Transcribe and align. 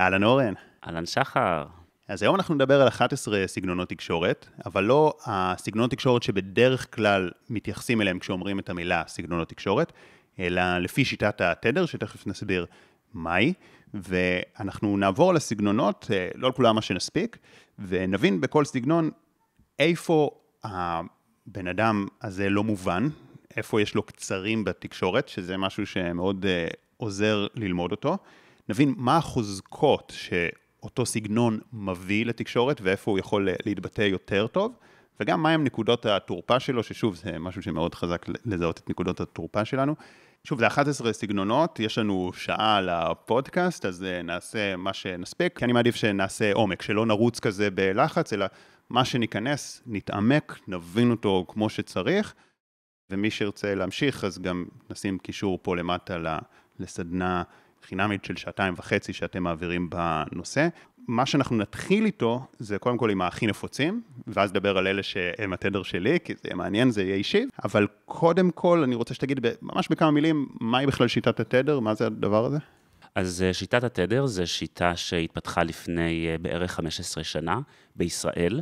אהלן 0.00 0.24
אורן. 0.24 0.54
אהלן 0.86 1.06
שחר. 1.06 1.64
אז 2.08 2.22
היום 2.22 2.34
אנחנו 2.34 2.54
נדבר 2.54 2.82
על 2.82 2.88
11 2.88 3.46
סגנונות 3.46 3.88
תקשורת, 3.88 4.46
אבל 4.66 4.84
לא 4.84 5.14
הסגנונות 5.26 5.90
תקשורת 5.90 6.22
שבדרך 6.22 6.94
כלל 6.94 7.30
מתייחסים 7.50 8.00
אליהם 8.00 8.18
כשאומרים 8.18 8.58
את 8.58 8.70
המילה 8.70 9.02
סגנונות 9.06 9.48
תקשורת, 9.48 9.92
אלא 10.38 10.78
לפי 10.78 11.04
שיטת 11.04 11.40
התדר, 11.40 11.86
שתכף 11.86 12.26
נסביר 12.26 12.66
מהי, 13.14 13.52
ואנחנו 13.94 14.96
נעבור 14.96 15.30
על 15.30 15.36
הסגנונות, 15.36 16.10
אה, 16.12 16.28
לא 16.34 16.46
על 16.46 16.52
כולם 16.52 16.74
מה 16.74 16.82
שנספיק, 16.82 17.38
ונבין 17.78 18.40
בכל 18.40 18.64
סגנון 18.64 19.10
איפה 19.78 20.30
הבן 20.64 21.66
אדם 21.66 22.06
הזה 22.22 22.48
לא 22.48 22.64
מובן, 22.64 23.08
איפה 23.56 23.80
יש 23.80 23.94
לו 23.94 24.02
קצרים 24.02 24.64
בתקשורת, 24.64 25.28
שזה 25.28 25.56
משהו 25.56 25.86
שמאוד 25.86 26.44
uh, 26.44 26.74
עוזר 26.96 27.46
ללמוד 27.54 27.90
אותו. 27.90 28.18
נבין 28.68 28.94
מה 28.96 29.16
החוזקות 29.16 30.12
שאותו 30.16 31.06
סגנון 31.06 31.58
מביא 31.72 32.26
לתקשורת 32.26 32.80
ואיפה 32.80 33.10
הוא 33.10 33.18
יכול 33.18 33.48
להתבטא 33.66 34.02
יותר 34.02 34.46
טוב, 34.46 34.76
וגם 35.20 35.42
מהם 35.42 35.64
נקודות 35.64 36.06
התורפה 36.06 36.60
שלו, 36.60 36.82
ששוב, 36.82 37.14
זה 37.14 37.38
משהו 37.38 37.62
שמאוד 37.62 37.94
חזק 37.94 38.26
לזהות 38.44 38.78
את 38.78 38.90
נקודות 38.90 39.20
התורפה 39.20 39.64
שלנו. 39.64 39.94
שוב, 40.44 40.58
זה 40.58 40.66
11 40.66 41.12
סגנונות, 41.12 41.80
יש 41.80 41.98
לנו 41.98 42.30
שעה 42.34 42.80
לפודקאסט, 42.80 43.86
אז 43.86 44.04
אה, 44.04 44.22
נעשה 44.22 44.76
מה 44.76 44.92
שנספיק, 44.92 45.58
כי 45.58 45.64
אני 45.64 45.72
מעדיף 45.72 45.96
שנעשה 45.96 46.52
עומק, 46.52 46.82
שלא 46.82 47.06
נרוץ 47.06 47.40
כזה 47.40 47.70
בלחץ, 47.70 48.32
אלא 48.32 48.46
מה 48.90 49.04
שניכנס, 49.04 49.82
נתעמק, 49.86 50.58
נבין 50.68 51.10
אותו 51.10 51.44
כמו 51.48 51.68
שצריך, 51.68 52.34
ומי 53.10 53.30
שירצה 53.30 53.74
להמשיך, 53.74 54.24
אז 54.24 54.38
גם 54.38 54.64
נשים 54.90 55.18
קישור 55.18 55.58
פה 55.62 55.76
למטה 55.76 56.38
לסדנה 56.78 57.42
חינמית 57.88 58.24
של 58.24 58.36
שעתיים 58.36 58.74
וחצי 58.76 59.12
שאתם 59.12 59.42
מעבירים 59.42 59.90
בנושא. 59.90 60.68
מה 61.08 61.26
שאנחנו 61.26 61.56
נתחיל 61.56 62.04
איתו, 62.04 62.46
זה 62.58 62.78
קודם 62.78 62.98
כל 62.98 63.10
עם 63.10 63.22
הכי 63.22 63.46
נפוצים, 63.46 64.02
ואז 64.26 64.50
נדבר 64.50 64.78
על 64.78 64.86
אלה 64.86 65.02
שהם 65.02 65.52
התדר 65.52 65.82
שלי, 65.82 66.18
כי 66.24 66.34
זה 66.34 66.40
יהיה 66.44 66.56
מעניין, 66.56 66.90
זה 66.90 67.02
יהיה 67.02 67.14
אישי, 67.14 67.44
אבל 67.64 67.86
קודם 68.04 68.50
כל, 68.50 68.82
אני 68.82 68.94
רוצה 68.94 69.14
שתגיד 69.14 69.46
ממש 69.62 69.88
בכמה 69.88 70.10
מילים, 70.10 70.48
מהי 70.60 70.86
בכלל 70.86 71.08
שיטת 71.08 71.40
התדר, 71.40 71.80
מה 71.80 71.94
זה 71.94 72.06
הדבר 72.06 72.44
הזה? 72.44 72.58
אז 73.14 73.42
אה, 73.42 73.52
שיטת 73.52 73.84
התדר 73.84 74.26
זו 74.26 74.46
שיטה 74.46 74.96
שהתפתחה 74.96 75.62
לפני 75.62 76.28
אה, 76.30 76.38
בערך 76.38 76.72
15 76.72 77.24
שנה 77.24 77.60
בישראל. 77.96 78.60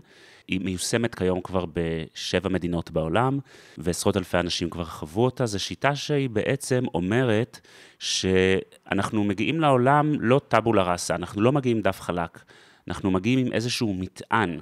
היא 0.48 0.60
מיושמת 0.60 1.14
כיום 1.14 1.40
כבר 1.40 1.64
בשבע 1.72 2.48
מדינות 2.48 2.90
בעולם, 2.90 3.38
ועשרות 3.78 4.16
אלפי 4.16 4.38
אנשים 4.38 4.70
כבר 4.70 4.84
חוו 4.84 5.24
אותה. 5.24 5.46
זו 5.46 5.60
שיטה 5.60 5.96
שהיא 5.96 6.30
בעצם 6.30 6.84
אומרת 6.94 7.60
שאנחנו 7.98 9.24
מגיעים 9.24 9.60
לעולם 9.60 10.20
לא 10.20 10.40
טאבולה 10.48 10.82
ראסה, 10.82 11.14
אנחנו 11.14 11.42
לא 11.42 11.52
מגיעים 11.52 11.80
דף 11.80 12.00
חלק, 12.00 12.44
אנחנו 12.88 13.10
מגיעים 13.10 13.38
עם 13.38 13.52
איזשהו 13.52 13.94
מטען, 13.94 14.58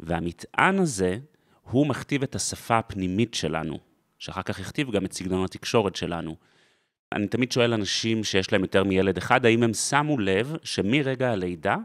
והמטען 0.00 0.78
הזה, 0.78 1.18
הוא 1.70 1.86
מכתיב 1.86 2.22
את 2.22 2.34
השפה 2.34 2.78
הפנימית 2.78 3.34
שלנו, 3.34 3.78
שאחר 4.18 4.42
כך 4.42 4.60
יכתיב 4.60 4.90
גם 4.90 5.04
את 5.04 5.12
סגנון 5.12 5.44
התקשורת 5.44 5.96
שלנו. 5.96 6.36
אני 7.12 7.26
תמיד 7.26 7.52
שואל 7.52 7.72
אנשים 7.72 8.24
שיש 8.24 8.52
להם 8.52 8.62
יותר 8.62 8.84
מילד 8.84 9.16
אחד, 9.16 9.46
האם 9.46 9.62
הם 9.62 9.74
שמו 9.74 10.18
לב 10.18 10.56
שמרגע 10.62 11.32
הלידה, 11.32 11.76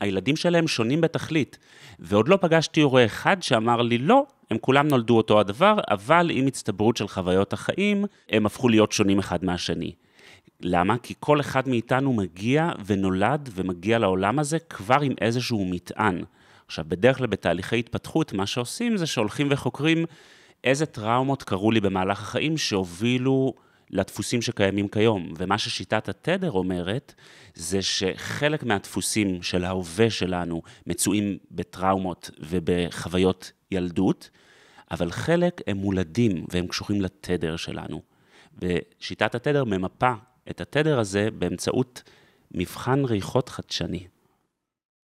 הילדים 0.00 0.36
שלהם 0.36 0.68
שונים 0.68 1.00
בתכלית. 1.00 1.58
ועוד 1.98 2.28
לא 2.28 2.38
פגשתי 2.40 2.80
הורה 2.80 3.04
אחד 3.04 3.42
שאמר 3.42 3.82
לי, 3.82 3.98
לא, 3.98 4.26
הם 4.50 4.58
כולם 4.60 4.88
נולדו 4.88 5.16
אותו 5.16 5.40
הדבר, 5.40 5.78
אבל 5.90 6.30
עם 6.32 6.46
הצטברות 6.46 6.96
של 6.96 7.08
חוויות 7.08 7.52
החיים, 7.52 8.04
הם 8.30 8.46
הפכו 8.46 8.68
להיות 8.68 8.92
שונים 8.92 9.18
אחד 9.18 9.44
מהשני. 9.44 9.92
למה? 10.60 10.98
כי 10.98 11.14
כל 11.20 11.40
אחד 11.40 11.68
מאיתנו 11.68 12.12
מגיע 12.12 12.70
ונולד 12.86 13.48
ומגיע 13.52 13.98
לעולם 13.98 14.38
הזה 14.38 14.58
כבר 14.58 15.00
עם 15.00 15.12
איזשהו 15.20 15.64
מטען. 15.64 16.24
עכשיו, 16.66 16.84
בדרך 16.88 17.18
כלל 17.18 17.26
בתהליכי 17.26 17.78
התפתחות, 17.78 18.32
מה 18.32 18.46
שעושים 18.46 18.96
זה 18.96 19.06
שהולכים 19.06 19.48
וחוקרים 19.50 20.04
איזה 20.64 20.86
טראומות 20.86 21.42
קרו 21.42 21.70
לי 21.70 21.80
במהלך 21.80 22.22
החיים 22.22 22.56
שהובילו 22.56 23.54
לדפוסים 23.92 24.42
שקיימים 24.42 24.88
כיום. 24.88 25.32
ומה 25.36 25.58
ששיטת 25.58 26.08
התדר 26.08 26.50
אומרת, 26.50 27.14
זה 27.54 27.82
שחלק 27.82 28.62
מהדפוסים 28.62 29.42
של 29.42 29.64
ההווה 29.64 30.10
שלנו 30.10 30.62
מצויים 30.86 31.38
בטראומות 31.50 32.30
ובחוויות 32.38 33.52
ילדות, 33.70 34.30
אבל 34.90 35.10
חלק 35.10 35.60
הם 35.66 35.76
מולדים 35.76 36.46
והם 36.48 36.66
קשורים 36.66 37.00
לתדר 37.00 37.56
שלנו. 37.56 38.02
ושיטת 38.62 39.34
התדר 39.34 39.64
ממפה 39.64 40.12
את 40.50 40.60
התדר 40.60 40.98
הזה 40.98 41.28
באמצעות 41.38 42.02
מבחן 42.54 43.04
ריחות 43.04 43.48
חדשני. 43.48 44.06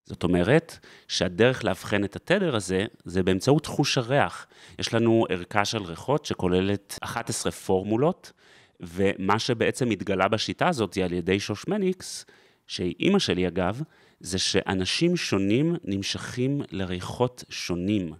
זאת 0.06 0.22
אומרת 0.22 0.78
שהדרך 1.08 1.64
לאבחן 1.64 2.04
את 2.04 2.16
התדר 2.16 2.56
הזה 2.56 2.84
זה 3.04 3.22
באמצעות 3.22 3.66
חוש 3.66 3.98
הריח. 3.98 4.46
יש 4.78 4.94
לנו 4.94 5.26
ערכה 5.28 5.64
של 5.64 5.82
ריחות 5.82 6.24
שכוללת 6.24 6.98
11 7.02 7.52
פורמולות, 7.52 8.32
ומה 8.80 9.38
שבעצם 9.38 9.90
התגלה 9.90 10.28
בשיטה 10.28 10.68
הזאת 10.68 10.98
על 10.98 11.12
ידי 11.12 11.40
שוש 11.40 11.68
מניקס, 11.68 12.26
שהיא 12.66 12.94
אימא 13.00 13.18
שלי 13.18 13.48
אגב, 13.48 13.82
זה 14.20 14.38
שאנשים 14.38 15.16
שונים 15.16 15.76
נמשכים 15.84 16.60
לריחות 16.70 17.44
שונים. 17.50 18.12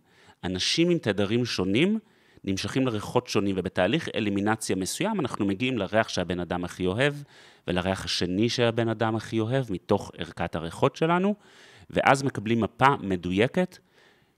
אנשים 0.44 0.91
עם 0.91 0.98
תדרים 0.98 1.44
שונים 1.44 1.98
נמשכים 2.44 2.87
לריחות 2.87 3.26
שונים, 3.26 3.54
ובתהליך 3.59 4.09
אלימינציה 4.15 4.76
מסוים 4.76 5.20
אנחנו 5.20 5.47
מגיעים 5.47 5.78
לריח 5.78 6.09
שהבן 6.09 6.41
אדם 6.41 6.65
הכי 6.65 6.86
אוהב, 6.86 7.15
ולריח 7.69 8.04
השני 8.04 8.48
שהבן 8.48 8.88
אדם 8.88 9.16
הכי 9.16 9.41
אוהב, 9.41 9.72
מתוך 9.72 10.10
ערכת 10.19 10.56
הריחות 10.56 10.97
שלנו, 10.97 11.34
ואז 11.91 12.22
מקבלים 12.22 12.60
מפה 12.60 12.97
מדויקת, 13.00 13.78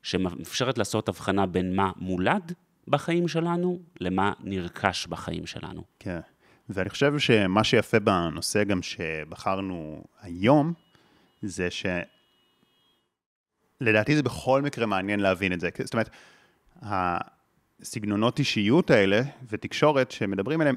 שמאפשרת 0.02 0.78
לעשות 0.78 1.08
הבחנה 1.08 1.46
בין 1.46 1.76
מה 1.76 1.90
מולד 1.96 2.52
בחיים 2.88 3.28
שלנו, 3.28 3.80
למה 4.00 4.32
נרכש 4.40 5.06
בחיים 5.06 5.46
שלנו. 5.46 5.82
כן, 5.98 6.20
ואני 6.68 6.90
חושב 6.90 7.18
שמה 7.18 7.64
שיפה 7.64 7.98
בנושא 7.98 8.64
גם 8.64 8.82
שבחרנו 8.82 10.04
היום, 10.22 10.72
זה 11.42 11.70
ש... 11.70 11.86
לדעתי 13.80 14.16
זה 14.16 14.22
בכל 14.22 14.62
מקרה 14.62 14.86
מעניין 14.86 15.20
להבין 15.20 15.52
את 15.52 15.60
זה. 15.60 15.68
זאת 15.84 15.94
אומרת, 15.94 16.10
הסגנונות 16.82 18.38
אישיות 18.38 18.90
האלה 18.90 19.20
ותקשורת 19.48 20.10
שמדברים 20.10 20.60
עליהם, 20.60 20.76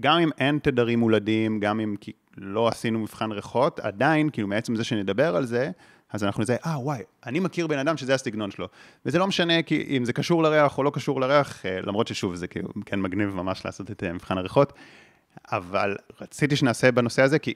גם 0.00 0.18
אם 0.18 0.30
אין 0.38 0.58
תדרים 0.58 0.98
מולדים, 0.98 1.60
גם 1.60 1.80
אם 1.80 1.94
לא 2.36 2.68
עשינו 2.68 2.98
מבחן 2.98 3.32
ריחות, 3.32 3.80
עדיין, 3.80 4.30
כאילו 4.30 4.48
מעצם 4.48 4.76
זה 4.76 4.84
שנדבר 4.84 5.36
על 5.36 5.46
זה, 5.46 5.70
אז 6.12 6.24
אנחנו 6.24 6.42
נזהה, 6.42 6.56
אה, 6.66 6.78
וואי, 6.78 7.02
אני 7.26 7.40
מכיר 7.40 7.66
בן 7.66 7.78
אדם 7.78 7.96
שזה 7.96 8.14
הסגנון 8.14 8.50
שלו. 8.50 8.68
וזה 9.06 9.18
לא 9.18 9.26
משנה 9.26 9.62
כי 9.62 9.96
אם 9.96 10.04
זה 10.04 10.12
קשור 10.12 10.42
לריח 10.42 10.78
או 10.78 10.82
לא 10.82 10.90
קשור 10.90 11.20
לריח, 11.20 11.66
אה, 11.66 11.80
למרות 11.80 12.08
ששוב, 12.08 12.34
זה 12.34 12.46
כאילו 12.46 12.68
כן 12.86 13.00
מגניב 13.00 13.34
ממש 13.34 13.64
לעשות 13.64 13.90
את 13.90 14.04
אה, 14.04 14.12
מבחן 14.12 14.38
הריחות, 14.38 14.72
אבל 15.52 15.96
רציתי 16.20 16.56
שנעשה 16.56 16.92
בנושא 16.92 17.22
הזה, 17.22 17.38
כי 17.38 17.54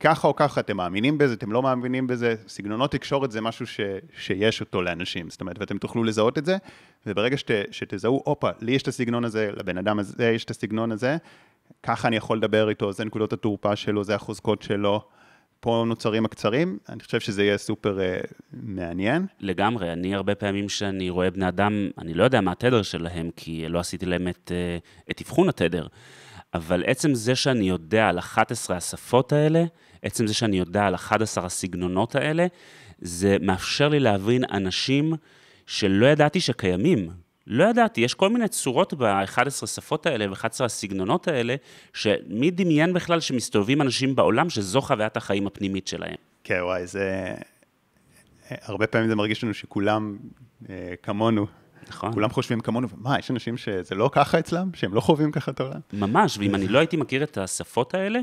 ככה 0.00 0.28
או 0.28 0.36
ככה 0.36 0.60
אתם 0.60 0.76
מאמינים 0.76 1.18
בזה, 1.18 1.34
אתם 1.34 1.52
לא 1.52 1.62
מאמינים 1.62 2.06
בזה, 2.06 2.34
סגנונות 2.48 2.92
תקשורת 2.92 3.30
זה 3.30 3.40
משהו 3.40 3.66
ש, 3.66 3.80
שיש 4.18 4.60
אותו 4.60 4.82
לאנשים, 4.82 5.30
זאת 5.30 5.40
אומרת, 5.40 5.58
ואתם 5.58 5.78
תוכלו 5.78 6.04
לזהות 6.04 6.38
את 6.38 6.44
זה, 6.44 6.56
וברגע 7.06 7.36
שת, 7.36 7.50
שתזהו, 7.70 8.22
הופה, 8.24 8.50
לי 8.60 8.72
יש 8.72 8.82
את 8.82 8.88
הסגנון 8.88 9.24
הזה, 9.24 9.50
לבן 9.56 9.78
אדם 9.78 9.98
הזה 9.98 10.30
יש 10.30 10.44
את 10.44 10.50
הסגנון 10.50 10.92
הזה, 10.92 11.16
ככה 11.82 12.08
אני 12.08 12.16
יכול 12.16 12.36
לדבר 12.36 12.68
איתו, 12.68 12.92
זה 12.92 13.04
נקודות 13.04 13.32
התורפה 13.32 13.76
שלו, 13.76 14.04
זה 14.04 14.14
החוזקות 14.14 14.62
שלו. 14.62 15.04
פה 15.60 15.84
נוצרים 15.86 16.24
הקצרים, 16.24 16.78
אני 16.88 17.00
חושב 17.00 17.20
שזה 17.20 17.44
יהיה 17.44 17.58
סופר 17.58 17.98
uh, 17.98 18.26
מעניין. 18.52 19.26
לגמרי, 19.40 19.92
אני 19.92 20.14
הרבה 20.14 20.34
פעמים 20.34 20.68
שאני 20.68 21.10
רואה 21.10 21.30
בני 21.30 21.48
אדם, 21.48 21.90
אני 21.98 22.14
לא 22.14 22.24
יודע 22.24 22.40
מה 22.40 22.52
התדר 22.52 22.82
שלהם, 22.82 23.30
כי 23.36 23.68
לא 23.68 23.78
עשיתי 23.78 24.06
להם 24.06 24.28
את, 24.28 24.52
uh, 24.54 25.10
את 25.10 25.20
אבחון 25.20 25.48
התדר, 25.48 25.86
אבל 26.54 26.84
עצם 26.86 27.14
זה 27.14 27.34
שאני 27.34 27.68
יודע 27.68 28.08
על 28.08 28.18
11 28.18 28.76
השפות 28.76 29.32
האלה, 29.32 29.64
עצם 30.02 30.26
זה 30.26 30.34
שאני 30.34 30.58
יודע 30.58 30.86
על 30.86 30.94
11 30.94 31.46
הסגנונות 31.46 32.14
האלה, 32.14 32.46
זה 32.98 33.36
מאפשר 33.40 33.88
לי 33.88 34.00
להבין 34.00 34.44
אנשים 34.50 35.12
שלא 35.66 36.06
ידעתי 36.06 36.40
שקיימים. 36.40 37.10
לא 37.50 37.64
ידעתי, 37.64 38.00
יש 38.00 38.14
כל 38.14 38.28
מיני 38.28 38.48
צורות 38.48 38.94
ב-11 38.94 39.66
שפות 39.66 40.06
האלה 40.06 40.30
ו-11 40.30 40.64
הסגנונות 40.64 41.28
האלה, 41.28 41.54
שמי 41.94 42.50
דמיין 42.50 42.92
בכלל 42.92 43.20
שמסתובבים 43.20 43.82
אנשים 43.82 44.16
בעולם 44.16 44.50
שזו 44.50 44.80
חוויית 44.80 45.16
החיים 45.16 45.46
הפנימית 45.46 45.86
שלהם. 45.86 46.14
כן, 46.44 46.60
וואי, 46.62 46.86
זה... 46.86 47.34
הרבה 48.50 48.86
פעמים 48.86 49.08
זה 49.08 49.14
מרגיש 49.14 49.44
לנו 49.44 49.54
שכולם 49.54 50.18
אה, 50.70 50.94
כמונו. 51.02 51.46
נכון. 51.88 52.12
כולם 52.12 52.30
חושבים 52.30 52.60
כמונו, 52.60 52.88
ומה, 52.88 53.18
יש 53.18 53.30
אנשים 53.30 53.56
שזה 53.56 53.94
לא 53.94 54.10
ככה 54.12 54.38
אצלם? 54.38 54.70
שהם 54.74 54.94
לא 54.94 55.00
חווים 55.00 55.32
ככה 55.32 55.50
את 55.50 55.60
העולם? 55.60 55.80
ממש, 55.92 56.38
ואם 56.38 56.54
אני 56.54 56.68
לא 56.68 56.78
הייתי 56.78 56.96
מכיר 56.96 57.22
את 57.22 57.38
השפות 57.38 57.94
האלה, 57.94 58.20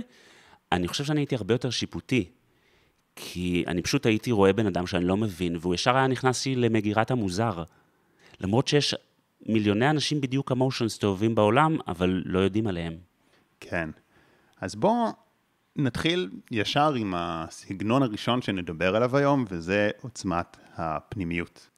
אני 0.71 0.88
חושב 0.88 1.04
שאני 1.04 1.19
הייתי 1.19 1.36
הרבה 1.36 1.54
יותר 1.54 1.69
שיפוטי. 1.69 2.30
כי 3.16 3.63
אני 3.68 3.81
פשוט 3.81 4.06
הייתי 4.06 4.31
רואה 4.31 4.54
בן 4.54 4.66
אדם 4.66 4.88
שאני 4.88 5.06
לא 5.06 5.18
מבין, 5.18 5.57
והוא 5.62 5.75
ישר 5.75 5.95
היה 5.98 6.07
נכנס 6.07 6.45
לי 6.45 6.56
למגירת 6.56 7.12
המוזר. 7.12 7.63
למרות 8.42 8.68
שיש 8.68 8.95
מיליוני 9.42 9.90
אנשים 9.90 10.22
בדיוק 10.22 10.50
כמוהו 10.50 10.72
שמסתובבים 10.72 11.36
בעולם, 11.36 11.78
אבל 11.88 12.22
לא 12.26 12.40
יודעים 12.40 12.68
עליהם. 12.68 12.98
כן. 13.60 13.90
אז 14.62 14.76
בוא 14.76 15.12
נתחיל 15.76 16.30
ישר 16.52 16.94
עם 16.94 17.14
הסגנון 17.18 18.04
הראשון 18.04 18.42
שנדבר 18.42 18.96
עליו 18.96 19.18
היום, 19.18 19.46
וזה 19.50 19.90
עוצמת 20.02 20.58
הפנימיות. 20.76 21.70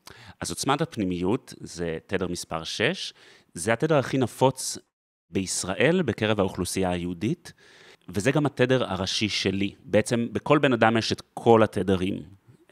אז 0.41 0.49
עוצמת 0.49 0.81
הפנימיות 0.81 1.53
זה 1.59 1.97
תדר 2.07 2.27
מספר 2.27 2.63
6, 2.63 3.13
זה 3.53 3.73
התדר 3.73 3.97
הכי 3.97 4.17
נפוץ 4.17 4.77
בישראל 5.29 6.01
בקרב 6.01 6.39
האוכלוסייה 6.39 6.89
היהודית, 6.89 7.53
וזה 8.09 8.31
גם 8.31 8.45
התדר 8.45 8.91
הראשי 8.91 9.29
שלי. 9.29 9.75
בעצם 9.83 10.27
בכל 10.31 10.59
בן 10.59 10.73
אדם 10.73 10.97
יש 10.97 11.11
את 11.11 11.21
כל 11.33 11.63
התדרים, 11.63 12.23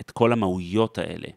את 0.01 0.11
כל 0.11 0.31
המהויות 0.31 0.97
האלה, 0.97 1.27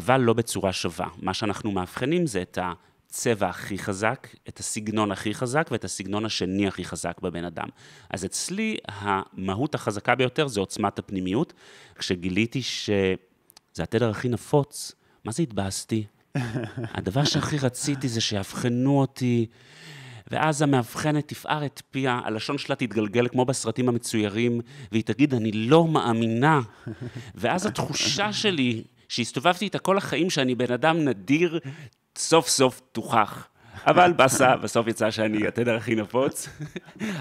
אבל 0.00 0.20
לא 0.20 0.32
בצורה 0.32 0.72
שווה. 0.72 1.08
מה 1.22 1.34
שאנחנו 1.34 1.70
מאבחנים 1.70 2.26
זה 2.26 2.42
את 2.42 2.58
הצבע 2.62 3.48
הכי 3.48 3.78
חזק, 3.78 4.28
את 4.48 4.58
הסגנון 4.58 5.12
הכי 5.12 5.34
חזק 5.34 5.68
ואת 5.70 5.84
הסגנון 5.84 6.24
השני 6.24 6.68
הכי 6.68 6.84
חזק 6.84 7.20
בבן 7.20 7.44
אדם. 7.44 7.68
אז 8.10 8.24
אצלי 8.24 8.76
המהות 8.86 9.74
החזקה 9.74 10.14
ביותר 10.14 10.46
זה 10.46 10.60
עוצמת 10.60 10.98
הפנימיות. 10.98 11.52
כשגיליתי 11.94 12.62
שזה 12.62 13.82
התדר 13.82 14.10
הכי 14.10 14.28
נפוץ, 14.28 14.92
מה 15.24 15.32
זה 15.32 15.42
התבאסתי? 15.42 16.04
הדבר 16.96 17.24
שהכי 17.24 17.58
רציתי 17.58 18.08
זה 18.08 18.20
שיאבחנו 18.20 19.00
אותי, 19.00 19.46
ואז 20.30 20.62
המאבחנת 20.62 21.28
תפער 21.28 21.66
את 21.66 21.82
פיה, 21.90 22.20
הלשון 22.24 22.58
שלה 22.58 22.76
תתגלגל 22.76 23.28
כמו 23.28 23.44
בסרטים 23.44 23.88
המצוירים, 23.88 24.60
והיא 24.92 25.02
תגיד, 25.02 25.34
אני 25.34 25.52
לא 25.52 25.86
מאמינה. 25.88 26.60
ואז 27.34 27.66
התחושה 27.66 28.32
שלי, 28.32 28.82
שהסתובבתי 29.10 29.64
איתה 29.64 29.78
כל 29.78 29.98
החיים, 29.98 30.30
שאני 30.30 30.54
בן 30.54 30.72
אדם 30.72 30.98
נדיר, 30.98 31.58
סוף 32.16 32.48
סוף 32.48 32.80
תוכח. 32.92 33.48
אבל 33.86 34.12
באסה, 34.12 34.56
בסוף 34.56 34.86
יצא 34.86 35.10
שאני 35.10 35.46
התדר 35.46 35.76
הכי 35.76 35.94
נפוץ. 35.94 36.48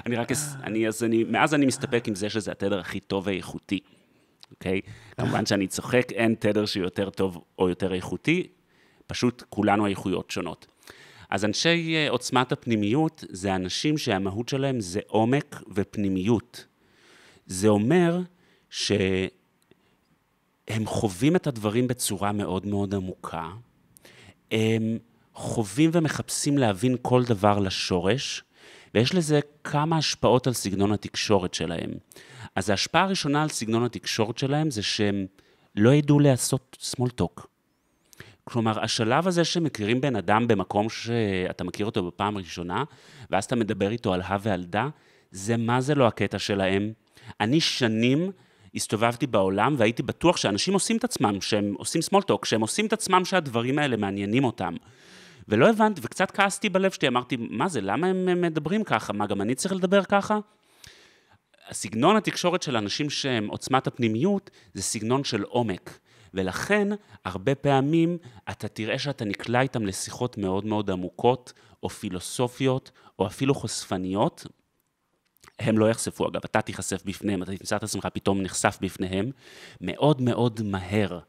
אני 0.06 0.16
רק, 0.16 0.28
אני, 0.64 0.88
אז 0.88 1.04
אני, 1.04 1.24
מאז 1.24 1.54
אני 1.54 1.66
מסתפק 1.66 2.08
עם 2.08 2.16
זה 2.16 2.30
שזה 2.30 2.52
התדר 2.52 2.80
הכי 2.80 3.00
טוב 3.00 3.28
ואיכותי, 3.28 3.80
אוקיי? 4.52 4.82
כמובן 5.18 5.46
שאני 5.46 5.68
צוחק, 5.68 6.12
אין 6.12 6.36
תדר 6.40 6.66
שהוא 6.66 6.84
יותר 6.84 7.10
טוב 7.10 7.44
או 7.60 7.70
יותר 7.70 7.94
איכותי, 7.94 8.48
פשוט 9.08 9.44
כולנו 9.50 9.88
איכויות 9.88 10.32
שונות. 10.32 10.68
אז 11.30 11.46
אנשי 11.46 11.96
אה, 11.96 12.10
עוצמת 12.10 12.52
הפנימיות 12.52 13.24
זה 13.30 13.56
אנשים 13.56 13.98
שהמהות 13.98 14.50
שלהם 14.50 14.80
זה 14.80 15.00
עומק 15.08 15.62
ופנימיות. 15.74 16.66
זה 17.46 17.68
אומר 17.68 18.20
שהם 20.72 20.86
חווים 20.86 21.36
את 21.36 21.48
הדברים 21.48 21.88
בצורה 21.88 22.32
מאוד 22.32 22.66
מאוד 22.66 22.96
עמוקה, 22.96 23.50
הם 24.52 24.98
חווים 25.34 25.90
ומחפשים 25.94 26.58
להבין 26.58 26.96
כל 27.02 27.24
דבר 27.24 27.60
לשורש, 27.60 28.44
ויש 28.94 29.16
לזה 29.16 29.40
כמה 29.64 29.98
השפעות 29.98 30.48
על 30.48 30.54
סגנון 30.54 30.92
התקשורת 30.92 31.54
שלהם. 31.54 31.90
אז 32.56 32.70
ההשפעה 32.70 33.04
הראשונה 33.04 33.44
על 33.44 33.50
סגנון 33.50 33.84
התקשורת 33.84 34.38
שלהם 34.38 34.72
זה 34.72 34.84
שהם 34.84 35.26
לא 35.76 35.94
ידעו 35.94 36.20
לעשות 36.20 36.78
small 36.92 37.22
talk. 37.22 37.42
כלומר, 38.44 38.84
השלב 38.84 39.28
הזה 39.28 39.46
שמכירים 39.46 40.02
בן 40.02 40.16
אדם 40.16 40.48
במקום 40.48 40.90
שאתה 40.90 41.64
מכיר 41.64 41.86
אותו 41.86 42.08
בפעם 42.08 42.38
ראשונה, 42.38 42.84
ואז 43.30 43.46
אתה 43.46 43.56
מדבר 43.56 43.92
איתו 43.92 44.14
על 44.14 44.22
הא 44.22 44.38
ועל 44.42 44.64
דא, 44.64 44.88
זה 45.32 45.58
מה 45.58 45.82
זה 45.82 45.96
לא 45.96 46.08
הקטע 46.08 46.40
שלהם. 46.40 46.94
אני 47.40 47.62
שנים 47.62 48.32
הסתובבתי 48.76 49.28
בעולם 49.28 49.76
והייתי 49.78 50.04
בטוח 50.04 50.38
שאנשים 50.38 50.74
עושים 50.74 50.98
את 50.98 51.04
עצמם, 51.04 51.42
שהם 51.42 51.76
עושים 51.78 52.02
small 52.02 52.22
talk, 52.32 52.46
שהם 52.46 52.62
עושים 52.62 52.86
את 52.86 52.94
עצמם 52.94 53.26
שהדברים 53.26 53.80
האלה 53.80 53.98
מעניינים 53.98 54.44
אותם. 54.44 54.76
ולא 55.48 55.70
הבנתי, 55.70 56.02
וקצת 56.04 56.32
כעסתי 56.32 56.70
בלב 56.70 56.92
שלי, 56.92 57.08
אמרתי, 57.08 57.38
מה 57.40 57.68
זה, 57.68 57.82
למה 57.82 58.08
הם 58.08 58.42
מדברים 58.42 58.84
ככה? 58.84 59.14
מה, 59.14 59.28
גם 59.28 59.42
אני 59.42 59.56
צריך 59.56 59.74
לדבר 59.74 60.04
ככה? 60.04 60.40
הסגנון 61.70 62.16
התקשורת 62.16 62.64
של 62.64 62.78
אנשים 62.78 63.10
שהם 63.10 63.48
עוצמת 63.48 63.88
הפנימיות, 63.88 64.50
זה 64.74 64.82
סגנון 64.82 65.24
של 65.24 65.44
עומק. 65.44 66.00
ולכן, 66.34 66.88
הרבה 67.26 67.56
פעמים 67.56 68.18
אתה 68.50 68.68
תראה 68.68 69.00
שאתה 69.00 69.26
נקלע 69.26 69.62
איתם 69.62 69.86
לשיחות 69.86 70.38
מאוד 70.38 70.66
מאוד 70.66 70.92
עמוקות, 70.92 71.54
או 71.84 71.90
פילוסופיות, 71.90 72.92
או 73.20 73.28
אפילו 73.28 73.56
חושפניות. 73.56 74.46
הם 75.60 75.78
לא 75.78 75.90
יחשפו, 75.90 76.28
אגב, 76.28 76.42
אתה 76.46 76.62
תיחשף 76.62 77.02
בפניהם, 77.06 77.44
אתה 77.44 77.58
תמצא 77.58 77.76
את 77.76 77.84
עצמך 77.84 78.08
פתאום 78.14 78.42
נחשף 78.42 78.78
בפניהם, 78.82 79.32
מאוד 79.82 80.22
מאוד 80.22 80.62
מהר. 80.64 81.20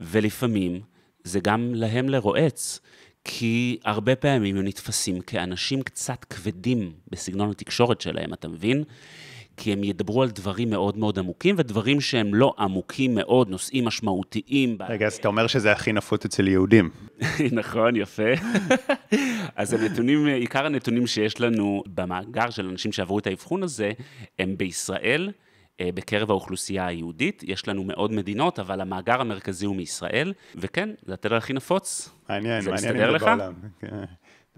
ולפעמים 0.00 0.80
זה 1.24 1.40
גם 1.40 1.74
להם 1.74 2.08
לרועץ, 2.08 2.80
כי 3.24 3.78
הרבה 3.84 4.16
פעמים 4.16 4.56
הם 4.56 4.64
נתפסים 4.64 5.20
כאנשים 5.20 5.82
קצת 5.82 6.24
כבדים 6.24 6.92
בסגנון 7.10 7.50
התקשורת 7.50 8.00
שלהם, 8.00 8.32
אתה 8.32 8.48
מבין? 8.48 8.84
כי 9.56 9.72
הם 9.72 9.84
ידברו 9.84 10.22
על 10.22 10.30
דברים 10.30 10.70
מאוד 10.70 10.98
מאוד 10.98 11.18
עמוקים, 11.18 11.54
ודברים 11.58 12.00
שהם 12.00 12.34
לא 12.34 12.54
עמוקים 12.58 13.14
מאוד, 13.14 13.48
נושאים 13.48 13.84
משמעותיים. 13.84 14.78
רגע, 14.88 15.06
אז 15.06 15.14
אתה 15.14 15.28
אומר 15.28 15.46
שזה 15.46 15.72
הכי 15.72 15.92
נפוץ 15.92 16.24
אצל 16.24 16.48
יהודים. 16.48 16.90
נכון, 17.52 17.96
יפה. 17.96 18.32
אז 19.56 19.72
הנתונים, 19.72 20.26
עיקר 20.26 20.66
הנתונים 20.66 21.06
שיש 21.06 21.40
לנו 21.40 21.82
במאגר 21.86 22.50
של 22.50 22.68
אנשים 22.68 22.92
שעברו 22.92 23.18
את 23.18 23.26
האבחון 23.26 23.62
הזה, 23.62 23.92
הם 24.38 24.56
בישראל. 24.56 25.30
אה, 25.80 25.88
בקרב 25.94 26.30
האוכלוסייה 26.30 26.86
היהודית, 26.86 27.42
יש 27.46 27.68
לנו 27.68 27.84
מאוד 27.84 28.12
מדינות, 28.12 28.58
אבל 28.58 28.80
המאגר 28.80 29.20
המרכזי 29.20 29.66
הוא 29.66 29.76
מישראל, 29.76 30.32
וכן, 30.54 30.90
זה 31.06 31.14
התדר 31.14 31.36
הכי 31.36 31.52
נפוץ. 31.52 32.10
מעניין, 32.28 32.64
מעניין. 32.64 32.76
זה 32.76 32.88
מסתדר 32.88 33.10
לך? 33.10 33.22
בעולם. 33.22 33.52
כן. 33.80 34.04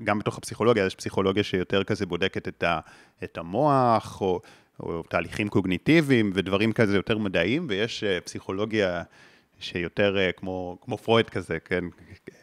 גם 0.04 0.18
בתוך 0.18 0.38
הפסיכולוגיה, 0.38 0.86
יש 0.86 0.94
פסיכולוגיה 0.94 1.42
שיותר 1.42 1.84
כזה 1.84 2.06
בודקת 2.06 2.48
את, 2.48 2.62
ה, 2.62 2.80
את 3.24 3.38
המוח, 3.38 4.20
או 4.20 4.40
או 4.80 5.02
תהליכים 5.02 5.48
קוגניטיביים 5.48 6.30
ודברים 6.34 6.72
כזה 6.72 6.96
יותר 6.96 7.18
מדעיים, 7.18 7.66
ויש 7.68 8.04
אה, 8.04 8.20
פסיכולוגיה 8.20 9.02
שיותר 9.60 10.18
אה, 10.18 10.32
כמו, 10.32 10.78
כמו 10.80 10.98
פרויד 10.98 11.30
כזה, 11.30 11.58
כן, 11.60 11.84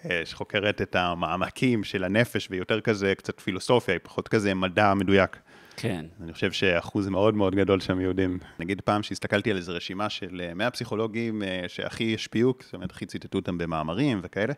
אה, 0.06 0.22
שחוקרת 0.26 0.82
את 0.82 0.96
המעמקים 0.96 1.84
של 1.84 2.04
הנפש, 2.04 2.48
ויותר 2.52 2.82
כזה 2.82 3.14
קצת 3.18 3.40
פילוסופיה, 3.40 3.94
היא 3.94 4.00
פחות 4.04 4.28
כזה 4.28 4.54
מדע 4.54 4.94
מדויק. 4.94 5.38
כן. 5.76 6.06
אני 6.22 6.34
חושב 6.34 6.52
שאחוז 6.52 7.08
מאוד 7.08 7.36
מאוד 7.36 7.56
גדול 7.56 7.80
שם 7.80 8.02
יהודים. 8.02 8.40
נגיד 8.60 8.82
פעם 8.82 9.04
שהסתכלתי 9.04 9.52
על 9.52 9.58
איזו 9.58 9.74
רשימה 9.74 10.10
של 10.10 10.52
100 10.56 10.72
פסיכולוגים 10.72 11.42
שהכי 11.68 12.16
השפיעו, 12.16 12.54
זאת 12.60 12.74
אומרת, 12.74 12.92
הכי 12.92 13.06
ציטטו 13.06 13.38
אותם 13.38 13.58
במאמרים 13.58 14.20
וכאלה, 14.24 14.54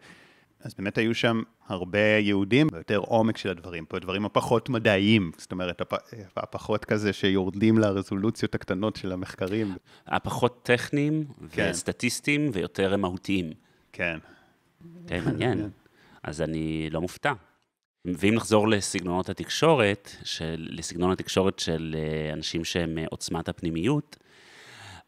אז 0.64 0.74
באמת 0.78 0.98
היו 0.98 1.16
שם 1.16 1.42
הרבה 1.68 2.18
יהודים, 2.20 2.68
ביותר 2.68 2.98
עומק 2.98 3.38
של 3.38 3.50
הדברים, 3.50 3.86
פה 3.86 4.00
דברים 4.00 4.26
הפחות 4.26 4.70
מדעיים, 4.70 5.32
זאת 5.38 5.52
אומרת, 5.52 5.82
הפ... 5.82 5.94
הפחות 6.38 6.86
כזה 6.86 7.14
שיורדים 7.14 7.78
לרזולוציות 7.78 8.56
הקטנות 8.56 8.96
של 8.96 9.12
המחקרים. 9.12 9.76
הפחות 10.08 10.60
טכניים 10.64 11.26
כן. 11.52 11.70
וסטטיסטיים 11.72 12.50
ויותר 12.54 12.98
מהותיים. 12.98 13.52
כן. 13.92 14.18
די 14.82 15.20
מעניין. 15.20 15.70
אז 16.24 16.42
אני 16.42 16.90
לא 16.92 17.02
מופתע. 17.02 17.34
ואם 18.06 18.34
נחזור 18.36 18.68
לסגנונות 18.68 19.30
התקשורת, 19.30 20.16
של, 20.24 20.68
לסגנון 20.70 21.12
התקשורת 21.12 21.60
של 21.60 21.96
אה, 21.98 22.34
אנשים 22.34 22.66
שהם 22.66 22.98
אה, 22.98 23.06
עוצמת 23.10 23.50
הפנימיות, 23.50 24.18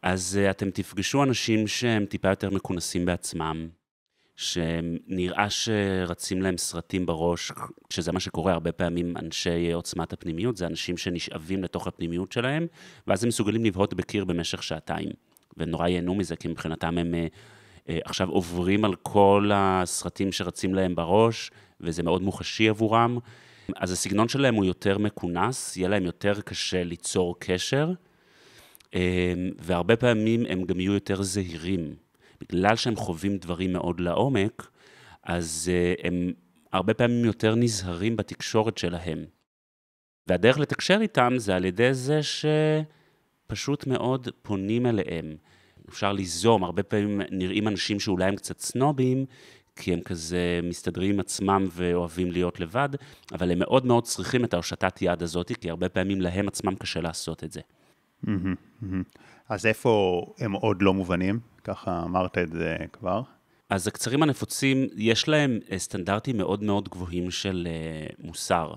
אז 0.02 0.40
אה, 0.42 0.50
אתם 0.50 0.72
תפגשו 0.72 1.24
אנשים 1.24 1.68
שהם 1.68 2.06
טיפה 2.06 2.30
יותר 2.30 2.50
מכונסים 2.50 3.06
בעצמם, 3.06 3.68
שנראה 4.36 5.50
שרצים 5.50 6.42
להם 6.42 6.58
סרטים 6.58 7.06
בראש, 7.06 7.52
שזה 7.90 8.12
מה 8.12 8.20
שקורה 8.20 8.54
הרבה 8.54 8.72
פעמים, 8.72 9.18
אנשי 9.18 9.72
עוצמת 9.72 10.14
הפנימיות, 10.14 10.58
זה 10.58 10.68
אנשים 10.68 10.98
שנשאבים 10.98 11.64
לתוך 11.64 11.88
הפנימיות 11.88 12.32
שלהם, 12.32 12.68
ואז 13.08 13.24
הם 13.24 13.28
מסוגלים 13.28 13.66
לבהות 13.66 13.94
בקיר 13.94 14.26
במשך 14.26 14.64
שעתיים. 14.64 15.10
ונורא 15.58 15.88
ייהנו 15.88 16.16
מזה, 16.16 16.36
כי 16.36 16.48
מבחינתם 16.48 16.98
הם 16.98 17.16
אה, 17.16 17.28
אה, 17.90 18.00
עכשיו 18.06 18.30
עוברים 18.30 18.86
על 18.86 18.96
כל 18.96 19.52
הסרטים 19.54 20.32
שרצים 20.32 20.76
להם 20.76 20.96
בראש, 20.96 21.52
וזה 21.82 22.04
מאוד 22.04 22.22
מוחשי 22.22 22.70
עבורם. 22.70 23.18
אז 23.76 23.92
הסגנון 23.92 24.28
שלהם 24.28 24.56
הוא 24.56 24.66
יותר 24.66 24.98
מכונס, 24.98 25.78
יהיה 25.78 25.90
להם 25.90 26.04
יותר 26.04 26.42
קשה 26.42 26.84
ליצור 26.84 27.36
קשר, 27.40 27.92
אה, 28.96 29.34
והרבה 29.60 29.96
פעמים 29.96 30.46
הם 30.50 30.64
גם 30.64 30.80
יהיו 30.80 30.94
יותר 30.94 31.22
זהירים. 31.22 31.96
בגלל 32.50 32.76
שהם 32.76 32.96
חווים 32.96 33.38
דברים 33.38 33.74
מאוד 33.74 34.00
לעומק, 34.00 34.70
אז 35.24 35.72
uh, 35.72 36.08
הם 36.08 36.34
הרבה 36.72 36.94
פעמים 36.94 37.26
יותר 37.26 37.56
נזהרים 37.56 38.16
בתקשורת 38.16 38.78
שלהם. 38.78 39.26
והדרך 40.28 40.58
לתקשר 40.60 40.98
איתם 41.02 41.34
זה 41.38 41.56
על 41.56 41.66
ידי 41.66 41.94
זה 41.94 42.20
שפשוט 42.24 43.88
מאוד 43.88 44.28
פונים 44.42 44.86
אליהם. 44.86 45.36
אפשר 45.90 46.14
ליזום, 46.14 46.64
הרבה 46.64 46.84
פעמים 46.84 47.22
נראים 47.32 47.68
אנשים 47.68 48.00
שאולי 48.00 48.26
הם 48.26 48.36
קצת 48.36 48.60
סנובים, 48.60 49.26
כי 49.76 49.94
הם 49.94 50.02
כזה 50.02 50.60
מסתדרים 50.64 51.14
עם 51.14 51.20
עצמם 51.20 51.68
ואוהבים 51.72 52.32
להיות 52.32 52.60
לבד, 52.60 52.90
אבל 53.32 53.52
הם 53.52 53.60
מאוד 53.60 53.86
מאוד 53.86 54.04
צריכים 54.04 54.46
את 54.46 54.54
ההושטת 54.54 55.02
יד 55.02 55.24
הזאת, 55.24 55.52
כי 55.62 55.70
הרבה 55.70 55.90
פעמים 55.90 56.22
להם 56.22 56.48
עצמם 56.48 56.76
קשה 56.76 57.02
לעשות 57.02 57.44
את 57.44 57.52
זה. 57.52 57.62
אז 59.50 59.66
איפה 59.66 60.26
הם 60.40 60.52
עוד 60.52 60.82
לא 60.82 60.94
מובנים? 60.94 61.40
ככה 61.64 62.04
אמרת 62.04 62.38
את 62.38 62.52
זה 62.52 62.78
כבר. 62.94 63.22
אז 63.70 63.88
הקצרים 63.88 64.24
הנפוצים, 64.24 64.88
יש 64.96 65.28
להם 65.28 65.60
אה, 65.72 65.80
סטנדרטים 65.80 66.38
מאוד 66.38 66.64
מאוד 66.64 66.90
גבוהים 66.90 67.32
של 67.32 67.68
uh, 67.68 68.16
מוסר. 68.26 68.74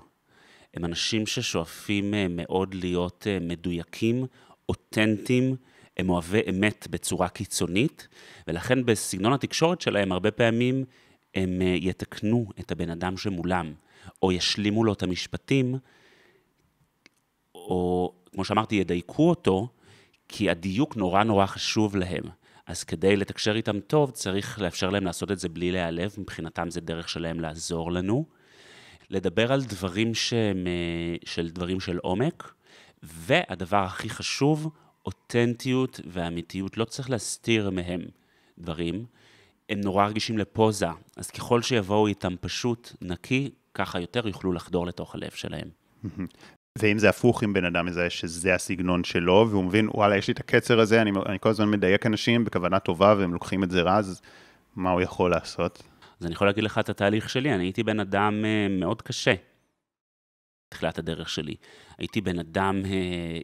הם 0.74 0.84
אנשים 0.84 1.26
ששואפים 1.26 2.14
uh, 2.14 2.16
מאוד 2.30 2.74
להיות 2.74 3.26
מדויקים, 3.40 4.26
אותנטיים, 4.68 5.56
הם 5.96 6.10
אוהבי 6.10 6.40
אמת 6.50 6.86
בצורה 6.90 7.28
קיצונית, 7.28 8.08
ולכן 8.48 8.84
בסגנון 8.86 9.32
התקשורת 9.32 9.80
שלהם, 9.80 10.12
הרבה 10.12 10.30
פעמים 10.30 10.84
הם 11.34 11.62
אה, 11.62 11.66
יתקנו 11.66 12.46
את 12.60 12.72
הבן 12.72 12.90
אדם 12.90 13.16
שמולם, 13.16 13.74
או 14.22 14.32
ישלימו 14.32 14.84
לו 14.84 14.92
את 14.92 15.02
המשפטים, 15.02 15.78
או 17.54 18.12
כמו 18.36 18.44
שאמרתי, 18.44 18.74
ידייקו 18.74 19.30
אותו, 19.30 19.68
כי 20.28 20.50
הדיוק 20.50 20.96
נורא 20.96 21.22
נורא 21.22 21.46
חשוב 21.46 21.96
להם. 21.96 22.22
אז 22.66 22.84
כדי 22.84 23.16
לתקשר 23.16 23.56
איתם 23.56 23.80
טוב, 23.80 24.10
צריך 24.10 24.60
לאפשר 24.60 24.90
להם 24.90 25.04
לעשות 25.04 25.30
את 25.30 25.38
זה 25.38 25.48
בלי 25.48 25.70
להיעלב, 25.70 26.14
מבחינתם 26.18 26.70
זה 26.70 26.80
דרך 26.80 27.08
שלהם 27.08 27.40
לעזור 27.40 27.92
לנו. 27.92 28.26
לדבר 29.10 29.52
על 29.52 29.64
דברים 29.64 30.14
שהם, 30.14 30.66
אה, 30.66 31.16
של 31.24 31.50
דברים 31.50 31.80
של 31.80 31.98
עומק, 31.98 32.52
והדבר 33.02 33.84
הכי 33.84 34.10
חשוב, 34.10 34.70
אותנטיות 35.06 36.00
ואמיתיות. 36.06 36.76
לא 36.76 36.84
צריך 36.84 37.10
להסתיר 37.10 37.70
מהם 37.70 38.00
דברים. 38.58 39.06
הם 39.68 39.80
נורא 39.80 40.06
רגישים 40.06 40.38
לפוזה, 40.38 40.86
אז 41.16 41.30
ככל 41.30 41.62
שיבואו 41.62 42.06
איתם 42.06 42.34
פשוט 42.40 42.92
נקי, 43.02 43.50
ככה 43.74 44.00
יותר 44.00 44.28
יוכלו 44.28 44.52
לחדור 44.52 44.86
לתוך 44.86 45.14
הלב 45.14 45.30
שלהם. 45.30 45.68
ואם 46.78 46.98
זה 46.98 47.08
הפוך, 47.08 47.44
אם 47.44 47.52
בן 47.52 47.64
אדם 47.64 47.86
מזהה 47.86 48.10
שזה 48.10 48.54
הסגנון 48.54 49.04
שלו, 49.04 49.46
והוא 49.50 49.64
מבין, 49.64 49.88
וואלה, 49.94 50.16
יש 50.16 50.28
לי 50.28 50.32
את 50.32 50.40
הקצר 50.40 50.80
הזה, 50.80 51.02
אני, 51.02 51.10
אני 51.26 51.38
כל 51.40 51.48
הזמן 51.48 51.70
מדייק 51.70 52.06
אנשים 52.06 52.44
בכוונה 52.44 52.78
טובה, 52.78 53.14
והם 53.18 53.32
לוקחים 53.32 53.64
את 53.64 53.70
זה 53.70 53.82
רע, 53.82 53.96
אז 53.96 54.22
מה 54.76 54.90
הוא 54.90 55.00
יכול 55.00 55.30
לעשות? 55.30 55.82
אז 56.20 56.26
אני 56.26 56.34
יכול 56.34 56.46
להגיד 56.46 56.64
לך 56.64 56.78
את 56.78 56.88
התהליך 56.88 57.30
שלי, 57.30 57.54
אני 57.54 57.64
הייתי 57.64 57.82
בן 57.82 58.00
אדם 58.00 58.44
אה, 58.44 58.66
מאוד 58.70 59.02
קשה. 59.02 59.34
תחילת 60.68 60.98
הדרך 60.98 61.28
שלי. 61.28 61.54
הייתי 61.98 62.20
בן 62.20 62.38
אדם 62.38 62.82
אה, 62.84 62.90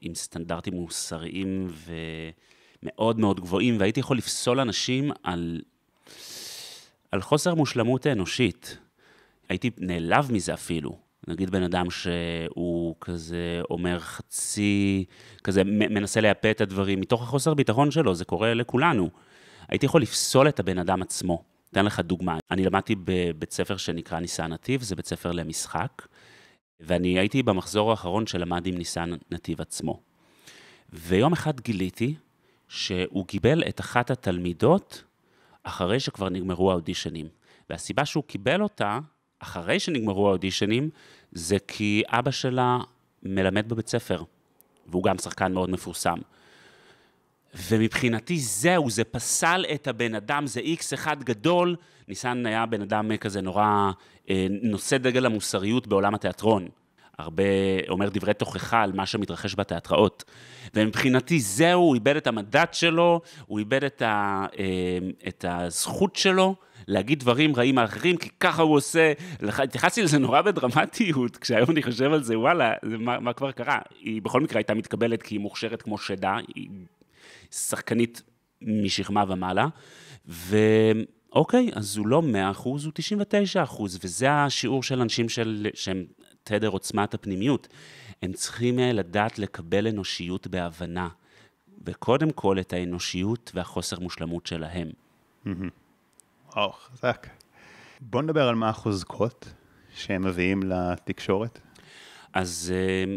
עם 0.00 0.14
סטנדרטים 0.14 0.74
מוסריים 0.74 1.68
ומאוד 2.82 3.18
מאוד 3.18 3.40
גבוהים, 3.40 3.80
והייתי 3.80 4.00
יכול 4.00 4.16
לפסול 4.18 4.60
אנשים 4.60 5.10
על, 5.22 5.60
על 7.10 7.22
חוסר 7.22 7.54
מושלמות 7.54 8.06
אנושית. 8.06 8.78
הייתי 9.48 9.70
נעלב 9.78 10.32
מזה 10.32 10.54
אפילו. 10.54 11.11
נגיד 11.28 11.50
בן 11.50 11.62
אדם 11.62 11.90
שהוא 11.90 12.94
כזה 13.00 13.60
אומר 13.70 13.98
חצי, 13.98 15.04
כזה 15.44 15.64
מנסה 15.64 16.20
לייפה 16.20 16.50
את 16.50 16.60
הדברים 16.60 17.00
מתוך 17.00 17.22
החוסר 17.22 17.54
ביטחון 17.54 17.90
שלו, 17.90 18.14
זה 18.14 18.24
קורה 18.24 18.54
לכולנו. 18.54 19.10
הייתי 19.68 19.86
יכול 19.86 20.02
לפסול 20.02 20.48
את 20.48 20.60
הבן 20.60 20.78
אדם 20.78 21.02
עצמו. 21.02 21.42
אתן 21.70 21.84
לך 21.84 22.00
דוגמה, 22.00 22.38
אני 22.50 22.64
למדתי 22.64 22.94
בבית 23.04 23.52
ספר 23.52 23.76
שנקרא 23.76 24.20
ניסן 24.20 24.52
נתיב, 24.52 24.82
זה 24.82 24.96
בית 24.96 25.06
ספר 25.06 25.32
למשחק, 25.32 26.06
ואני 26.80 27.18
הייתי 27.18 27.42
במחזור 27.42 27.90
האחרון 27.90 28.26
שלמד 28.26 28.66
עם 28.66 28.74
ניסן 28.74 29.10
נתיב 29.30 29.60
עצמו. 29.60 30.00
ויום 30.92 31.32
אחד 31.32 31.60
גיליתי 31.60 32.14
שהוא 32.68 33.26
קיבל 33.26 33.62
את 33.68 33.80
אחת 33.80 34.10
התלמידות 34.10 35.04
אחרי 35.62 36.00
שכבר 36.00 36.28
נגמרו 36.28 36.70
האודישנים. 36.70 37.28
והסיבה 37.70 38.04
שהוא 38.04 38.24
קיבל 38.24 38.62
אותה 38.62 38.98
אחרי 39.42 39.80
שנגמרו 39.80 40.28
האודישנים, 40.28 40.90
זה 41.32 41.56
כי 41.68 42.02
אבא 42.08 42.30
שלה 42.30 42.78
מלמד 43.22 43.68
בבית 43.68 43.88
ספר, 43.88 44.22
והוא 44.86 45.04
גם 45.04 45.18
שחקן 45.18 45.52
מאוד 45.52 45.70
מפורסם. 45.70 46.18
ומבחינתי 47.68 48.38
זהו, 48.38 48.90
זה 48.90 49.04
פסל 49.04 49.64
את 49.74 49.86
הבן 49.88 50.14
אדם, 50.14 50.46
זה 50.46 50.60
איקס 50.60 50.94
אחד 50.94 51.22
גדול. 51.22 51.76
ניסן 52.08 52.46
היה 52.46 52.66
בן 52.66 52.82
אדם 52.82 53.16
כזה 53.16 53.40
נורא 53.40 53.90
אה, 54.30 54.46
נושא 54.62 54.98
דגל 54.98 55.26
המוסריות 55.26 55.86
בעולם 55.86 56.14
התיאטרון. 56.14 56.68
הרבה 57.18 57.42
אומר 57.88 58.08
דברי 58.08 58.34
תוכחה 58.34 58.82
על 58.82 58.92
מה 58.92 59.06
שמתרחש 59.06 59.54
בתיאטראות. 59.54 60.24
ומבחינתי 60.74 61.40
זהו, 61.40 61.80
הוא 61.80 61.94
איבד 61.94 62.16
את 62.16 62.26
המנדט 62.26 62.74
שלו, 62.74 63.20
הוא 63.46 63.58
איבד 63.58 63.84
את, 63.84 64.02
ה, 64.02 64.46
אה, 64.58 64.98
את 65.28 65.44
הזכות 65.48 66.16
שלו 66.16 66.54
להגיד 66.86 67.20
דברים 67.20 67.56
רעים 67.56 67.78
האחרים, 67.78 68.16
כי 68.16 68.28
ככה 68.40 68.62
הוא 68.62 68.76
עושה. 68.76 69.12
התייחסתי 69.42 70.02
לזה 70.02 70.18
נורא 70.18 70.42
בדרמטיות, 70.42 71.36
כשהיום 71.36 71.70
אני 71.70 71.82
חושב 71.82 72.12
על 72.12 72.22
זה, 72.22 72.38
וואלה, 72.38 72.72
מה, 72.82 73.20
מה 73.20 73.32
כבר 73.32 73.52
קרה? 73.52 73.78
היא 74.00 74.22
בכל 74.22 74.40
מקרה 74.40 74.58
הייתה 74.58 74.74
מתקבלת 74.74 75.22
כי 75.22 75.34
היא 75.34 75.40
מוכשרת 75.40 75.82
כמו 75.82 75.98
שדה, 75.98 76.36
היא 76.54 76.68
שחקנית 77.50 78.22
משכמה 78.62 79.24
ומעלה, 79.28 79.66
ואוקיי, 80.26 81.70
אז 81.74 81.96
הוא 81.96 82.06
לא 82.06 82.22
100 82.22 82.50
אחוז, 82.50 82.84
הוא 82.84 82.92
99 82.94 83.62
אחוז, 83.62 83.98
וזה 84.04 84.32
השיעור 84.32 84.82
של 84.82 85.00
אנשים 85.00 85.28
של, 85.28 85.66
שהם 85.74 86.04
תדר 86.44 86.68
עוצמת 86.68 87.14
הפנימיות. 87.14 87.68
הם 88.22 88.32
צריכים 88.32 88.78
אה, 88.78 88.92
לדעת 88.92 89.38
לקבל 89.38 89.86
אנושיות 89.86 90.46
בהבנה, 90.46 91.08
וקודם 91.84 92.30
כל 92.30 92.60
את 92.60 92.72
האנושיות 92.72 93.50
והחוסר 93.54 94.00
מושלמות 94.00 94.46
שלהם. 94.46 94.90
וואו, 96.54 96.72
חזק. 96.72 97.26
בוא 98.00 98.22
נדבר 98.22 98.48
על 98.48 98.54
מה 98.54 98.68
החוזקות 98.68 99.52
שהם 99.94 100.22
מביאים 100.22 100.62
לתקשורת. 100.62 101.60
אז 102.32 102.74
אה, 102.74 103.14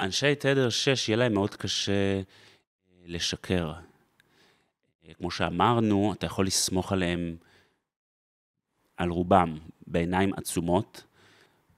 אנשי 0.00 0.34
תדר 0.34 0.70
6, 0.70 1.08
יהיה 1.08 1.16
להם 1.16 1.34
מאוד 1.34 1.54
קשה 1.54 2.20
לשקר. 3.06 3.72
כמו 5.18 5.30
שאמרנו, 5.30 6.12
אתה 6.12 6.26
יכול 6.26 6.46
לסמוך 6.46 6.92
עליהם, 6.92 7.36
על 8.96 9.10
רובם, 9.10 9.58
בעיניים 9.86 10.34
עצומות. 10.34 11.04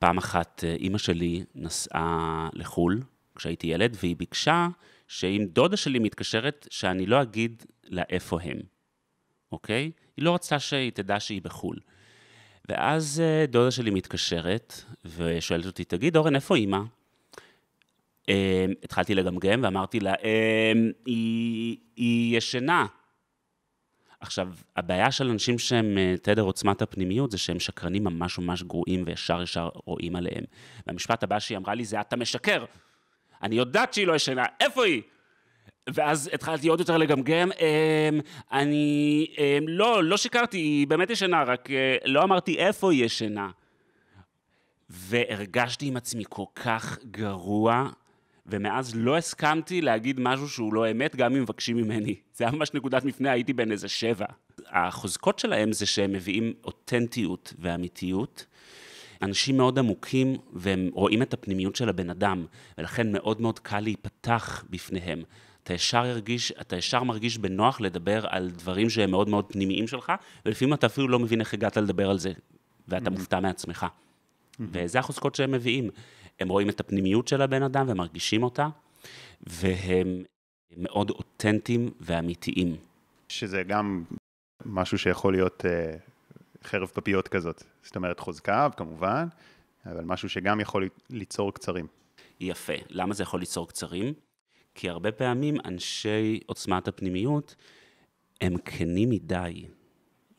פעם 0.06 0.18
אחת 0.18 0.64
אה, 0.66 0.74
אימא 0.74 0.98
שלי 0.98 1.44
נסעה 1.54 2.48
לחו"ל 2.52 3.02
כשהייתי 3.36 3.66
ילד, 3.66 3.96
והיא 4.00 4.16
ביקשה 4.16 4.68
שאם 5.08 5.46
דודה 5.52 5.76
שלי 5.76 5.98
מתקשרת, 5.98 6.68
שאני 6.70 7.06
לא 7.06 7.22
אגיד 7.22 7.62
לה 7.84 8.02
איפה 8.10 8.38
הם, 8.42 8.56
אוקיי? 9.52 9.90
היא 10.16 10.24
לא 10.24 10.34
רצתה 10.34 10.58
שהיא 10.58 10.90
תדע 10.90 11.20
שהיא 11.20 11.42
בחו"ל. 11.42 11.76
ואז 12.68 13.22
אה, 13.24 13.46
דודה 13.46 13.70
שלי 13.70 13.90
מתקשרת 13.90 14.82
ושואלת 15.04 15.66
אותי, 15.66 15.84
תגיד, 15.84 16.16
אורן, 16.16 16.34
איפה 16.34 16.56
אימא? 16.56 16.80
Um, 18.26 18.28
התחלתי 18.82 19.14
לגמגם 19.14 19.60
ואמרתי 19.62 20.00
לה, 20.00 20.14
היא, 21.06 21.76
היא 21.96 22.36
ישנה. 22.36 22.86
עכשיו, 24.20 24.48
הבעיה 24.76 25.12
של 25.12 25.30
אנשים 25.30 25.58
שהם 25.58 25.96
uh, 25.96 26.20
תדר 26.20 26.42
עוצמת 26.42 26.82
הפנימיות 26.82 27.30
זה 27.30 27.38
שהם 27.38 27.60
שקרנים 27.60 28.04
ממש 28.04 28.38
ממש 28.38 28.62
גרועים 28.62 29.02
וישר 29.06 29.42
ישר 29.42 29.68
רואים 29.74 30.16
עליהם. 30.16 30.44
והמשפט 30.86 31.22
הבא 31.22 31.38
שהיא 31.38 31.58
אמרה 31.58 31.74
לי 31.74 31.84
זה, 31.84 32.00
אתה 32.00 32.16
משקר. 32.16 32.64
אני 33.42 33.54
יודעת 33.54 33.94
שהיא 33.94 34.06
לא 34.06 34.16
ישנה, 34.16 34.44
איפה 34.60 34.84
היא? 34.84 35.02
ואז 35.90 36.30
התחלתי 36.32 36.68
עוד 36.68 36.80
יותר 36.80 36.96
לגמגם, 36.96 37.50
um, 37.52 37.56
אני, 38.52 39.26
um, 39.36 39.64
לא, 39.68 40.04
לא 40.04 40.16
שיקרתי, 40.16 40.58
היא 40.58 40.86
באמת 40.86 41.10
ישנה, 41.10 41.42
רק 41.42 41.68
uh, 41.70 41.72
לא 42.04 42.22
אמרתי 42.22 42.58
איפה 42.58 42.92
היא 42.92 43.04
ישנה. 43.04 43.50
והרגשתי 44.90 45.86
עם 45.86 45.96
עצמי 45.96 46.24
כל 46.28 46.44
כך 46.54 46.98
גרוע, 47.10 47.88
ומאז 48.48 48.96
לא 48.96 49.16
הסכמתי 49.16 49.80
להגיד 49.80 50.20
משהו 50.20 50.48
שהוא 50.48 50.74
לא 50.74 50.90
אמת, 50.90 51.16
גם 51.16 51.36
אם 51.36 51.42
מבקשים 51.42 51.76
ממני. 51.76 52.14
זה 52.34 52.44
היה 52.44 52.52
ממש 52.52 52.74
נקודת 52.74 53.04
מפנה, 53.04 53.30
הייתי 53.30 53.52
בן 53.52 53.72
איזה 53.72 53.88
שבע. 53.88 54.26
החוזקות 54.68 55.38
שלהם 55.38 55.72
זה 55.72 55.86
שהם 55.86 56.12
מביאים 56.12 56.52
אותנטיות 56.64 57.54
ואמיתיות. 57.58 58.46
אנשים 59.22 59.56
מאוד 59.56 59.78
עמוקים, 59.78 60.36
והם 60.52 60.90
רואים 60.92 61.22
את 61.22 61.34
הפנימיות 61.34 61.76
של 61.76 61.88
הבן 61.88 62.10
אדם, 62.10 62.46
ולכן 62.78 63.12
מאוד 63.12 63.40
מאוד 63.40 63.58
קל 63.58 63.80
להיפתח 63.80 64.64
בפניהם. 64.70 65.22
אתה 65.62 65.74
ישר, 65.74 65.98
הרגיש, 65.98 66.52
אתה 66.60 66.76
ישר 66.76 67.02
מרגיש 67.02 67.38
בנוח 67.38 67.80
לדבר 67.80 68.24
על 68.28 68.50
דברים 68.50 68.90
שהם 68.90 69.10
מאוד 69.10 69.28
מאוד 69.28 69.44
פנימיים 69.52 69.86
שלך, 69.86 70.12
ולפעמים 70.46 70.74
אתה 70.74 70.86
אפילו 70.86 71.08
לא 71.08 71.18
מבין 71.18 71.40
איך 71.40 71.54
הגעת 71.54 71.76
לדבר 71.76 72.10
על 72.10 72.18
זה, 72.18 72.32
ואתה 72.88 73.06
mm-hmm. 73.06 73.10
מופתע 73.10 73.40
מעצמך. 73.40 73.82
Mm-hmm. 73.86 74.62
וזה 74.72 74.98
החוזקות 74.98 75.34
שהם 75.34 75.52
מביאים. 75.52 75.90
הם 76.40 76.48
רואים 76.48 76.68
את 76.68 76.80
הפנימיות 76.80 77.28
של 77.28 77.42
הבן 77.42 77.62
אדם 77.62 77.86
ומרגישים 77.88 78.42
אותה, 78.42 78.68
והם 79.46 80.22
מאוד 80.76 81.10
אותנטיים 81.10 81.90
ואמיתיים. 82.00 82.76
שזה 83.28 83.62
גם 83.62 84.04
משהו 84.64 84.98
שיכול 84.98 85.32
להיות 85.32 85.64
uh, 85.64 86.66
חרב 86.66 86.88
פפיות 86.88 87.28
כזאת. 87.28 87.62
זאת 87.82 87.96
אומרת, 87.96 88.20
חוזקה, 88.20 88.68
כמובן, 88.76 89.26
אבל 89.86 90.04
משהו 90.04 90.28
שגם 90.28 90.60
יכול 90.60 90.88
ליצור 91.10 91.54
קצרים. 91.54 91.86
יפה. 92.40 92.72
למה 92.90 93.14
זה 93.14 93.22
יכול 93.22 93.40
ליצור 93.40 93.68
קצרים? 93.68 94.14
כי 94.74 94.90
הרבה 94.90 95.12
פעמים 95.12 95.56
אנשי 95.64 96.40
עוצמת 96.46 96.88
הפנימיות 96.88 97.54
הם 98.40 98.56
כנים 98.58 99.10
מדי, 99.10 99.66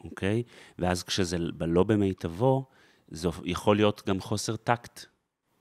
אוקיי? 0.04 0.44
ואז 0.80 1.04
כשזה 1.04 1.38
לא 1.60 1.84
במיטבו, 1.84 2.66
זה 3.08 3.30
יכול 3.46 3.76
להיות 3.76 4.04
גם 4.08 4.20
חוסר 4.20 4.56
טקט. 4.56 5.06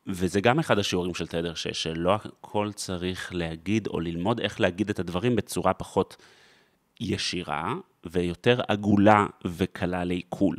וזה 0.06 0.40
גם 0.40 0.58
אחד 0.58 0.78
השיעורים 0.78 1.14
של 1.14 1.26
תדר 1.26 1.54
6, 1.54 1.82
שלא 1.82 2.14
הכל 2.14 2.70
צריך 2.74 3.34
להגיד 3.34 3.86
או 3.86 4.00
ללמוד 4.00 4.40
איך 4.40 4.60
להגיד 4.60 4.90
את 4.90 4.98
הדברים 4.98 5.36
בצורה 5.36 5.74
פחות 5.74 6.16
ישירה 7.00 7.74
ויותר 8.04 8.60
עגולה 8.68 9.26
וקלה 9.44 10.04
לעיכול, 10.04 10.56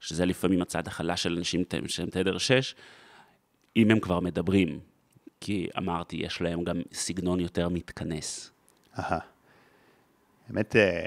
שזה 0.00 0.26
לפעמים 0.26 0.62
הצד 0.62 0.86
החלש 0.86 1.22
של 1.22 1.36
אנשים 1.36 1.64
שהם 1.86 2.10
תדר 2.10 2.38
6, 2.38 2.74
אם 3.76 3.90
הם 3.90 4.00
כבר 4.00 4.20
מדברים. 4.20 4.80
כי 5.40 5.68
אמרתי, 5.78 6.16
יש 6.16 6.40
להם 6.42 6.64
גם 6.64 6.80
סגנון 6.92 7.40
יותר 7.40 7.68
מתכנס. 7.68 8.50
אהה. 8.98 9.18
האמת, 10.48 10.76
אה, 10.76 11.06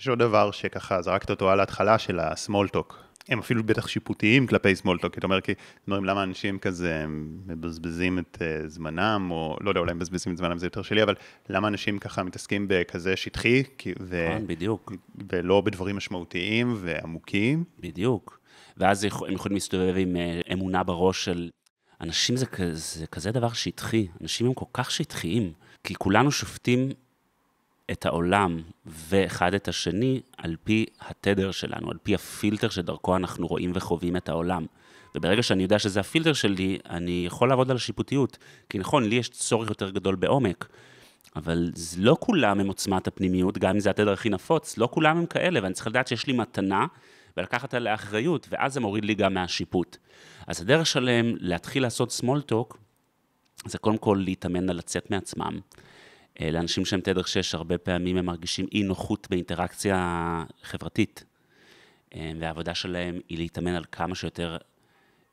יש 0.00 0.08
עוד 0.08 0.18
דבר 0.18 0.50
שככה 0.50 1.02
זרקת 1.02 1.30
אותו 1.30 1.50
על 1.50 1.60
ההתחלה 1.60 1.98
של 1.98 2.20
ה-small 2.20 2.76
talk. 2.76 2.94
הם 3.28 3.38
אפילו 3.38 3.64
בטח 3.64 3.88
שיפוטיים 3.88 4.46
כלפי 4.46 4.72
small 4.72 4.98
talk, 5.02 5.18
אתה 5.18 5.26
אומר, 5.26 5.40
כי 5.40 5.52
אומרים 5.86 6.04
למה 6.04 6.22
אנשים 6.22 6.58
כזה 6.58 7.04
מבזבזים 7.46 8.18
את 8.18 8.38
uh, 8.40 8.68
זמנם, 8.68 9.28
או 9.30 9.56
לא 9.60 9.70
יודע, 9.70 9.80
אולי 9.80 9.94
מבזבזים 9.94 10.32
את 10.32 10.38
זמנם 10.38 10.58
זה 10.58 10.66
יותר 10.66 10.82
שלי, 10.82 11.02
אבל 11.02 11.14
למה 11.48 11.68
אנשים 11.68 11.98
ככה 11.98 12.22
מתעסקים 12.22 12.66
בכזה 12.68 13.16
שטחי, 13.16 13.62
ו... 14.00 14.28
נכון, 14.28 14.46
בדיוק. 14.46 14.92
ולא 15.32 15.60
בדברים 15.60 15.96
משמעותיים 15.96 16.76
ועמוקים. 16.80 17.64
בדיוק. 17.80 18.40
ואז 18.76 19.04
הם 19.04 19.10
יכולים 19.32 19.56
להסתובב 19.56 19.94
עם 19.96 20.16
אה, 20.16 20.40
אמונה 20.52 20.82
בראש 20.82 21.24
של... 21.24 21.50
אנשים 22.00 22.36
זה 22.36 22.46
כזה, 22.46 23.06
כזה 23.06 23.32
דבר 23.32 23.52
שטחי, 23.52 24.06
אנשים 24.22 24.46
הם 24.46 24.54
כל 24.54 24.64
כך 24.72 24.90
שטחיים, 24.90 25.52
כי 25.84 25.94
כולנו 25.94 26.30
שופטים 26.30 26.88
את 27.90 28.06
העולם 28.06 28.62
ואחד 28.86 29.54
את 29.54 29.68
השני 29.68 30.20
על 30.36 30.56
פי 30.64 30.86
התדר 31.00 31.50
שלנו, 31.50 31.90
על 31.90 31.96
פי 32.02 32.14
הפילטר 32.14 32.68
שדרכו 32.68 33.16
אנחנו 33.16 33.46
רואים 33.46 33.72
וחווים 33.74 34.16
את 34.16 34.28
העולם. 34.28 34.66
וברגע 35.14 35.42
שאני 35.42 35.62
יודע 35.62 35.78
שזה 35.78 36.00
הפילטר 36.00 36.32
שלי, 36.32 36.78
אני 36.90 37.24
יכול 37.26 37.48
לעבוד 37.48 37.70
על 37.70 37.76
השיפוטיות. 37.76 38.38
כי 38.68 38.78
נכון, 38.78 39.04
לי 39.04 39.14
יש 39.14 39.28
צורך 39.28 39.68
יותר 39.68 39.90
גדול 39.90 40.14
בעומק, 40.14 40.68
אבל 41.36 41.70
לא 41.98 42.16
כולם 42.20 42.60
הם 42.60 42.68
עוצמת 42.68 43.06
הפנימיות, 43.06 43.58
גם 43.58 43.74
אם 43.74 43.80
זה 43.80 43.90
התדר 43.90 44.12
הכי 44.12 44.28
נפוץ, 44.28 44.78
לא 44.78 44.88
כולם 44.92 45.18
הם 45.18 45.26
כאלה, 45.26 45.60
ואני 45.62 45.74
צריך 45.74 45.86
לדעת 45.86 46.08
שיש 46.08 46.26
לי 46.26 46.32
מתנה 46.32 46.86
ולקחת 47.36 47.74
עליה 47.74 47.94
אחריות, 47.94 48.46
ואז 48.50 48.74
זה 48.74 48.80
מוריד 48.80 49.04
לי 49.04 49.14
גם 49.14 49.34
מהשיפוט. 49.34 49.96
אז 50.46 50.60
הדרך 50.60 50.86
שלהם 50.86 51.34
להתחיל 51.40 51.82
לעשות 51.82 52.20
small 52.20 52.52
talk, 52.52 52.76
זה 53.66 53.78
קודם 53.78 53.98
כל 53.98 54.22
להתאמן 54.24 54.70
על 54.70 54.76
לצאת 54.76 55.10
מעצמם. 55.10 55.60
אה, 56.40 56.50
לאנשים 56.50 56.84
שהם 56.84 57.00
תדר 57.00 57.22
6, 57.22 57.54
הרבה 57.54 57.78
פעמים 57.78 58.16
הם 58.16 58.26
מרגישים 58.26 58.66
אי 58.72 58.82
נוחות 58.82 59.26
באינטראקציה 59.30 60.44
חברתית. 60.62 61.24
אה, 62.14 62.32
והעבודה 62.40 62.74
שלהם 62.74 63.20
היא 63.28 63.38
להתאמן 63.38 63.74
על 63.74 63.84
כמה 63.92 64.14
שיותר, 64.14 64.56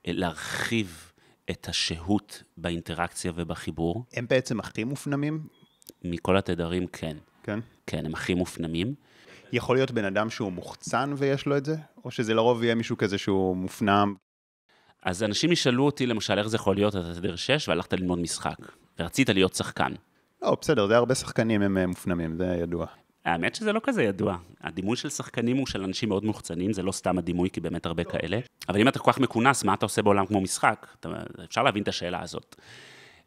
אה, 0.08 0.12
להרחיב 0.14 1.12
את 1.50 1.70
השהות 1.70 2.44
באינטראקציה 2.58 3.32
ובחיבור. 3.36 4.06
הם 4.14 4.26
בעצם 4.30 4.60
הכי 4.60 4.84
מופנמים? 4.84 5.48
מכל 6.04 6.38
התדרים, 6.38 6.88
כן. 6.88 7.18
כן? 7.44 7.60
כן, 7.88 8.06
הם 8.06 8.14
הכי 8.14 8.34
מופנמים. 8.34 8.96
יכול 9.54 9.76
להיות 9.76 9.92
בן 9.92 10.06
אדם 10.06 10.30
שהוא 10.30 10.52
מוחצן 10.52 11.14
ויש 11.18 11.46
לו 11.46 11.58
את 11.58 11.66
זה? 11.66 11.76
או 12.06 12.12
שזה 12.12 12.34
לרוב 12.34 12.64
יהיה 12.64 12.76
מישהו 12.76 12.98
כזה 12.98 13.18
שהוא 13.18 13.58
מופנם? 13.58 14.16
אז 15.04 15.24
אנשים 15.24 15.52
ישאלו 15.52 15.86
אותי, 15.86 16.06
למשל, 16.06 16.38
איך 16.38 16.48
זה 16.48 16.56
יכול 16.56 16.76
להיות, 16.76 16.96
אתה 16.96 17.14
תדר 17.14 17.36
6 17.36 17.70
והלכת 17.70 17.94
ללמוד 17.94 18.20
משחק, 18.20 18.58
ורצית 19.00 19.30
להיות 19.30 19.54
שחקן. 19.56 19.94
לא, 20.42 20.58
בסדר, 20.62 20.88
זה 20.88 20.98
הרבה 20.98 21.16
שחקנים 21.16 21.62
הם 21.62 21.78
אה, 21.78 21.88
מופנמים, 21.88 22.36
זה 22.38 22.46
ידוע. 22.46 22.86
האמת 23.26 23.56
שזה 23.56 23.74
לא 23.74 23.82
כזה 23.84 24.04
ידוע. 24.04 24.38
הדימוי 24.62 24.98
של 24.98 25.10
שחקנים 25.10 25.58
הוא 25.58 25.68
של 25.68 25.84
אנשים 25.84 26.10
מאוד 26.10 26.26
מוחצנים, 26.26 26.74
זה 26.74 26.84
לא 26.84 26.92
סתם 26.92 27.18
הדימוי, 27.18 27.50
כי 27.50 27.62
באמת 27.62 27.86
הרבה 27.86 28.04
כאלה. 28.04 28.40
אבל 28.70 28.80
אם 28.80 28.88
אתה 28.88 29.00
כל 29.00 29.12
כך 29.12 29.20
מכונס, 29.20 29.64
מה 29.64 29.74
אתה 29.74 29.86
עושה 29.86 30.02
בעולם 30.02 30.26
כמו 30.26 30.42
משחק? 30.42 30.88
אתה, 31.00 31.10
אפשר 31.44 31.64
להבין 31.64 31.84
את 31.84 31.88
השאלה 31.88 32.22
הזאת. 32.22 32.56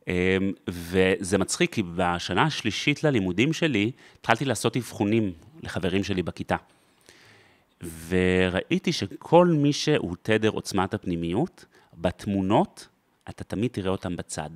אמ, 0.08 0.12
וזה 0.68 1.38
מצחיק, 1.38 1.74
כי 1.74 1.82
בשנה 1.96 2.42
השלישית 2.42 3.04
ללימודים 3.04 3.52
שלי, 3.52 3.90
התחלתי 4.20 4.44
לעשות 4.44 4.76
אבחונים 4.76 5.32
לחברים 5.62 6.04
שלי 6.04 6.22
בכיתה. 6.22 6.56
וראיתי 8.08 8.92
שכל 8.92 9.46
מי 9.46 9.72
שהוא 9.72 10.16
תדר 10.22 10.48
עוצמת 10.48 10.94
הפנימיות, 10.94 11.64
בתמונות, 11.94 12.88
אתה 13.28 13.44
תמיד 13.44 13.70
תראה 13.70 13.90
אותם 13.90 14.16
בצד. 14.16 14.50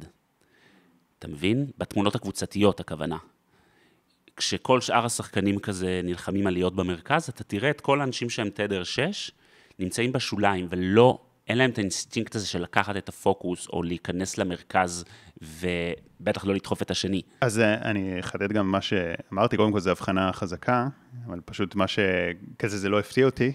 אתה 1.23 1.31
מבין? 1.31 1.67
בתמונות 1.79 2.15
הקבוצתיות, 2.15 2.81
הכוונה. 2.81 3.17
כשכל 4.37 4.81
שאר 4.81 5.07
השחקנים 5.07 5.59
כזה 5.59 6.01
נלחמים 6.05 6.47
על 6.47 6.53
להיות 6.53 6.77
במרכז, 6.77 7.29
אתה 7.29 7.45
תראה 7.45 7.71
את 7.71 7.81
כל 7.81 8.01
האנשים 8.01 8.31
שהם 8.31 8.51
תדר 8.51 8.85
6 8.85 9.31
נמצאים 9.79 10.13
בשוליים, 10.13 10.67
ולא, 10.71 11.19
אין 11.49 11.59
להם 11.59 11.71
את 11.71 11.79
האינסטינקט 11.79 12.35
הזה 12.35 12.47
של 12.47 12.63
לקחת 12.63 12.97
את 12.97 13.09
הפוקוס, 13.09 13.69
או 13.69 13.83
להיכנס 13.83 14.39
למרכז, 14.39 15.05
ובטח 15.43 16.45
לא 16.45 16.55
לדחוף 16.55 16.83
את 16.83 16.91
השני. 16.91 17.23
אז 17.41 17.59
אה, 17.59 17.75
אני 17.75 18.21
אחדד 18.21 18.53
גם 18.53 18.71
מה 18.71 18.81
שאמרתי, 18.81 19.57
קודם 19.57 19.73
כל 19.73 19.81
זו 19.81 19.91
הבחנה 19.91 20.33
חזקה, 20.33 20.89
אבל 21.27 21.41
פשוט 21.45 21.75
מה 21.75 21.85
שכזה 21.87 22.79
זה 22.79 22.89
לא 22.89 23.01
הפתיע 23.01 23.27
אותי, 23.27 23.53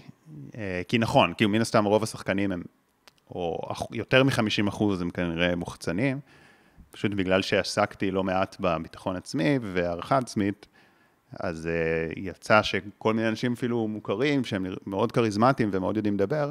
אה, 0.56 0.82
כי 0.88 0.98
נכון, 0.98 1.34
כי 1.34 1.46
מן 1.46 1.60
הסתם 1.60 1.84
רוב 1.84 2.02
השחקנים 2.02 2.52
הם, 2.52 2.62
או 3.30 3.58
יותר 3.92 4.24
מ-50 4.24 4.68
אחוז 4.68 5.00
הם 5.02 5.10
כנראה 5.10 5.56
מוחצנים, 5.56 6.20
פשוט 6.90 7.12
בגלל 7.12 7.42
שעסקתי 7.42 8.10
לא 8.10 8.24
מעט 8.24 8.56
בביטחון 8.60 9.16
עצמי 9.16 9.58
והערכה 9.62 10.18
עצמית, 10.18 10.66
אז 11.40 11.68
uh, 11.68 12.12
יצא 12.16 12.62
שכל 12.62 13.14
מיני 13.14 13.28
אנשים 13.28 13.52
אפילו 13.52 13.88
מוכרים, 13.88 14.44
שהם 14.44 14.66
מאוד 14.86 15.12
כריזמטיים 15.12 15.70
ומאוד 15.72 15.96
יודעים 15.96 16.14
לדבר, 16.14 16.50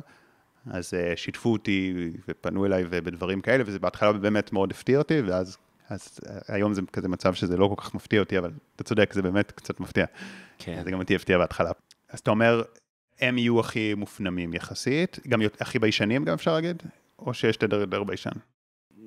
אז 0.70 0.94
uh, 0.94 1.18
שיתפו 1.18 1.52
אותי 1.52 2.12
ופנו 2.28 2.66
אליי 2.66 2.84
בדברים 2.86 3.42
כאלה, 3.42 3.64
וזה 3.68 3.80
בהתחלה 3.80 4.14
באמת 4.14 4.54
מאוד 4.54 4.72
הפתיע 4.72 4.98
אותי, 4.98 5.22
ואז 5.22 5.58
אז, 5.90 6.20
uh, 6.24 6.30
היום 6.48 6.74
זה 6.74 6.82
כזה 6.94 7.08
מצב 7.08 7.34
שזה 7.34 7.58
לא 7.58 7.68
כל 7.68 7.82
כך 7.84 7.96
מפתיע 7.96 8.20
אותי, 8.20 8.38
אבל 8.38 8.52
אתה 8.76 8.84
צודק, 8.84 9.14
זה 9.14 9.22
באמת 9.22 9.52
קצת 9.52 9.80
מפתיע. 9.80 10.06
כן. 10.58 10.82
זה 10.84 10.92
גם 10.92 11.00
אותי 11.00 11.16
הפתיע 11.16 11.38
בהתחלה. 11.38 11.72
אז 12.10 12.20
אתה 12.20 12.32
אומר, 12.32 12.64
הם 13.20 13.38
יהיו 13.38 13.60
הכי 13.60 13.94
מופנמים 13.94 14.54
יחסית, 14.54 15.20
גם 15.28 15.42
הכי 15.60 15.80
ביישנים 15.80 16.26
גם 16.26 16.34
אפשר 16.34 16.54
להגיד, 16.54 16.84
או 17.20 17.34
שיש 17.34 17.58
תדר 17.58 17.80
יותר 17.80 18.04
ביישן? 18.04 18.30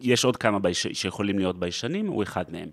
יש 0.00 0.24
עוד 0.24 0.36
כמה 0.36 0.58
בייש... 0.58 0.86
שיכולים 0.92 1.38
להיות 1.38 1.58
ביישנים, 1.58 2.06
הוא 2.06 2.22
אחד 2.22 2.44
מהם. 2.52 2.68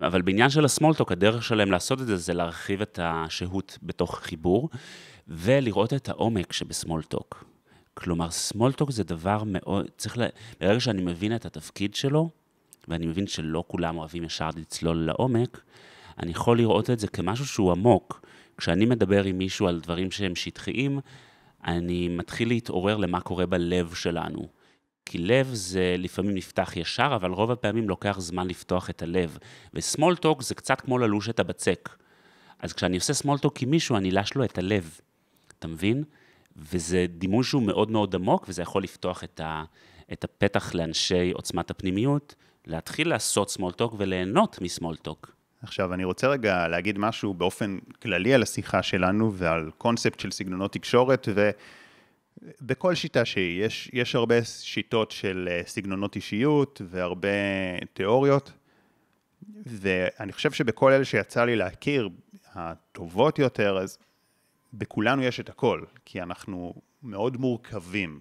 אבל 0.00 0.22
בעניין 0.22 0.50
של 0.50 0.64
ה 0.64 0.68
small 0.68 0.90
talk, 0.90 1.12
הדרך 1.12 1.44
שלהם 1.44 1.70
לעשות 1.70 2.00
את 2.00 2.06
זה, 2.06 2.16
זה 2.16 2.34
להרחיב 2.34 2.82
את 2.82 2.98
השהות 3.02 3.78
בתוך 3.82 4.18
חיבור, 4.18 4.68
ולראות 5.28 5.92
את 5.92 6.08
העומק 6.08 6.52
שב 6.52 6.73
small 6.73 7.09
talk. 7.09 7.44
כלומר, 7.94 8.30
small 8.30 8.63
talk 8.63 8.90
זה 8.90 9.04
דבר 9.04 9.42
מאוד, 9.46 9.90
צריך 9.96 10.18
ל... 10.18 10.22
ברגע 10.60 10.80
שאני 10.80 11.02
מבין 11.02 11.34
את 11.34 11.46
התפקיד 11.46 11.94
שלו, 11.94 12.30
ואני 12.88 13.06
מבין 13.06 13.26
שלא 13.26 13.64
כולם 13.66 13.98
אוהבים 13.98 14.24
ישר 14.24 14.48
לצלול 14.56 14.96
לעומק, 14.96 15.62
אני 16.18 16.30
יכול 16.30 16.58
לראות 16.58 16.90
את 16.90 16.98
זה 16.98 17.08
כמשהו 17.08 17.46
שהוא 17.46 17.72
עמוק. 17.72 18.26
כשאני 18.56 18.84
מדבר 18.84 19.24
עם 19.24 19.38
מישהו 19.38 19.66
על 19.66 19.80
דברים 19.80 20.10
שהם 20.10 20.34
שטחיים, 20.34 21.00
אני 21.64 22.08
מתחיל 22.08 22.48
להתעורר 22.48 22.96
למה 22.96 23.20
קורה 23.20 23.46
בלב 23.46 23.94
שלנו. 23.94 24.48
כי 25.04 25.18
לב 25.18 25.48
זה 25.52 25.94
לפעמים 25.98 26.34
נפתח 26.34 26.72
ישר, 26.76 27.12
אבל 27.14 27.30
רוב 27.30 27.50
הפעמים 27.50 27.88
לוקח 27.88 28.16
זמן 28.20 28.48
לפתוח 28.48 28.90
את 28.90 29.02
הלב. 29.02 29.38
וסמולטוק 29.74 30.42
זה 30.42 30.54
קצת 30.54 30.80
כמו 30.80 30.98
ללוש 30.98 31.28
את 31.28 31.40
הבצק. 31.40 31.88
אז 32.58 32.72
כשאני 32.72 32.96
עושה 32.96 33.14
סמולטוק 33.14 33.62
עם 33.62 33.70
מישהו, 33.70 33.96
אני 33.96 34.10
לש 34.10 34.34
לו 34.34 34.44
את 34.44 34.58
הלב. 34.58 34.98
אתה 35.58 35.68
מבין? 35.68 36.04
וזה 36.56 37.06
דימוי 37.08 37.44
שהוא 37.44 37.62
מאוד 37.62 37.90
מאוד 37.90 38.14
עמוק, 38.14 38.46
וזה 38.48 38.62
יכול 38.62 38.82
לפתוח 38.82 39.24
את, 39.24 39.40
ה, 39.40 39.64
את 40.12 40.24
הפתח 40.24 40.74
לאנשי 40.74 41.30
עוצמת 41.30 41.70
הפנימיות, 41.70 42.34
להתחיל 42.66 43.08
לעשות 43.08 43.50
סמולטוק 43.50 43.94
וליהנות 43.98 44.58
מסמולטוק. 44.60 45.32
עכשיו, 45.62 45.94
אני 45.94 46.04
רוצה 46.04 46.28
רגע 46.28 46.68
להגיד 46.68 46.98
משהו 46.98 47.34
באופן 47.34 47.78
כללי 48.02 48.34
על 48.34 48.42
השיחה 48.42 48.82
שלנו 48.82 49.32
ועל 49.34 49.70
קונספט 49.78 50.20
של 50.20 50.30
סגנונות 50.30 50.72
תקשורת, 50.72 51.28
ו... 51.34 51.50
בכל 52.60 52.94
שיטה 52.94 53.24
שהיא, 53.24 53.64
יש, 53.64 53.90
יש 53.92 54.14
הרבה 54.14 54.44
שיטות 54.44 55.10
של 55.10 55.48
אה, 55.50 55.60
סגנונות 55.66 56.16
אישיות 56.16 56.82
והרבה 56.84 57.28
תיאוריות, 57.92 58.52
ואני 59.66 60.32
חושב 60.32 60.52
שבכל 60.52 60.92
אלה 60.92 61.04
שיצא 61.04 61.44
לי 61.44 61.56
להכיר, 61.56 62.08
הטובות 62.54 63.38
יותר, 63.38 63.78
אז 63.78 63.98
בכולנו 64.74 65.22
יש 65.22 65.40
את 65.40 65.48
הכל, 65.48 65.82
כי 66.04 66.22
אנחנו 66.22 66.74
מאוד 67.02 67.36
מורכבים, 67.36 68.20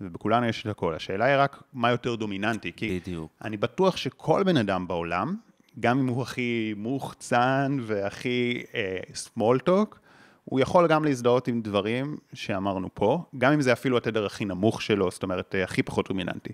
ובכולנו 0.00 0.46
יש 0.46 0.62
את 0.62 0.66
הכל. 0.66 0.94
השאלה 0.94 1.24
היא 1.24 1.36
רק 1.36 1.62
מה 1.72 1.90
יותר 1.90 2.14
דומיננטי, 2.14 2.72
כי 2.76 3.00
בדיוק. 3.00 3.32
אני 3.44 3.56
בטוח 3.56 3.96
שכל 3.96 4.42
בן 4.42 4.56
אדם 4.56 4.88
בעולם, 4.88 5.36
גם 5.80 5.98
אם 5.98 6.06
הוא 6.08 6.22
הכי 6.22 6.74
מוחצן 6.76 7.78
והכי 7.82 8.62
אה, 8.74 8.98
small 9.14 9.68
talk, 9.68 9.96
הוא 10.44 10.60
יכול 10.60 10.88
גם 10.88 11.04
להזדהות 11.04 11.48
עם 11.48 11.62
דברים 11.62 12.16
שאמרנו 12.32 12.88
פה, 12.94 13.24
גם 13.38 13.52
אם 13.52 13.60
זה 13.60 13.72
אפילו 13.72 13.96
התדר 13.96 14.26
הכי 14.26 14.44
נמוך 14.44 14.82
שלו, 14.82 15.10
זאת 15.10 15.22
אומרת, 15.22 15.54
אה, 15.54 15.64
הכי 15.64 15.82
פחות 15.82 16.08
דומיננטי. 16.08 16.52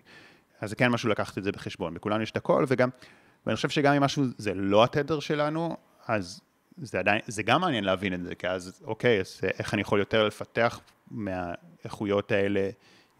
אז 0.61 0.71
זה 0.71 0.77
כן 0.77 0.89
משהו 0.89 1.09
לקחת 1.09 1.39
את 1.39 1.45
זה 1.45 1.53
בחשבון, 1.53 1.95
בכולנו 1.95 2.23
יש 2.23 2.31
את 2.31 2.37
הכל, 2.37 2.65
וגם, 2.69 2.89
ואני 3.47 3.57
חושב 3.57 3.69
שגם 3.69 3.95
אם 3.95 4.03
משהו 4.03 4.25
זה 4.39 4.55
לא 4.55 4.85
התדר 4.85 5.21
שלנו, 5.21 5.77
אז 6.07 6.41
זה 6.77 6.99
עדיין, 6.99 7.21
זה 7.27 7.43
גם 7.43 7.61
מעניין 7.61 7.85
להבין 7.85 8.15
את 8.15 8.23
זה, 8.23 8.35
כי 8.35 8.49
אז 8.49 8.83
אוקיי, 8.85 9.21
אז 9.21 9.41
איך 9.43 9.75
אני 9.75 9.83
יכול 9.83 9.99
יותר 9.99 10.27
לפתח 10.27 10.81
מהאיכויות 11.11 12.33
האלה, 12.33 12.71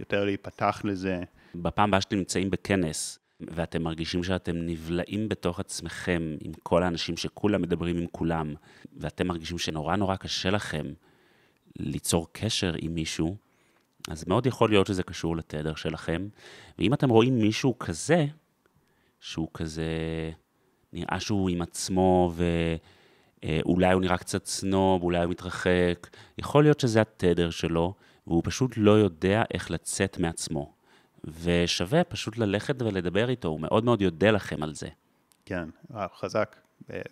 יותר 0.01 0.25
להיפתח 0.25 0.81
לזה. 0.85 1.21
בפעם 1.55 1.89
הבאה 1.89 2.01
שאתם 2.01 2.17
נמצאים 2.17 2.51
בכנס, 2.51 3.19
ואתם 3.41 3.83
מרגישים 3.83 4.25
שאתם 4.25 4.57
נבלעים 4.57 5.29
בתוך 5.29 5.61
עצמכם 5.61 6.37
עם 6.41 6.53
כל 6.63 6.83
האנשים 6.83 7.17
שכולם 7.17 7.63
מדברים 7.63 7.97
עם 7.97 8.07
כולם, 8.13 8.55
ואתם 8.97 9.27
מרגישים 9.27 9.59
שנורא 9.59 9.97
נורא 9.97 10.17
קשה 10.17 10.51
לכם 10.51 10.87
ליצור 11.77 12.27
קשר 12.33 12.75
עם 12.79 12.95
מישהו, 12.95 13.37
אז 14.09 14.25
מאוד 14.29 14.47
יכול 14.47 14.71
להיות 14.71 14.87
שזה 14.87 15.03
קשור 15.03 15.37
לתדר 15.37 15.75
שלכם. 15.75 16.29
ואם 16.79 16.95
אתם 16.95 17.09
רואים 17.09 17.39
מישהו 17.39 17.79
כזה, 17.79 18.27
שהוא 19.21 19.49
כזה, 19.55 19.93
נראה 20.93 21.21
שהוא 21.21 21.51
עם 21.51 21.63
עצמו, 21.63 22.33
ואולי 23.45 23.93
הוא 23.93 24.01
נראה 24.01 24.19
קצת 24.19 24.47
סנוב, 24.47 25.03
אולי 25.03 25.19
הוא 25.19 25.31
מתרחק. 25.31 26.09
יכול 26.39 26.65
להיות 26.65 26.81
שזה 26.81 27.01
התדר 27.01 27.51
שלו, 27.51 27.95
והוא 28.27 28.43
פשוט 28.45 28.75
לא 28.77 28.91
יודע 28.91 29.43
איך 29.55 29.71
לצאת 29.71 30.19
מעצמו. 30.19 30.78
ושווה 31.25 32.05
פשוט 32.05 32.39
ללכת 32.39 32.83
ולדבר 32.83 33.31
איתו, 33.31 33.49
הוא 33.49 33.61
מאוד 33.61 33.85
מאוד 33.85 34.03
יודה 34.03 34.31
לכם 34.31 34.63
על 34.63 34.75
זה. 34.75 34.89
כן, 35.45 35.69
חזק. 36.21 36.57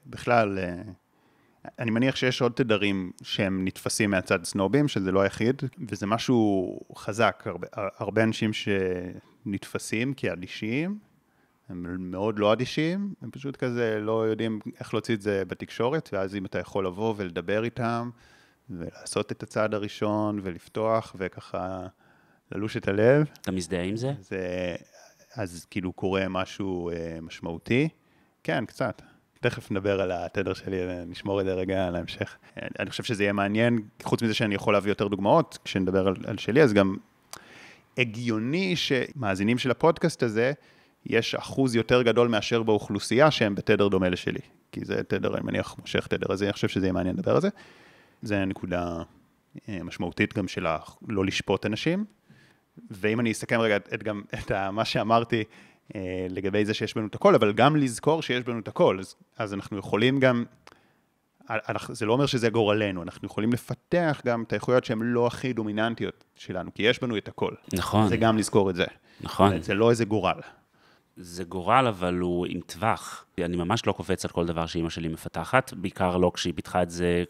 בכלל, 0.07 0.59
אה, 0.59 0.83
אני 1.79 1.91
מניח 1.91 2.17
שיש 2.17 2.43
עוד 2.43 2.53
תדרים 2.53 3.13
שהם 3.23 3.65
נתפסים 3.65 4.11
מהצד 4.11 4.45
סנובים, 4.45 4.89
שזה 4.89 5.13
לא 5.13 5.21
היחיד, 5.21 5.63
וזה 5.89 6.07
משהו 6.07 6.81
חזק. 6.97 7.43
הרבה, 7.47 7.67
הרבה 7.73 8.23
אנשים 8.23 8.51
שנתפסים 8.53 10.15
כאדישים, 10.15 10.99
הם 11.69 12.11
מאוד 12.11 12.39
לא 12.39 12.53
אדישים, 12.53 13.15
הם 13.23 13.31
פשוט 13.31 13.57
כזה 13.57 13.99
לא 14.01 14.27
יודעים 14.27 14.61
איך 14.81 14.95
להוציא 14.95 15.15
את 15.15 15.23
זה 15.23 15.45
בתקשורת, 15.45 16.09
ואז 16.13 16.35
אם 16.37 16.47
אתה 16.47 16.59
יכול 16.59 16.87
לבוא 16.87 17.15
ולדבר 17.17 17.65
איתם, 17.65 18.11
ולעשות 18.71 19.33
את 19.33 19.43
הצעד 19.43 19.75
הראשון, 19.75 20.41
ולפתוח, 20.43 21.17
וככה 21.19 21.87
ללוש 22.53 22.77
את 22.77 22.89
הלב. 22.89 23.27
אתה 23.41 23.53
מזדהה 23.53 23.83
עם 23.83 23.97
זה? 23.97 24.13
זה 24.21 24.39
אז 25.37 25.67
כאילו 25.71 25.93
קורה 25.93 26.29
משהו 26.29 26.91
אה, 26.91 27.19
משמעותי. 27.23 27.89
כן, 28.43 28.65
קצת. 28.67 29.03
תכף 29.41 29.71
נדבר 29.71 30.01
על 30.01 30.13
התדר 30.13 30.55
שלי, 30.55 30.77
נשמור 31.07 31.41
את 31.41 31.47
זה 31.47 31.55
רגע 31.55 31.91
להמשך. 31.91 32.37
אני 32.79 32.91
חושב 32.91 33.03
שזה 33.03 33.23
יהיה 33.23 33.33
מעניין, 33.33 33.79
חוץ 34.03 34.23
מזה 34.23 34.35
שאני 34.35 34.55
יכול 34.55 34.75
להביא 34.75 34.91
יותר 34.91 35.09
דוגמאות, 35.09 35.59
כשנדבר 35.65 36.07
על, 36.09 36.15
על 36.27 36.39
שלי, 36.39 36.63
אז 36.63 36.73
גם 36.73 36.97
הגיוני 37.99 38.77
שמאזינים 38.77 39.59
של 39.59 39.71
הפודקאסט 39.71 40.23
הזה, 40.23 40.53
יש 41.07 41.35
אחוז 41.35 41.75
יותר 41.75 42.03
גדול 42.03 42.29
מאשר 42.29 42.63
באוכלוסייה 42.63 43.31
שהם 43.31 43.55
בתדר 43.55 43.89
דומה 43.89 44.09
לשלי. 44.09 44.41
כי 44.73 44.85
זה 44.85 45.03
תדר, 45.03 45.35
אני 45.35 45.45
מניח, 45.45 45.77
מושך 45.79 46.07
תדר 46.07 46.33
הזה, 46.33 46.45
אני 46.45 46.53
חושב 46.53 46.69
שזה 46.69 46.87
יהיה 46.87 46.93
מעניין 46.93 47.17
לדבר 47.17 47.35
על 47.35 47.41
זה. 47.41 47.49
זה 48.23 48.45
נקודה 48.45 49.03
אה, 49.69 49.79
משמעותית 49.83 50.35
גם 50.35 50.49
של 50.49 50.67
לא 51.09 51.25
לשפוט 51.25 51.67
אנשים. 51.67 52.05
ואם 52.91 53.21
אני 53.21 53.33
אסכם 53.33 53.61
רגע 53.61 53.77
את, 53.77 54.03
גם 54.03 54.23
את 54.35 54.53
מה 54.53 54.85
שאמרתי 54.85 55.45
אה, 55.95 56.27
לגבי 56.31 56.65
זה 56.65 56.75
שיש 56.75 56.95
בנו 56.95 57.07
את 57.07 57.15
הכל, 57.15 57.35
אבל 57.35 57.53
גם 57.53 57.77
לזכור 57.77 58.23
שיש 58.23 58.45
בנו 58.45 58.59
את 58.59 58.69
הכל, 58.69 58.99
אז, 59.01 59.15
אז 59.39 59.55
אנחנו 59.55 59.79
יכולים 59.79 60.21
גם, 60.21 60.45
אנחנו, 61.51 61.95
זה 61.95 62.07
לא 62.07 62.13
אומר 62.13 62.27
שזה 62.27 62.49
גורלנו, 62.49 63.03
אנחנו 63.03 63.27
יכולים 63.27 63.53
לפתח 63.53 64.23
גם 64.27 64.43
את 64.43 64.53
האיכויות 64.53 64.85
שהן 64.85 64.99
לא 65.03 65.27
הכי 65.27 65.53
דומיננטיות 65.53 66.25
שלנו, 66.35 66.75
כי 66.75 66.83
יש 66.83 67.03
בנו 67.03 67.17
את 67.17 67.29
הכל. 67.29 67.53
נכון. 67.73 68.09
זה 68.09 68.17
גם 68.17 68.39
לזכור 68.39 68.71
את 68.71 68.75
זה. 68.75 68.85
נכון. 69.21 69.51
זה, 69.51 69.61
זה 69.61 69.75
לא 69.75 69.91
איזה 69.91 70.05
גורל. 70.05 70.41
זה 71.17 71.45
גורל, 71.45 71.87
אבל 71.87 72.19
הוא 72.19 72.47
עם 72.47 72.61
טווח. 72.61 73.25
אני 73.41 73.57
ממש 73.57 73.87
לא 73.87 73.93
קופץ 73.93 74.25
על 74.25 74.31
כל 74.31 74.47
דבר 74.47 74.67
שאימא 74.67 74.91
שלי 74.91 75.09
מפתחת, 75.09 75.73
בעיקר 75.73 76.17
לא 76.17 76.31
כשהיא 76.35 76.53
פיתחה 76.57 76.83
את 76.83 76.91
זה 76.91 77.25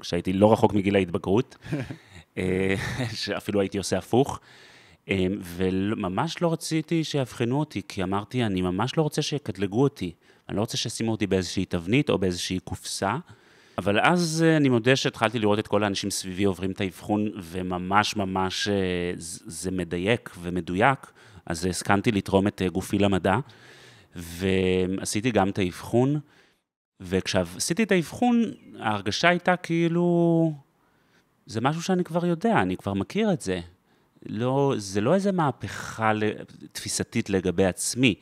כשהייתי 0.00 0.32
לא 0.32 0.52
רחוק 0.52 0.72
מגיל 0.72 0.96
ההתבגרות, 0.96 1.56
אה, 2.38 2.74
שאפילו 3.12 3.60
הייתי 3.60 3.78
עושה 3.78 3.98
הפוך. 3.98 4.40
אמ, 5.08 5.38
וממש 5.42 6.42
לא 6.42 6.52
רציתי 6.52 7.04
שיאבחנו 7.04 7.58
אותי, 7.58 7.82
כי 7.88 8.02
אמרתי, 8.02 8.44
אני 8.44 8.62
ממש 8.62 8.96
לא 8.96 9.02
רוצה 9.02 9.22
שיקטלגו 9.22 9.82
אותי. 9.82 10.12
אני 10.48 10.56
לא 10.56 10.60
רוצה 10.60 10.76
שישימו 10.76 11.12
אותי 11.12 11.26
באיזושהי 11.26 11.64
תבנית 11.64 12.10
או 12.10 12.18
באיזושהי 12.18 12.58
קופסה. 12.60 13.16
אבל 13.78 14.00
אז 14.00 14.44
אה, 14.46 14.56
אני 14.56 14.68
מודה 14.68 14.96
שהתחלתי 14.96 15.38
לראות 15.38 15.58
את 15.58 15.66
כל 15.66 15.84
האנשים 15.84 16.10
סביבי 16.10 16.44
עוברים 16.44 16.70
את 16.70 16.80
האבחון, 16.80 17.30
וממש 17.36 18.16
ממש 18.16 18.68
אה, 18.68 19.12
זה 19.16 19.70
מדייק 19.70 20.30
ומדויק, 20.40 21.12
אז 21.46 21.64
הסכמתי 21.64 22.12
לתרום 22.12 22.46
את 22.46 22.62
אה, 22.62 22.68
גופי 22.68 22.98
למדע, 22.98 23.38
ועשיתי 24.16 25.30
גם 25.30 25.48
את 25.48 25.58
האבחון, 25.58 26.20
וכשעשיתי 27.00 27.82
את 27.82 27.92
האבחון, 27.92 28.44
ההרגשה 28.78 29.28
הייתה 29.28 29.56
כאילו, 29.56 30.52
זה 31.46 31.60
משהו 31.60 31.82
שאני 31.82 32.04
כבר 32.04 32.26
יודע, 32.26 32.62
אני 32.62 32.76
כבר 32.76 32.94
מכיר 32.94 33.32
את 33.32 33.40
זה. 33.40 33.60
לא, 34.28 34.74
זה 34.76 35.00
לא 35.00 35.14
איזה 35.14 35.32
מהפכה 35.32 36.12
תפיסתית 36.72 37.30
לגבי 37.30 37.64
עצמי, 37.64 38.14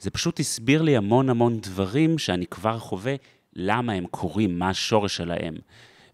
זה 0.00 0.10
פשוט 0.10 0.40
הסביר 0.40 0.82
לי 0.82 0.96
המון 0.96 1.30
המון 1.30 1.60
דברים 1.60 2.18
שאני 2.18 2.46
כבר 2.46 2.78
חווה, 2.78 3.14
למה 3.56 3.92
הם 3.92 4.06
קורים, 4.06 4.58
מה 4.58 4.68
השורש 4.68 5.16
שלהם. 5.16 5.54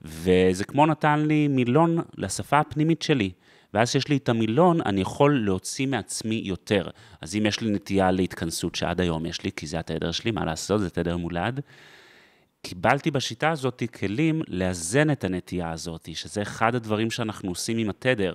וזה 0.02 0.64
כמו 0.64 0.86
נתן 0.86 1.24
לי 1.26 1.48
מילון 1.48 1.98
לשפה 2.16 2.58
הפנימית 2.58 3.02
שלי. 3.02 3.30
ואז 3.74 3.90
שיש 3.90 4.08
לי 4.08 4.16
את 4.16 4.28
המילון, 4.28 4.80
אני 4.86 5.00
יכול 5.00 5.44
להוציא 5.44 5.86
מעצמי 5.86 6.42
יותר. 6.44 6.88
אז 7.20 7.36
אם 7.36 7.46
יש 7.46 7.60
לי 7.60 7.70
נטייה 7.70 8.10
להתכנסות 8.10 8.74
שעד 8.74 9.00
היום 9.00 9.26
יש 9.26 9.42
לי, 9.42 9.50
כי 9.56 9.66
זה 9.66 9.78
התדר 9.78 10.10
שלי, 10.10 10.30
מה 10.30 10.44
לעשות, 10.44 10.80
זה 10.80 10.90
תדר 10.90 11.16
מולד, 11.16 11.60
קיבלתי 12.62 13.10
בשיטה 13.10 13.50
הזאת 13.50 13.82
כלים 13.98 14.42
לאזן 14.48 15.10
את 15.10 15.24
הנטייה 15.24 15.70
הזאת, 15.70 16.08
שזה 16.14 16.42
אחד 16.42 16.74
הדברים 16.74 17.10
שאנחנו 17.10 17.48
עושים 17.48 17.78
עם 17.78 17.90
התדר. 17.90 18.34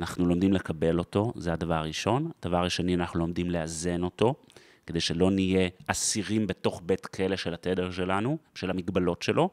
אנחנו 0.00 0.26
לומדים 0.26 0.52
לקבל 0.52 0.98
אותו, 0.98 1.32
זה 1.36 1.52
הדבר 1.52 1.74
הראשון. 1.74 2.30
הדבר 2.42 2.64
השני, 2.64 2.94
אנחנו 2.94 3.20
לומדים 3.20 3.50
לאזן 3.50 4.02
אותו, 4.02 4.34
כדי 4.86 5.00
שלא 5.00 5.30
נהיה 5.30 5.68
אסירים 5.86 6.46
בתוך 6.46 6.82
בית 6.86 7.06
כלא 7.06 7.36
של 7.36 7.54
התדר 7.54 7.90
שלנו, 7.90 8.38
של 8.54 8.70
המגבלות 8.70 9.22
שלו. 9.22 9.50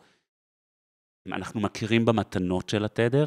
אנחנו 1.27 1.61
מכירים 1.61 2.05
במתנות 2.05 2.69
של 2.69 2.85
התדר, 2.85 3.25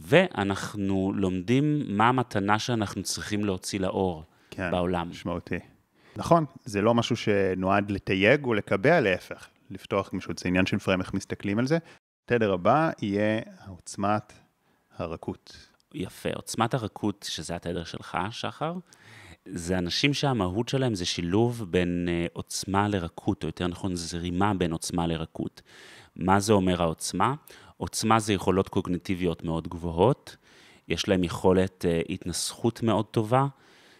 ואנחנו 0.00 1.12
לומדים 1.16 1.82
מה 1.96 2.08
המתנה 2.08 2.58
שאנחנו 2.58 3.02
צריכים 3.02 3.44
להוציא 3.44 3.80
לאור 3.80 4.24
כן, 4.50 4.70
בעולם. 4.70 5.04
כן, 5.04 5.10
משמעותי. 5.10 5.58
נכון, 6.16 6.44
זה 6.64 6.82
לא 6.82 6.94
משהו 6.94 7.16
שנועד 7.16 7.90
לתייג 7.90 8.44
או 8.44 8.54
לקבע, 8.54 9.00
להפך, 9.00 9.48
לפתוח 9.70 10.12
גמישות, 10.12 10.38
זה 10.38 10.48
עניין 10.48 10.66
של 10.66 10.78
פריים, 10.78 11.00
איך 11.00 11.14
מסתכלים 11.14 11.58
על 11.58 11.66
זה. 11.66 11.78
התדר 12.24 12.52
הבא 12.52 12.90
יהיה 13.02 13.40
עוצמת 13.68 14.32
הרכות. 14.96 15.71
יפה. 15.94 16.28
עוצמת 16.34 16.74
הרכות, 16.74 17.26
שזה 17.30 17.56
התדר 17.56 17.84
שלך, 17.84 18.18
שחר, 18.30 18.74
זה 19.46 19.78
אנשים 19.78 20.14
שהמהות 20.14 20.68
שלהם 20.68 20.94
זה 20.94 21.04
שילוב 21.04 21.66
בין 21.70 22.08
uh, 22.08 22.30
עוצמה 22.32 22.88
לרכות, 22.88 23.42
או 23.42 23.48
יותר 23.48 23.66
נכון, 23.66 23.96
זרימה 23.96 24.54
בין 24.54 24.72
עוצמה 24.72 25.06
לרכות. 25.06 25.62
מה 26.16 26.40
זה 26.40 26.52
אומר 26.52 26.82
העוצמה? 26.82 27.34
עוצמה 27.76 28.20
זה 28.20 28.32
יכולות 28.32 28.68
קוגניטיביות 28.68 29.44
מאוד 29.44 29.68
גבוהות, 29.68 30.36
יש 30.88 31.08
להם 31.08 31.24
יכולת 31.24 31.84
uh, 31.84 32.12
התנסחות 32.12 32.82
מאוד 32.82 33.04
טובה, 33.04 33.46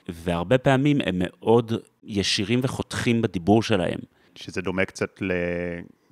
והרבה 0.08 0.58
פעמים 0.58 1.00
הם 1.06 1.14
מאוד 1.18 1.72
ישירים 2.04 2.60
וחותכים 2.62 3.22
בדיבור 3.22 3.62
שלהם. 3.62 3.98
שזה 4.34 4.60
דומה 4.62 4.84
קצת 4.84 5.22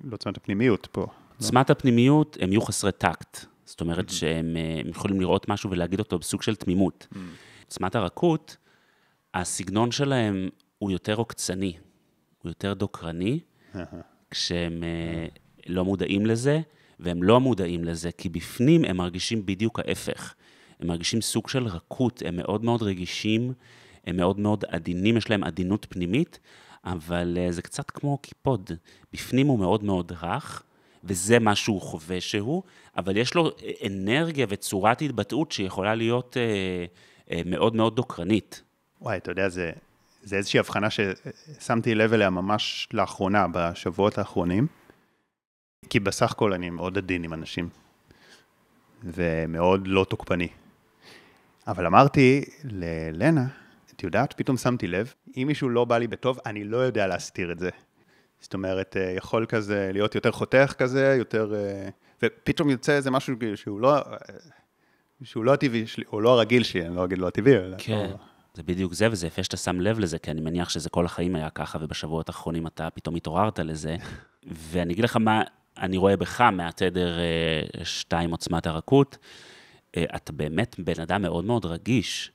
לעוצמת 0.03 0.37
הפנימיות 0.37 0.87
פה. 0.91 1.05
עוצמת 1.37 1.69
לא? 1.69 1.71
הפנימיות, 1.71 2.37
הם 2.41 2.51
יהיו 2.51 2.61
חסרי 2.61 2.91
טקט. 2.91 3.45
זאת 3.71 3.81
אומרת 3.81 4.09
mm-hmm. 4.09 4.13
שהם 4.13 4.57
אה, 4.57 4.89
יכולים 4.89 5.21
לראות 5.21 5.49
משהו 5.49 5.71
ולהגיד 5.71 5.99
אותו 5.99 6.19
בסוג 6.19 6.41
של 6.41 6.55
תמימות. 6.55 7.07
Mm-hmm. 7.13 7.17
עוצמת 7.65 7.95
הרכות, 7.95 8.57
הסגנון 9.33 9.91
שלהם 9.91 10.49
הוא 10.79 10.91
יותר 10.91 11.15
עוקצני, 11.15 11.73
הוא 12.41 12.49
יותר 12.49 12.73
דוקרני, 12.73 13.39
כשהם 14.31 14.83
אה, 14.83 15.27
לא 15.67 15.85
מודעים 15.85 16.25
לזה, 16.25 16.61
והם 16.99 17.23
לא 17.23 17.39
מודעים 17.39 17.83
לזה, 17.83 18.11
כי 18.11 18.29
בפנים 18.29 18.85
הם 18.85 18.97
מרגישים 18.97 19.45
בדיוק 19.45 19.79
ההפך. 19.79 20.33
הם 20.79 20.87
מרגישים 20.87 21.21
סוג 21.21 21.49
של 21.49 21.67
רכות, 21.67 22.23
הם 22.25 22.35
מאוד 22.35 22.63
מאוד 22.63 22.83
רגישים, 22.83 23.53
הם 24.07 24.17
מאוד 24.17 24.39
מאוד 24.39 24.63
עדינים, 24.67 25.17
יש 25.17 25.29
להם 25.29 25.43
עדינות 25.43 25.85
פנימית, 25.89 26.39
אבל 26.85 27.37
אה, 27.41 27.51
זה 27.51 27.61
קצת 27.61 27.91
כמו 27.91 28.17
קיפוד. 28.17 28.71
בפנים 29.13 29.47
הוא 29.47 29.59
מאוד 29.59 29.83
מאוד 29.83 30.11
רך, 30.21 30.63
וזה 31.03 31.39
מה 31.39 31.55
שהוא 31.55 31.81
חווה 31.81 32.21
שהוא, 32.21 32.63
אבל 32.97 33.17
יש 33.17 33.35
לו 33.35 33.51
אנרגיה 33.87 34.45
וצורת 34.49 35.01
התבטאות 35.01 35.51
שיכולה 35.51 35.95
להיות 35.95 36.37
אה, 36.37 36.85
אה, 37.31 37.41
מאוד 37.45 37.75
מאוד 37.75 37.95
דוקרנית. 37.95 38.61
וואי, 39.01 39.17
אתה 39.17 39.31
יודע, 39.31 39.49
זה, 39.49 39.71
זה 40.23 40.35
איזושהי 40.35 40.59
הבחנה 40.59 40.87
ששמתי 40.89 41.95
לב 41.95 42.13
אליה 42.13 42.29
ממש 42.29 42.87
לאחרונה, 42.93 43.45
בשבועות 43.51 44.17
האחרונים, 44.17 44.67
כי 45.89 45.99
בסך 45.99 46.31
הכל 46.31 46.53
אני 46.53 46.69
מאוד 46.69 46.97
עדין 46.97 47.23
עם 47.23 47.33
אנשים, 47.33 47.69
ומאוד 49.03 49.87
לא 49.87 50.05
תוקפני. 50.09 50.47
אבל 51.67 51.85
אמרתי 51.85 52.43
ללנה, 52.63 53.47
את 53.95 54.03
יודעת, 54.03 54.33
פתאום 54.37 54.57
שמתי 54.57 54.87
לב, 54.87 55.13
אם 55.37 55.43
מישהו 55.47 55.69
לא 55.69 55.85
בא 55.85 55.97
לי 55.97 56.07
בטוב, 56.07 56.39
אני 56.45 56.63
לא 56.63 56.77
יודע 56.77 57.07
להסתיר 57.07 57.51
את 57.51 57.59
זה. 57.59 57.69
זאת 58.41 58.53
אומרת, 58.53 58.97
אה, 58.97 59.13
יכול 59.17 59.45
כזה 59.45 59.89
להיות 59.93 60.15
יותר 60.15 60.31
חותך 60.31 60.73
כזה, 60.77 61.15
יותר... 61.17 61.53
אה, 61.55 61.89
ופתאום 62.23 62.69
יוצא 62.69 62.91
איזה 62.91 63.11
משהו 63.11 63.35
שהוא 63.55 63.79
לא... 63.79 63.95
אה, 63.95 64.01
שהוא 65.23 65.45
לא 65.45 65.53
הטבעי 65.53 65.87
שלי, 65.87 66.03
או 66.13 66.21
לא 66.21 66.29
הרגיל 66.29 66.63
שלי, 66.63 66.85
אני 66.85 66.95
לא 66.95 67.05
אגיד 67.05 67.17
לא 67.17 67.27
הטבעי, 67.27 67.57
אלא... 67.57 67.77
כן, 67.79 68.09
לא... 68.11 68.17
זה 68.53 68.63
בדיוק 68.63 68.93
זה, 68.93 69.07
וזה 69.11 69.27
יפה 69.27 69.43
שאתה 69.43 69.57
שם 69.57 69.81
לב 69.81 69.99
לזה, 69.99 70.19
כי 70.19 70.31
אני 70.31 70.41
מניח 70.41 70.69
שזה 70.69 70.89
כל 70.89 71.05
החיים 71.05 71.35
היה 71.35 71.49
ככה, 71.49 71.77
ובשבועות 71.81 72.29
האחרונים 72.29 72.67
אתה 72.67 72.89
פתאום 72.89 73.15
התעוררת 73.15 73.59
לזה. 73.59 73.95
ואני 74.71 74.93
אגיד 74.93 75.03
לך 75.03 75.17
מה 75.17 75.41
אני 75.77 75.97
רואה 75.97 76.17
בך 76.17 76.41
מהתדר 76.41 77.17
שתיים 77.83 78.31
עוצמת 78.31 78.67
הרכות. 78.67 79.17
אתה 79.91 80.31
באמת 80.31 80.75
בן 80.79 81.01
אדם 81.01 81.21
מאוד 81.21 81.45
מאוד 81.45 81.65
רגיש, 81.65 82.31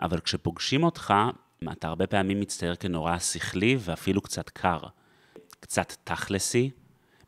אבל 0.00 0.20
כשפוגשים 0.20 0.84
אותך, 0.84 1.14
אתה 1.72 1.88
הרבה 1.88 2.06
פעמים 2.06 2.40
מצטייר 2.40 2.74
כנורא 2.74 3.18
שכלי 3.18 3.76
ואפילו 3.80 4.20
קצת 4.20 4.48
קר. 4.48 4.78
קצת 5.64 5.96
תכלסי, 6.04 6.70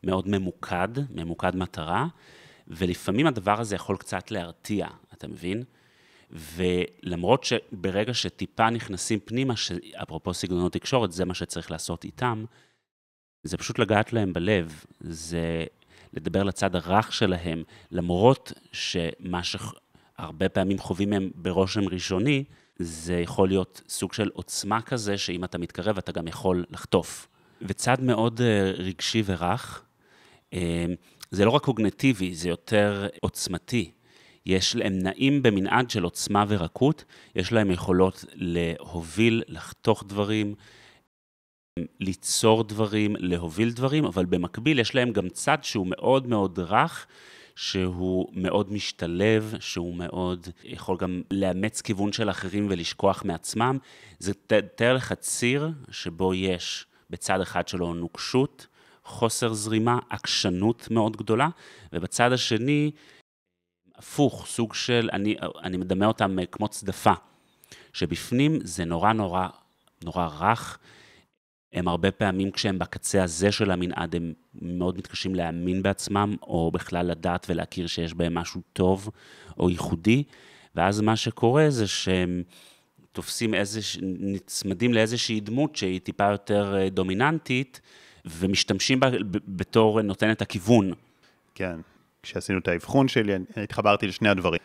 מאוד 0.03 0.27
ממוקד, 0.27 0.87
ממוקד 1.09 1.55
מטרה, 1.55 2.07
ולפעמים 2.67 3.27
הדבר 3.27 3.61
הזה 3.61 3.75
יכול 3.75 3.97
קצת 3.97 4.31
להרתיע, 4.31 4.87
אתה 5.13 5.27
מבין? 5.27 5.63
ולמרות 6.31 7.43
שברגע 7.43 8.13
שטיפה 8.13 8.69
נכנסים 8.69 9.19
פנימה, 9.25 9.55
שאפרופו 9.55 10.33
סגנונות 10.33 10.73
תקשורת, 10.73 11.11
זה 11.11 11.25
מה 11.25 11.33
שצריך 11.33 11.71
לעשות 11.71 12.03
איתם, 12.03 12.45
זה 13.43 13.57
פשוט 13.57 13.79
לגעת 13.79 14.13
להם 14.13 14.33
בלב, 14.33 14.83
זה 14.99 15.65
לדבר 16.13 16.43
לצד 16.43 16.75
הרך 16.75 17.13
שלהם, 17.13 17.63
למרות 17.91 18.53
שמה 18.71 19.41
שהרבה 19.43 20.49
פעמים 20.49 20.79
חווים 20.79 21.13
הם 21.13 21.31
ברושם 21.35 21.87
ראשוני, 21.87 22.43
זה 22.79 23.19
יכול 23.19 23.47
להיות 23.47 23.81
סוג 23.89 24.13
של 24.13 24.29
עוצמה 24.33 24.81
כזה, 24.81 25.17
שאם 25.17 25.43
אתה 25.43 25.57
מתקרב 25.57 25.97
אתה 25.97 26.11
גם 26.11 26.27
יכול 26.27 26.65
לחטוף. 26.69 27.27
וצד 27.61 28.01
מאוד 28.01 28.41
אה, 28.41 28.71
רגשי 28.77 29.23
ורך, 29.25 29.83
אה, 30.53 30.85
זה 31.31 31.45
לא 31.45 31.49
רק 31.49 31.63
קוגנטיבי, 31.63 32.35
זה 32.35 32.49
יותר 32.49 33.07
עוצמתי. 33.21 33.91
יש, 34.45 34.75
הם 34.75 34.99
נעים 34.99 35.43
במנעד 35.43 35.89
של 35.89 36.03
עוצמה 36.03 36.45
ורקות, 36.47 37.03
יש 37.35 37.51
להם 37.51 37.71
יכולות 37.71 38.25
להוביל, 38.33 39.43
לחתוך 39.47 40.03
דברים, 40.07 40.55
ליצור 41.99 42.63
דברים, 42.63 43.15
להוביל 43.19 43.71
דברים, 43.71 44.05
אבל 44.05 44.25
במקביל 44.25 44.79
יש 44.79 44.95
להם 44.95 45.11
גם 45.11 45.29
צד 45.29 45.57
שהוא 45.61 45.87
מאוד 45.87 46.27
מאוד 46.27 46.59
רך, 46.59 47.07
שהוא 47.55 48.29
מאוד 48.33 48.71
משתלב, 48.71 49.53
שהוא 49.59 49.95
מאוד 49.95 50.47
יכול 50.63 50.97
גם 50.97 51.21
לאמץ 51.31 51.81
כיוון 51.81 52.11
של 52.11 52.29
אחרים 52.29 52.67
ולשכוח 52.69 53.25
מעצמם. 53.25 53.77
זה 54.19 54.33
תאר 54.75 54.93
לך 54.93 55.13
ציר 55.13 55.69
שבו 55.91 56.33
יש 56.33 56.85
בצד 57.09 57.41
אחד 57.41 57.67
שלו 57.67 57.93
נוקשות, 57.93 58.67
חוסר 59.03 59.53
זרימה, 59.53 59.99
עקשנות 60.09 60.87
מאוד 60.91 61.17
גדולה, 61.17 61.49
ובצד 61.93 62.31
השני, 62.31 62.91
הפוך, 63.95 64.45
סוג 64.47 64.73
של, 64.73 65.09
אני, 65.13 65.35
אני 65.63 65.77
מדמה 65.77 66.05
אותם 66.05 66.37
כמו 66.51 66.67
צדפה, 66.67 67.13
שבפנים 67.93 68.59
זה 68.63 68.85
נורא 68.85 69.13
נורא 69.13 69.47
נורא 70.03 70.27
רך, 70.39 70.79
הם 71.73 71.87
הרבה 71.87 72.11
פעמים 72.11 72.51
כשהם 72.51 72.79
בקצה 72.79 73.23
הזה 73.23 73.51
של 73.51 73.71
המנעד, 73.71 74.15
הם 74.15 74.33
מאוד 74.53 74.97
מתקשים 74.97 75.35
להאמין 75.35 75.83
בעצמם, 75.83 76.35
או 76.41 76.71
בכלל 76.71 77.05
לדעת 77.05 77.45
ולהכיר 77.49 77.87
שיש 77.87 78.13
בהם 78.13 78.33
משהו 78.33 78.61
טוב 78.73 79.09
או 79.59 79.69
ייחודי, 79.69 80.23
ואז 80.75 81.01
מה 81.01 81.15
שקורה 81.15 81.69
זה 81.69 81.87
שהם 81.87 82.43
תופסים 83.17 83.53
איזה, 83.53 83.79
נצמדים 84.01 84.93
לאיזושהי 84.93 85.39
דמות 85.39 85.75
שהיא 85.75 85.99
טיפה 85.99 86.31
יותר 86.31 86.75
אה, 86.77 86.89
דומיננטית, 86.89 87.81
ומשתמשים 88.25 88.99
בה 88.99 89.07
בתור 89.47 90.01
נותנת 90.01 90.41
הכיוון. 90.41 90.93
כן, 91.55 91.79
כשעשינו 92.23 92.59
את 92.59 92.67
האבחון 92.67 93.07
שלי, 93.07 93.33
התחברתי 93.55 94.07
לשני 94.07 94.29
הדברים. 94.29 94.59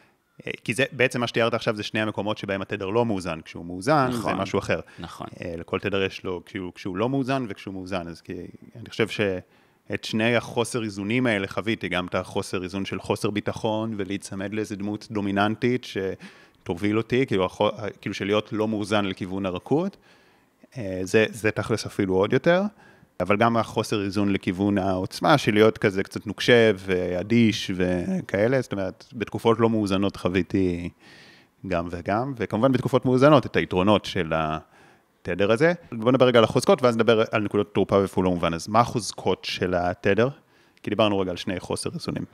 כי 0.65 0.75
זה, 0.75 0.85
בעצם 0.93 1.21
מה 1.21 1.27
שתיארת 1.27 1.55
עכשיו 1.55 1.77
זה 1.77 1.83
שני 1.83 2.01
המקומות 2.01 2.39
שבהם 2.39 2.63
התדר 2.63 2.87
לא 2.87 3.07
מאוזן. 3.07 3.41
כשהוא 3.45 3.65
מאוזן, 3.65 4.09
נכון, 4.09 4.33
זה 4.33 4.39
משהו 4.39 4.59
אחר. 4.59 4.81
נכון. 4.99 5.27
אה, 5.41 5.55
לכל 5.57 5.79
תדר 5.79 6.03
יש 6.03 6.25
לו, 6.25 6.43
כשהוא, 6.47 6.73
כשהוא 6.75 6.97
לא 6.97 7.09
מאוזן 7.09 7.47
וכשהוא 7.49 7.75
מאוזן. 7.75 8.09
אז 8.09 8.21
כי 8.21 8.33
אני 8.77 8.91
חושב 8.91 9.09
שאת 9.09 10.05
שני 10.05 10.37
החוסר 10.37 10.85
איזונים 10.85 11.27
האלה 11.27 11.47
חוויתי, 11.47 11.89
גם 11.89 12.07
את 12.07 12.15
החוסר 12.15 12.63
איזון 12.63 12.85
של 12.85 13.01
חוסר 13.01 13.31
ביטחון, 13.31 13.95
ולהיצמד 13.97 14.55
לאיזה 14.55 14.77
דמות 14.77 15.09
דומיננטית 15.11 15.87
שתוביל 16.63 16.99
אותי, 16.99 17.27
כאילו, 17.27 17.49
כאילו 18.01 18.15
של 18.15 18.25
להיות 18.25 18.53
לא 18.53 18.69
מאוזן 18.69 19.05
לכיוון 19.05 19.47
הרכות. 19.47 19.97
אה, 20.79 21.01
זה, 21.03 21.27
זה 21.31 21.51
תכלס 21.51 21.87
אפילו 21.87 22.15
עוד 22.15 22.33
יותר. 22.33 22.63
אבל 23.21 23.37
גם 23.37 23.57
החוסר 23.57 24.05
איזון 24.05 24.33
לכיוון 24.33 24.79
העוצמה 24.79 25.39
של 25.39 25.55
להיות 25.55 25.79
כזה 25.79 26.03
קצת 26.03 26.27
נוקשה 26.27 26.71
ואדיש 26.77 27.71
וכאלה, 27.75 28.61
זאת 28.61 28.73
אומרת, 28.73 29.05
בתקופות 29.13 29.61
לא 29.61 29.71
מאוזנות 29.71 30.17
חוויתי 30.17 30.89
גם 31.67 31.89
וגם, 31.91 32.35
וכמובן 32.37 32.73
בתקופות 32.73 33.05
מאוזנות 33.05 33.47
את 33.47 33.57
היתרונות 33.57 34.05
של 34.05 34.33
התדר 34.35 35.53
הזה. 35.53 35.73
בואו 35.93 36.11
נדבר 36.11 36.27
רגע 36.27 36.39
על 36.39 36.45
החוזקות 36.45 36.83
ואז 36.83 36.97
נדבר 36.97 37.23
על 37.31 37.43
נקודות 37.43 37.75
תורפה 37.75 38.05
ופעולה 38.05 38.31
מובן. 38.31 38.55
אז 38.55 38.69
מה 38.69 38.81
החוזקות 38.81 39.45
של 39.45 39.75
התדר? 39.75 40.29
כי 40.83 40.91
דיברנו 40.91 41.19
רגע 41.19 41.31
על 41.31 41.37
שני 41.37 41.61
חוסר 41.61 41.91
איזונים. 41.95 42.25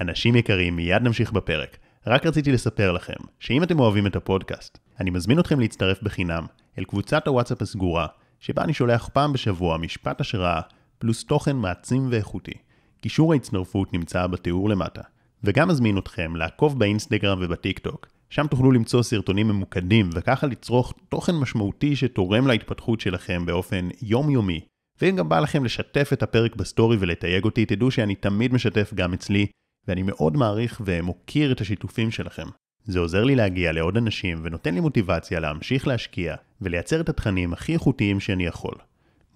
אנשים 0.00 0.36
יקרים, 0.36 0.76
מיד 0.76 1.02
נמשיך 1.02 1.32
בפרק. 1.32 1.76
רק 2.06 2.26
רציתי 2.26 2.52
לספר 2.52 2.92
לכם, 2.92 3.14
שאם 3.40 3.62
אתם 3.62 3.80
אוהבים 3.80 4.06
את 4.06 4.16
הפודקאסט, 4.16 4.78
אני 5.00 5.10
מזמין 5.10 5.38
אתכם 5.38 5.60
להצטרף 5.60 6.02
בחינם 6.02 6.46
אל 6.78 6.84
קבוצת 6.84 7.26
הוואטסאפ 7.26 7.62
הסגורה, 7.62 8.06
שבה 8.40 8.64
אני 8.64 8.74
שולח 8.74 9.08
פעם 9.12 9.32
בשבוע 9.32 9.76
משפט 9.78 10.20
השראה, 10.20 10.60
פלוס 10.98 11.24
תוכן 11.24 11.56
מעצים 11.56 12.08
ואיכותי. 12.10 12.52
קישור 13.00 13.32
ההצטרפות 13.32 13.92
נמצא 13.92 14.26
בתיאור 14.26 14.68
למטה. 14.68 15.00
וגם 15.44 15.68
מזמין 15.68 15.98
אתכם 15.98 16.36
לעקוב 16.36 16.78
באינסטגרם 16.78 17.38
ובטיק 17.42 17.78
טוק. 17.78 18.06
שם 18.30 18.46
תוכלו 18.46 18.72
למצוא 18.72 19.02
סרטונים 19.02 19.48
ממוקדים, 19.48 20.10
וככה 20.14 20.46
לצרוך 20.46 20.94
תוכן 21.08 21.34
משמעותי 21.34 21.96
שתורם 21.96 22.46
להתפתחות 22.46 23.00
שלכם 23.00 23.46
באופן 23.46 23.88
יומיומי. 24.02 24.60
ואם 25.02 25.16
גם 25.16 25.28
בא 25.28 25.40
לכם 25.40 25.64
לשתף 25.64 26.10
את 26.12 26.22
הפרק 26.22 26.56
בסטורי 26.56 26.96
ולתייג 27.00 27.44
אותי, 27.44 27.66
תדעו 27.66 27.90
שאני 27.90 28.14
תמיד 28.14 28.52
משתף 28.52 28.94
גם 28.94 29.12
אצלי, 29.12 29.46
ואני 29.88 30.02
מאוד 30.02 30.36
מעריך 30.36 30.82
ומוקיר 30.84 31.52
את 31.52 31.60
השיתופים 31.60 32.10
שלכם. 32.10 32.46
זה 32.84 32.98
עוזר 32.98 33.24
לי 33.24 33.34
להגיע 33.34 33.72
לעוד 33.72 33.96
אנשים 33.96 34.40
ונותן 34.42 34.74
לי 34.74 34.80
מוטיבציה 34.80 35.40
להמשיך 35.40 35.88
להשקיע 35.88 36.34
ולייצר 36.60 37.00
את 37.00 37.08
התכנים 37.08 37.52
הכי 37.52 37.72
איכותיים 37.72 38.20
שאני 38.20 38.46
יכול. 38.46 38.74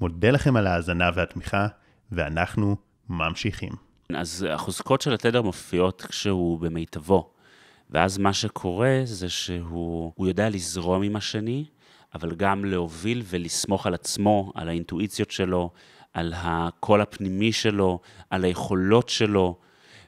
מודה 0.00 0.30
לכם 0.30 0.56
על 0.56 0.66
ההאזנה 0.66 1.10
והתמיכה, 1.14 1.66
ואנחנו 2.12 2.76
ממשיכים. 3.08 3.72
אז 4.14 4.46
החוזקות 4.50 5.00
של 5.00 5.12
התדר 5.12 5.42
מופיעות 5.42 6.02
כשהוא 6.08 6.58
במיטבו, 6.60 7.30
ואז 7.90 8.18
מה 8.18 8.32
שקורה 8.32 9.00
זה 9.04 9.28
שהוא 9.28 10.26
יודע 10.26 10.48
לזרום 10.48 11.02
עם 11.02 11.16
השני, 11.16 11.64
אבל 12.14 12.34
גם 12.34 12.64
להוביל 12.64 13.22
ולסמוך 13.28 13.86
על 13.86 13.94
עצמו, 13.94 14.52
על 14.54 14.68
האינטואיציות 14.68 15.30
שלו, 15.30 15.70
על 16.12 16.32
הקול 16.36 17.00
הפנימי 17.00 17.52
שלו, 17.52 18.00
על 18.30 18.44
היכולות 18.44 19.08
שלו, 19.08 19.58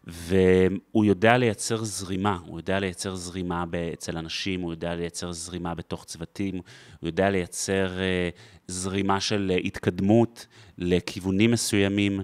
והוא 0.05 1.05
יודע 1.05 1.37
לייצר 1.37 1.85
זרימה, 1.85 2.39
הוא 2.47 2.59
יודע 2.59 2.81
לייצר 2.81 3.15
זרימה 3.15 3.65
אצל 3.93 4.17
אנשים, 4.17 4.61
הוא 4.61 4.73
יודע 4.73 4.95
לייצר 4.95 5.33
זרימה 5.33 5.75
בתוך 5.75 6.05
צוותים, 6.05 6.55
הוא 7.01 7.09
יודע 7.09 7.31
לייצר 7.31 7.91
uh, 7.97 8.39
זרימה 8.69 9.21
של 9.21 9.53
uh, 9.57 9.67
התקדמות 9.67 10.47
לכיוונים 10.79 11.51
מסוימים. 11.51 12.21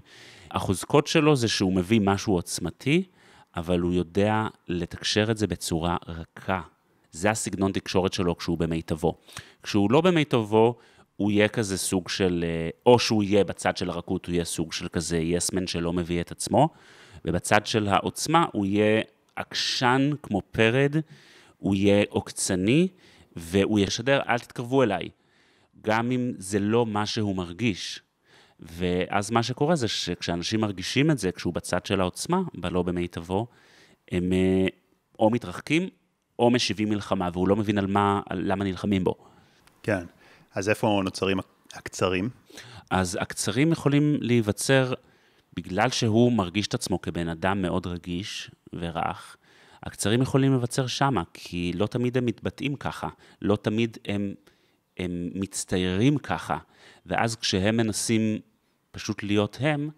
החוזקות 0.51 1.07
שלו 1.07 1.37
זה 1.37 1.49
שהוא 1.49 1.73
מביא 1.73 2.01
משהו 2.01 2.35
עוצמתי, 2.35 3.05
אבל 3.57 3.81
הוא 3.81 3.93
יודע 3.93 4.47
לתקשר 4.69 5.31
את 5.31 5.37
זה 5.37 5.47
בצורה 5.47 5.97
רכה. 6.07 6.61
זה 7.13 7.31
הסגנון 7.31 7.73
תקשורת 7.73 8.13
שלו 8.13 8.37
כשהוא 8.37 8.59
במיטבו. 8.59 9.15
כשהוא 9.63 9.91
לא 9.91 10.01
במיטבו, 10.01 10.77
הוא 11.17 11.31
יהיה 11.31 11.49
כזה 11.49 11.79
סוג 11.79 12.09
של, 12.09 12.45
אה, 12.47 12.71
או 12.87 12.99
שהוא 12.99 13.23
יהיה 13.23 13.45
בצד 13.45 13.77
של 13.77 13.91
הרכות, 13.91 14.27
הוא 14.27 14.33
יהיה 14.33 14.45
סוג 14.45 14.73
של 14.73 14.89
כזה 14.89 15.19
יסמן 15.19 15.67
שלא 15.67 15.93
מביא 15.93 16.21
את 16.21 16.31
עצמו, 16.31 16.69
ובצד 17.25 17.67
של 17.67 17.89
העוצמה 17.89 18.45
הוא 18.53 18.67
יהיה 18.67 19.03
עקשן 19.37 20.11
כמו 20.23 20.43
פרד, 20.51 20.97
הוא 21.59 21.75
יהיה 21.75 22.05
עוקצני, 22.09 22.89
והוא 23.37 23.79
ישדר, 23.79 24.21
אל 24.29 24.39
תתקרבו 24.39 24.83
אליי, 24.83 25.09
גם 25.81 26.11
אם 26.11 26.33
זה 26.39 26.59
לא 26.59 26.87
מה 26.87 27.07
שהוא 27.07 27.37
מרגיש. 27.37 28.03
ואז 28.61 29.31
מה 29.31 29.43
שקורה 29.43 29.77
זה 29.77 29.89
שכשאנשים 29.89 30.61
מרגישים 30.61 31.11
את 31.11 31.19
זה, 31.19 31.33
כשהוא 31.33 31.55
בצד 31.55 31.87
של 31.87 32.01
העוצמה, 32.01 32.41
בלא 32.55 32.83
במיטבו, 32.83 33.47
הם 34.13 34.33
אה, 34.33 34.67
או 35.19 35.31
מתרחקים 35.31 35.89
או 36.39 36.51
משיבים 36.51 36.89
מלחמה, 36.89 37.29
והוא 37.33 37.49
לא 37.49 37.57
מבין 37.57 37.79
על 37.79 37.87
מה, 37.87 38.21
על 38.31 38.43
למה 38.45 38.65
נלחמים 38.65 39.05
בו. 39.05 39.15
כן, 39.83 40.05
אז 40.55 40.69
איפה 40.69 41.01
נוצרים 41.05 41.39
הקצרים? 41.75 42.31
אז 42.91 43.19
הקצרים 43.21 43.73
יכולים 43.73 44.17
להיווצר 44.21 44.93
בגלל 45.57 45.91
שהוא 45.91 46.33
מרגיש 46.33 46.67
את 46.67 46.75
עצמו 46.75 47.01
כבן 47.01 47.29
אדם 47.29 47.63
מאוד 47.63 47.87
רגיש 47.87 48.51
ורך, 48.73 49.37
הקצרים 49.83 50.23
יכולים 50.23 50.55
לבצר 50.55 50.87
שמה, 50.87 51.23
כי 51.35 51.73
לא 51.75 51.87
תמיד 51.87 52.17
הם 52.17 52.27
מתבטאים 52.27 52.77
ככה, 52.77 53.09
לא 53.43 53.57
תמיד 53.57 53.99
הם, 54.05 54.35
הם 54.99 55.31
מצטיירים 55.35 56.19
ככה, 56.19 56.59
ואז 57.07 57.37
כשהם 57.37 57.77
מנסים 57.77 58.39
פשוט 58.91 59.23
להיות 59.23 59.57
הם, 59.61 59.91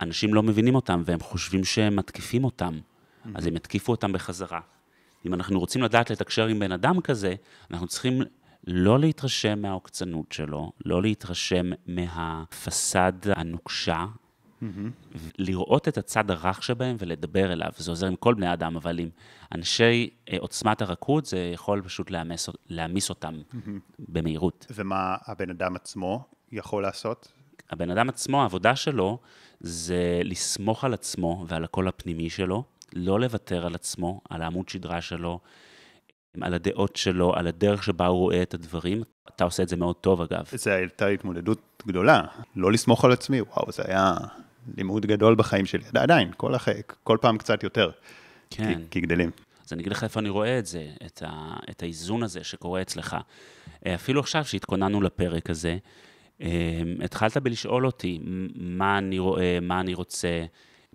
אנשים 0.00 0.34
לא 0.34 0.42
מבינים 0.42 0.74
אותם 0.74 1.02
והם 1.04 1.20
חושבים 1.20 1.64
שהם 1.64 1.96
מתקיפים 1.96 2.44
אותם, 2.44 2.78
mm-hmm. 2.78 3.28
אז 3.34 3.46
הם 3.46 3.56
יתקיפו 3.56 3.92
אותם 3.92 4.12
בחזרה. 4.12 4.60
אם 5.26 5.34
אנחנו 5.34 5.60
רוצים 5.60 5.82
לדעת 5.82 6.10
לתקשר 6.10 6.46
עם 6.46 6.58
בן 6.58 6.72
אדם 6.72 7.00
כזה, 7.00 7.34
אנחנו 7.70 7.86
צריכים 7.86 8.22
לא 8.66 8.98
להתרשם 8.98 9.62
מהעוקצנות 9.62 10.32
שלו, 10.32 10.72
לא 10.84 11.02
להתרשם 11.02 11.70
מהפסד 11.86 13.12
הנוקשה 13.36 14.06
לראות 15.38 15.88
את 15.88 15.98
הצד 15.98 16.30
הרך 16.30 16.62
שבהם 16.62 16.96
ולדבר 16.98 17.52
אליו. 17.52 17.70
זה 17.76 17.90
עוזר 17.90 18.06
עם 18.06 18.16
כל 18.16 18.34
בני 18.34 18.46
האדם, 18.46 18.76
אבל 18.76 18.98
עם 18.98 19.08
אנשי 19.54 20.10
אה, 20.28 20.36
עוצמת 20.40 20.82
הרכות, 20.82 21.26
זה 21.26 21.50
יכול 21.54 21.82
פשוט 21.82 22.10
להעמיס, 22.10 22.48
להעמיס 22.68 23.10
אותם 23.10 23.34
במהירות. 23.98 24.66
ומה 24.70 25.16
הבן 25.26 25.50
אדם 25.50 25.76
עצמו 25.76 26.24
יכול 26.52 26.82
לעשות? 26.82 27.32
הבן 27.70 27.90
אדם 27.90 28.08
עצמו, 28.08 28.42
העבודה 28.42 28.76
שלו 28.76 29.18
זה 29.60 30.20
לסמוך 30.24 30.84
על 30.84 30.94
עצמו 30.94 31.44
ועל 31.48 31.64
הקול 31.64 31.88
הפנימי 31.88 32.30
שלו, 32.30 32.64
לא 32.92 33.20
לוותר 33.20 33.66
על 33.66 33.74
עצמו, 33.74 34.20
על 34.30 34.42
העמוד 34.42 34.68
שדרה 34.68 35.00
שלו, 35.00 35.40
על 36.40 36.54
הדעות 36.54 36.96
שלו, 36.96 37.34
על 37.34 37.46
הדרך 37.46 37.82
שבה 37.82 38.06
הוא 38.06 38.18
רואה 38.18 38.42
את 38.42 38.54
הדברים. 38.54 39.02
אתה 39.28 39.44
עושה 39.44 39.62
את 39.62 39.68
זה 39.68 39.76
מאוד 39.76 39.96
טוב, 39.96 40.20
אגב. 40.20 40.44
זו 40.54 40.70
הייתה 40.70 41.06
התמודדות 41.06 41.82
גדולה, 41.86 42.22
לא 42.56 42.72
לסמוך 42.72 43.04
על 43.04 43.12
עצמי, 43.12 43.40
וואו, 43.40 43.72
זה 43.72 43.82
היה 43.86 44.14
לימוד 44.76 45.06
גדול 45.06 45.34
בחיים 45.34 45.66
שלי, 45.66 45.84
עדיין, 45.94 46.30
כל, 46.36 46.54
הח... 46.54 46.68
כל 47.02 47.18
פעם 47.20 47.38
קצת 47.38 47.62
יותר, 47.62 47.90
כן. 48.50 48.74
כי, 48.74 48.90
כי 48.90 49.00
גדלים. 49.00 49.30
אז 49.66 49.72
אני 49.72 49.80
אגיד 49.82 49.92
לך 49.92 50.04
איפה 50.04 50.20
אני 50.20 50.28
רואה 50.28 50.58
את 50.58 50.66
זה, 50.66 50.86
את, 51.06 51.22
ה, 51.26 51.56
את 51.70 51.82
האיזון 51.82 52.22
הזה 52.22 52.44
שקורה 52.44 52.82
אצלך. 52.82 53.16
אפילו 53.86 54.20
עכשיו, 54.20 54.44
שהתכוננו 54.44 55.00
לפרק 55.00 55.50
הזה, 55.50 55.76
התחלת 57.02 57.36
בלשאול 57.36 57.86
אותי 57.86 58.20
מה 58.54 58.98
אני 58.98 59.18
רואה, 59.18 59.58
מה 59.62 59.80
אני 59.80 59.94
רוצה, 59.94 60.44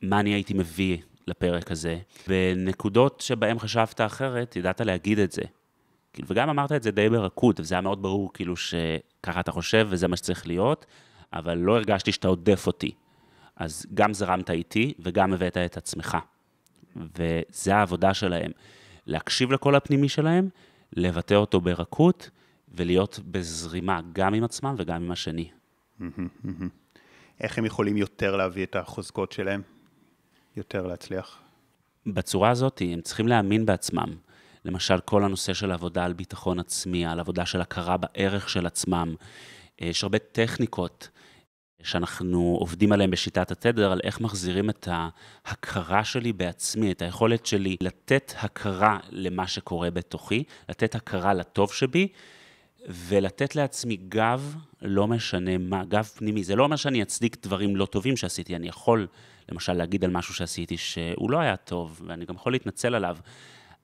מה 0.02 0.20
אני 0.20 0.34
הייתי 0.34 0.54
מביא 0.54 0.98
לפרק 1.28 1.72
הזה. 1.72 2.00
בנקודות 2.28 3.22
שבהן 3.22 3.60
חשבת 3.60 4.02
אחרת, 4.02 4.56
ידעת 4.56 4.82
להגיד 4.82 5.20
את 5.20 5.32
זה. 5.32 5.42
כאילו, 6.14 6.28
וגם 6.32 6.50
אמרת 6.50 6.72
את 6.72 6.84
זה 6.84 6.92
די 6.92 7.10
ברכות, 7.10 7.60
וזה 7.60 7.76
היה 7.76 7.82
מאוד 7.82 8.02
ברור, 8.02 8.34
כאילו, 8.34 8.56
שככה 8.58 9.40
אתה 9.40 9.52
חושב 9.52 9.88
וזה 9.90 10.08
מה 10.08 10.18
שצריך 10.18 10.48
להיות, 10.48 10.86
אבל 11.34 11.58
לא 11.58 11.76
הרגשתי 11.76 12.12
שאתה 12.12 12.28
עודף 12.28 12.68
אותי. 12.68 12.92
אז 13.60 13.86
גם 13.94 14.14
זרמת 14.14 14.50
איתי 14.50 14.94
וגם 15.00 15.34
הבאת 15.34 15.58
את 15.58 15.78
עצמך. 15.78 16.18
וזה 16.96 17.76
העבודה 17.76 18.14
שלהם. 18.14 18.52
להקשיב 19.06 19.52
לקול 19.52 19.76
הפנימי 19.76 20.10
שלהם, 20.10 20.50
לבטא 20.94 21.34
אותו 21.34 21.62
ברכות, 21.62 22.30
ולהיות 22.74 23.20
בזרימה 23.32 24.02
גם 24.14 24.34
עם 24.34 24.44
עצמם 24.44 24.76
וגם 24.78 25.04
עם 25.04 25.12
השני. 25.12 25.50
איך 27.42 27.58
הם 27.58 27.66
יכולים 27.66 27.98
יותר 27.98 28.36
להביא 28.36 28.64
את 28.64 28.76
החוזקות 28.76 29.32
שלהם? 29.32 29.62
יותר 30.56 30.88
להצליח? 30.88 31.40
בצורה 32.06 32.50
הזאת, 32.50 32.82
הם 32.86 33.02
צריכים 33.02 33.28
להאמין 33.28 33.66
בעצמם. 33.66 34.16
למשל, 34.66 35.00
כל 35.00 35.24
הנושא 35.24 35.54
של 35.54 35.72
עבודה 35.72 36.06
על 36.06 36.14
ביטחון 36.14 36.60
עצמי, 36.60 37.06
על 37.06 37.20
עבודה 37.20 37.46
של 37.46 37.62
הכרה 37.62 37.98
בערך 37.98 38.50
של 38.50 38.66
עצמם. 38.66 39.16
יש 39.80 40.04
הרבה 40.04 40.20
טכניקות 40.20 41.10
שאנחנו 41.84 42.58
עובדים 42.60 42.92
עליהן 42.92 43.12
בשיטת 43.12 43.52
התדר, 43.52 43.92
על 43.92 44.00
איך 44.04 44.22
מחזירים 44.22 44.70
את 44.70 44.88
ההכרה 44.92 46.04
שלי 46.04 46.34
בעצמי, 46.34 46.92
את 46.92 47.02
היכולת 47.02 47.46
שלי 47.46 47.78
לתת 47.82 48.34
הכרה 48.38 49.00
למה 49.10 49.48
שקורה 49.48 49.92
בתוכי, 49.92 50.44
לתת 50.70 50.96
הכרה 50.96 51.34
לטוב 51.34 51.74
שבי, 51.74 52.08
ולתת 52.88 53.56
לעצמי 53.56 53.98
גב, 54.10 54.56
לא 54.82 55.08
משנה 55.08 55.58
מה, 55.58 55.86
גב 55.86 56.04
פנימי. 56.04 56.44
זה 56.44 56.56
לא 56.56 56.64
אומר 56.64 56.76
שאני 56.76 57.02
אצדיק 57.02 57.38
דברים 57.44 57.76
לא 57.76 57.86
טובים 57.86 58.18
שעשיתי, 58.18 58.56
אני 58.56 58.68
יכול 58.68 59.08
למשל 59.52 59.74
להגיד 59.74 60.04
על 60.04 60.12
משהו 60.12 60.34
שעשיתי 60.34 60.78
שהוא 60.78 61.32
לא 61.32 61.40
היה 61.40 61.56
טוב, 61.56 62.02
ואני 62.06 62.26
גם 62.26 62.36
יכול 62.36 62.52
להתנצל 62.52 62.96
עליו, 62.96 63.18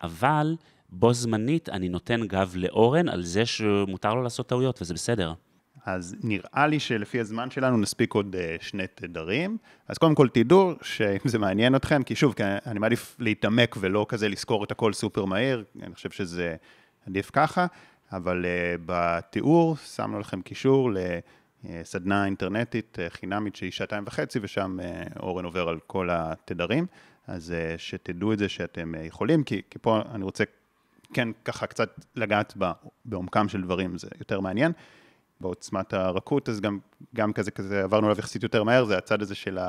אבל 0.03 0.55
בו 0.89 1.13
זמנית 1.13 1.69
אני 1.69 1.89
נותן 1.89 2.27
גב 2.27 2.53
לאורן 2.55 3.09
על 3.09 3.23
זה 3.23 3.45
שמותר 3.45 4.13
לו 4.13 4.23
לעשות 4.23 4.47
טעויות, 4.47 4.81
וזה 4.81 4.93
בסדר. 4.93 5.33
אז 5.85 6.15
נראה 6.23 6.67
לי 6.67 6.79
שלפי 6.79 7.19
הזמן 7.19 7.49
שלנו 7.51 7.77
נספיק 7.77 8.13
עוד 8.13 8.35
uh, 8.35 8.63
שני 8.63 8.83
תדרים. 8.95 9.57
אז 9.87 9.97
קודם 9.97 10.15
כל 10.15 10.27
תדעו 10.29 10.73
שאם 10.81 11.29
זה 11.29 11.39
מעניין 11.39 11.75
אתכם, 11.75 12.03
כי 12.03 12.15
שוב, 12.15 12.35
אני 12.65 12.79
מעדיף 12.79 13.15
להתעמק 13.19 13.75
ולא 13.79 14.05
כזה 14.09 14.29
לזכור 14.29 14.63
את 14.63 14.71
הכל 14.71 14.93
סופר 14.93 15.25
מהיר, 15.25 15.63
אני 15.81 15.95
חושב 15.95 16.09
שזה 16.09 16.55
עדיף 17.07 17.29
ככה, 17.33 17.65
אבל 18.11 18.45
uh, 18.45 18.81
בתיאור 18.85 19.77
שמנו 19.77 20.19
לכם 20.19 20.41
קישור 20.41 20.89
לסדנה 21.63 22.25
אינטרנטית 22.25 22.97
uh, 22.99 23.13
חינמית 23.13 23.55
שהיא 23.55 23.71
שעתיים 23.71 24.03
וחצי, 24.07 24.39
ושם 24.41 24.77
אורן 25.19 25.45
עובר 25.45 25.69
על 25.69 25.79
כל 25.87 26.09
התדרים, 26.11 26.85
אז 27.27 27.53
שתדעו 27.77 28.33
את 28.33 28.39
זה 28.39 28.49
שאתם 28.49 28.93
יכולים, 29.03 29.43
כי, 29.43 29.61
כי 29.69 29.79
פה 29.79 30.01
אני 30.11 30.23
רוצה 30.23 30.43
כן 31.13 31.27
ככה 31.45 31.67
קצת 31.67 31.95
לגעת 32.15 32.57
בעומקם 33.05 33.49
של 33.49 33.61
דברים, 33.61 33.97
זה 33.97 34.07
יותר 34.19 34.39
מעניין. 34.39 34.71
בעוצמת 35.45 35.93
הרכות, 35.93 36.49
אז 36.49 36.61
גם, 36.61 36.79
גם 37.15 37.33
כזה 37.33 37.51
כזה 37.51 37.83
עברנו 37.83 38.07
עליו 38.07 38.19
יחסית 38.19 38.43
יותר 38.43 38.63
מהר, 38.63 38.85
זה 38.85 38.97
הצד 38.97 39.21
הזה 39.21 39.35
של 39.35 39.59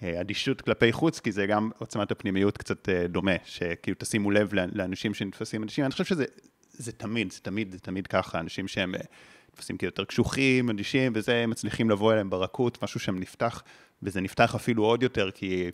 האדישות 0.00 0.60
כלפי 0.60 0.92
חוץ, 0.92 1.20
כי 1.20 1.32
זה 1.32 1.46
גם 1.46 1.70
עוצמת 1.78 2.10
הפנימיות 2.10 2.58
קצת 2.58 2.88
אה, 2.88 3.06
דומה, 3.06 3.32
שכאילו 3.44 3.96
תשימו 4.00 4.30
לב 4.30 4.54
לאנשים 4.54 5.14
שנתפסים 5.14 5.62
אנשים, 5.62 5.84
אני 5.84 5.92
חושב 5.92 6.04
שזה 6.04 6.24
זה 6.72 6.92
תמיד, 6.92 7.32
זה 7.32 7.40
תמיד, 7.40 7.72
זה 7.72 7.78
תמיד 7.78 8.06
ככה, 8.06 8.40
אנשים 8.40 8.68
שהם 8.68 8.94
אה, 8.94 9.00
נתפסים 9.48 9.76
כיותר 9.76 10.04
קשוחים, 10.04 10.70
אדישים, 10.70 11.12
וזה, 11.14 11.46
מצליחים 11.46 11.90
לבוא 11.90 12.12
אליהם 12.12 12.30
ברכות, 12.30 12.82
משהו 12.82 13.00
שם 13.00 13.18
נפתח, 13.18 13.62
וזה 14.02 14.20
נפתח 14.20 14.54
אפילו 14.54 14.84
עוד 14.84 15.02
יותר, 15.02 15.30
כי, 15.30 15.70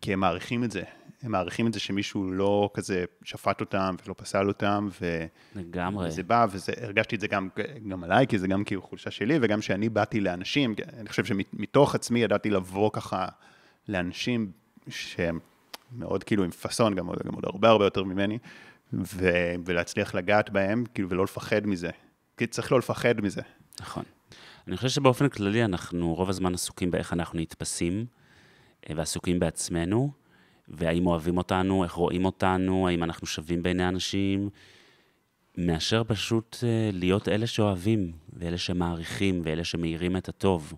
כי 0.00 0.12
הם 0.12 0.20
מעריכים 0.20 0.64
את 0.64 0.70
זה, 0.70 0.82
הם 1.22 1.32
מעריכים 1.32 1.66
את 1.66 1.72
זה 1.72 1.80
שמישהו 1.80 2.32
לא 2.32 2.70
כזה 2.74 3.04
שפט 3.24 3.60
אותם 3.60 3.96
ולא 4.04 4.14
פסל 4.18 4.48
אותם, 4.48 4.88
ו... 5.00 5.26
לגמרי. 5.54 6.08
וזה 6.08 6.22
בא, 6.22 6.46
והרגשתי 6.50 7.16
את 7.16 7.20
זה 7.20 7.28
גם, 7.28 7.48
גם 7.88 8.04
עליי, 8.04 8.26
כי 8.26 8.38
זה 8.38 8.48
גם 8.48 8.64
כאילו 8.64 8.82
חולשה 8.82 9.10
שלי, 9.10 9.38
וגם 9.42 9.62
שאני 9.62 9.88
באתי 9.88 10.20
לאנשים, 10.20 10.74
אני 10.98 11.08
חושב 11.08 11.24
שמתוך 11.24 11.94
עצמי 11.94 12.20
ידעתי 12.20 12.50
לבוא 12.50 12.90
ככה 12.92 13.26
לאנשים 13.88 14.50
שהם 14.88 15.38
מאוד 15.92 16.24
כאילו 16.24 16.44
עם 16.44 16.50
פאסון, 16.50 16.94
גם, 16.94 17.10
גם 17.26 17.34
עוד 17.34 17.44
הרבה 17.44 17.68
הרבה 17.68 17.84
יותר 17.84 18.04
ממני, 18.04 18.38
ו, 18.92 19.30
ולהצליח 19.64 20.14
לגעת 20.14 20.50
בהם, 20.50 20.84
כאילו, 20.94 21.08
ולא 21.08 21.24
לפחד 21.24 21.66
מזה. 21.66 21.90
כי 22.36 22.46
צריך 22.46 22.72
לא 22.72 22.78
לפחד 22.78 23.20
מזה. 23.20 23.42
נכון. 23.80 24.04
אני 24.68 24.76
חושב 24.76 24.88
שבאופן 24.88 25.28
כללי 25.28 25.64
אנחנו 25.64 26.14
רוב 26.14 26.28
הזמן 26.28 26.54
עסוקים 26.54 26.90
באיך 26.90 27.12
אנחנו 27.12 27.38
נתפסים, 27.38 28.06
אה, 28.90 28.94
ועסוקים 28.96 29.40
בעצמנו. 29.40 30.10
והאם 30.70 31.06
אוהבים 31.06 31.38
אותנו, 31.38 31.84
איך 31.84 31.92
רואים 31.92 32.24
אותנו, 32.24 32.88
האם 32.88 33.04
אנחנו 33.04 33.26
שווים 33.26 33.62
בעיני 33.62 33.88
אנשים, 33.88 34.48
מאשר 35.58 36.02
פשוט 36.04 36.56
אה, 36.62 36.90
להיות 36.92 37.28
אלה 37.28 37.46
שאוהבים, 37.46 38.12
ואלה 38.32 38.58
שמעריכים, 38.58 39.40
ואלה 39.44 39.64
שמאירים 39.64 40.16
את 40.16 40.28
הטוב. 40.28 40.74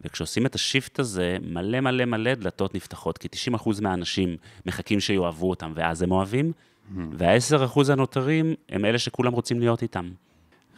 וכשעושים 0.00 0.46
את 0.46 0.54
השיפט 0.54 0.98
הזה, 0.98 1.36
מלא 1.42 1.80
מלא 1.80 2.04
מלא 2.04 2.34
דלתות 2.34 2.74
נפתחות, 2.74 3.18
כי 3.18 3.28
90% 3.54 3.82
מהאנשים 3.82 4.36
מחכים 4.66 5.00
שיאהבו 5.00 5.50
אותם, 5.50 5.72
ואז 5.74 6.02
הם 6.02 6.10
אוהבים, 6.10 6.52
mm-hmm. 6.52 6.98
וה-10% 7.12 7.92
הנותרים 7.92 8.54
הם 8.68 8.84
אלה 8.84 8.98
שכולם 8.98 9.32
רוצים 9.32 9.60
להיות 9.60 9.82
איתם. 9.82 10.10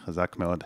חזק 0.04 0.36
מאוד. 0.38 0.64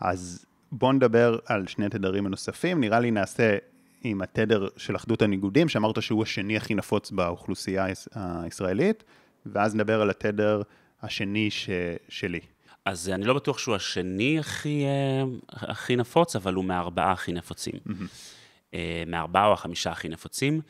אז 0.00 0.46
בואו 0.72 0.92
נדבר 0.92 1.38
על 1.46 1.66
שני 1.66 1.88
תדרים 1.88 2.26
הנוספים, 2.26 2.80
נראה 2.80 3.00
לי 3.00 3.10
נעשה 3.10 3.56
עם 4.02 4.22
התדר 4.22 4.68
של 4.76 4.96
אחדות 4.96 5.22
הניגודים, 5.22 5.68
שאמרת 5.68 6.02
שהוא 6.02 6.22
השני 6.22 6.56
הכי 6.56 6.74
נפוץ 6.74 7.10
באוכלוסייה 7.10 7.86
הישראלית, 8.14 9.04
ואז 9.46 9.74
נדבר 9.74 10.00
על 10.00 10.10
התדר 10.10 10.62
השני 11.02 11.50
ש... 11.50 11.70
שלי. 12.08 12.40
אז 12.84 13.08
אני 13.08 13.24
לא 13.24 13.34
בטוח 13.34 13.58
שהוא 13.58 13.74
השני 13.74 14.38
הכי, 14.38 14.84
אה, 14.84 15.22
הכי 15.50 15.96
נפוץ, 15.96 16.36
אבל 16.36 16.54
הוא 16.54 16.64
מהארבעה 16.64 17.12
הכי 17.12 17.32
נפוצים. 17.32 17.74
Mm-hmm. 17.74 18.76
מהארבעה 19.06 19.46
או 19.46 19.52
החמישה 19.52 19.90
הכי 19.90 20.08
נפוצים. 20.08 20.60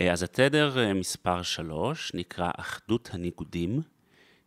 אה, 0.00 0.12
אז 0.12 0.22
התדר 0.22 0.94
מספר 0.94 1.42
שלוש 1.42 2.12
נקרא 2.14 2.50
אחדות 2.56 3.10
הניגודים, 3.12 3.82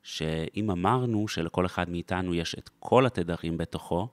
שאם 0.04 0.72
אמרנו 0.72 1.28
שלכל 1.28 1.66
אחד 1.66 1.90
מאיתנו 1.90 2.36
יש 2.36 2.56
את 2.56 2.70
כל 2.80 3.06
התדרים 3.06 3.58
בתוכו, 3.58 4.08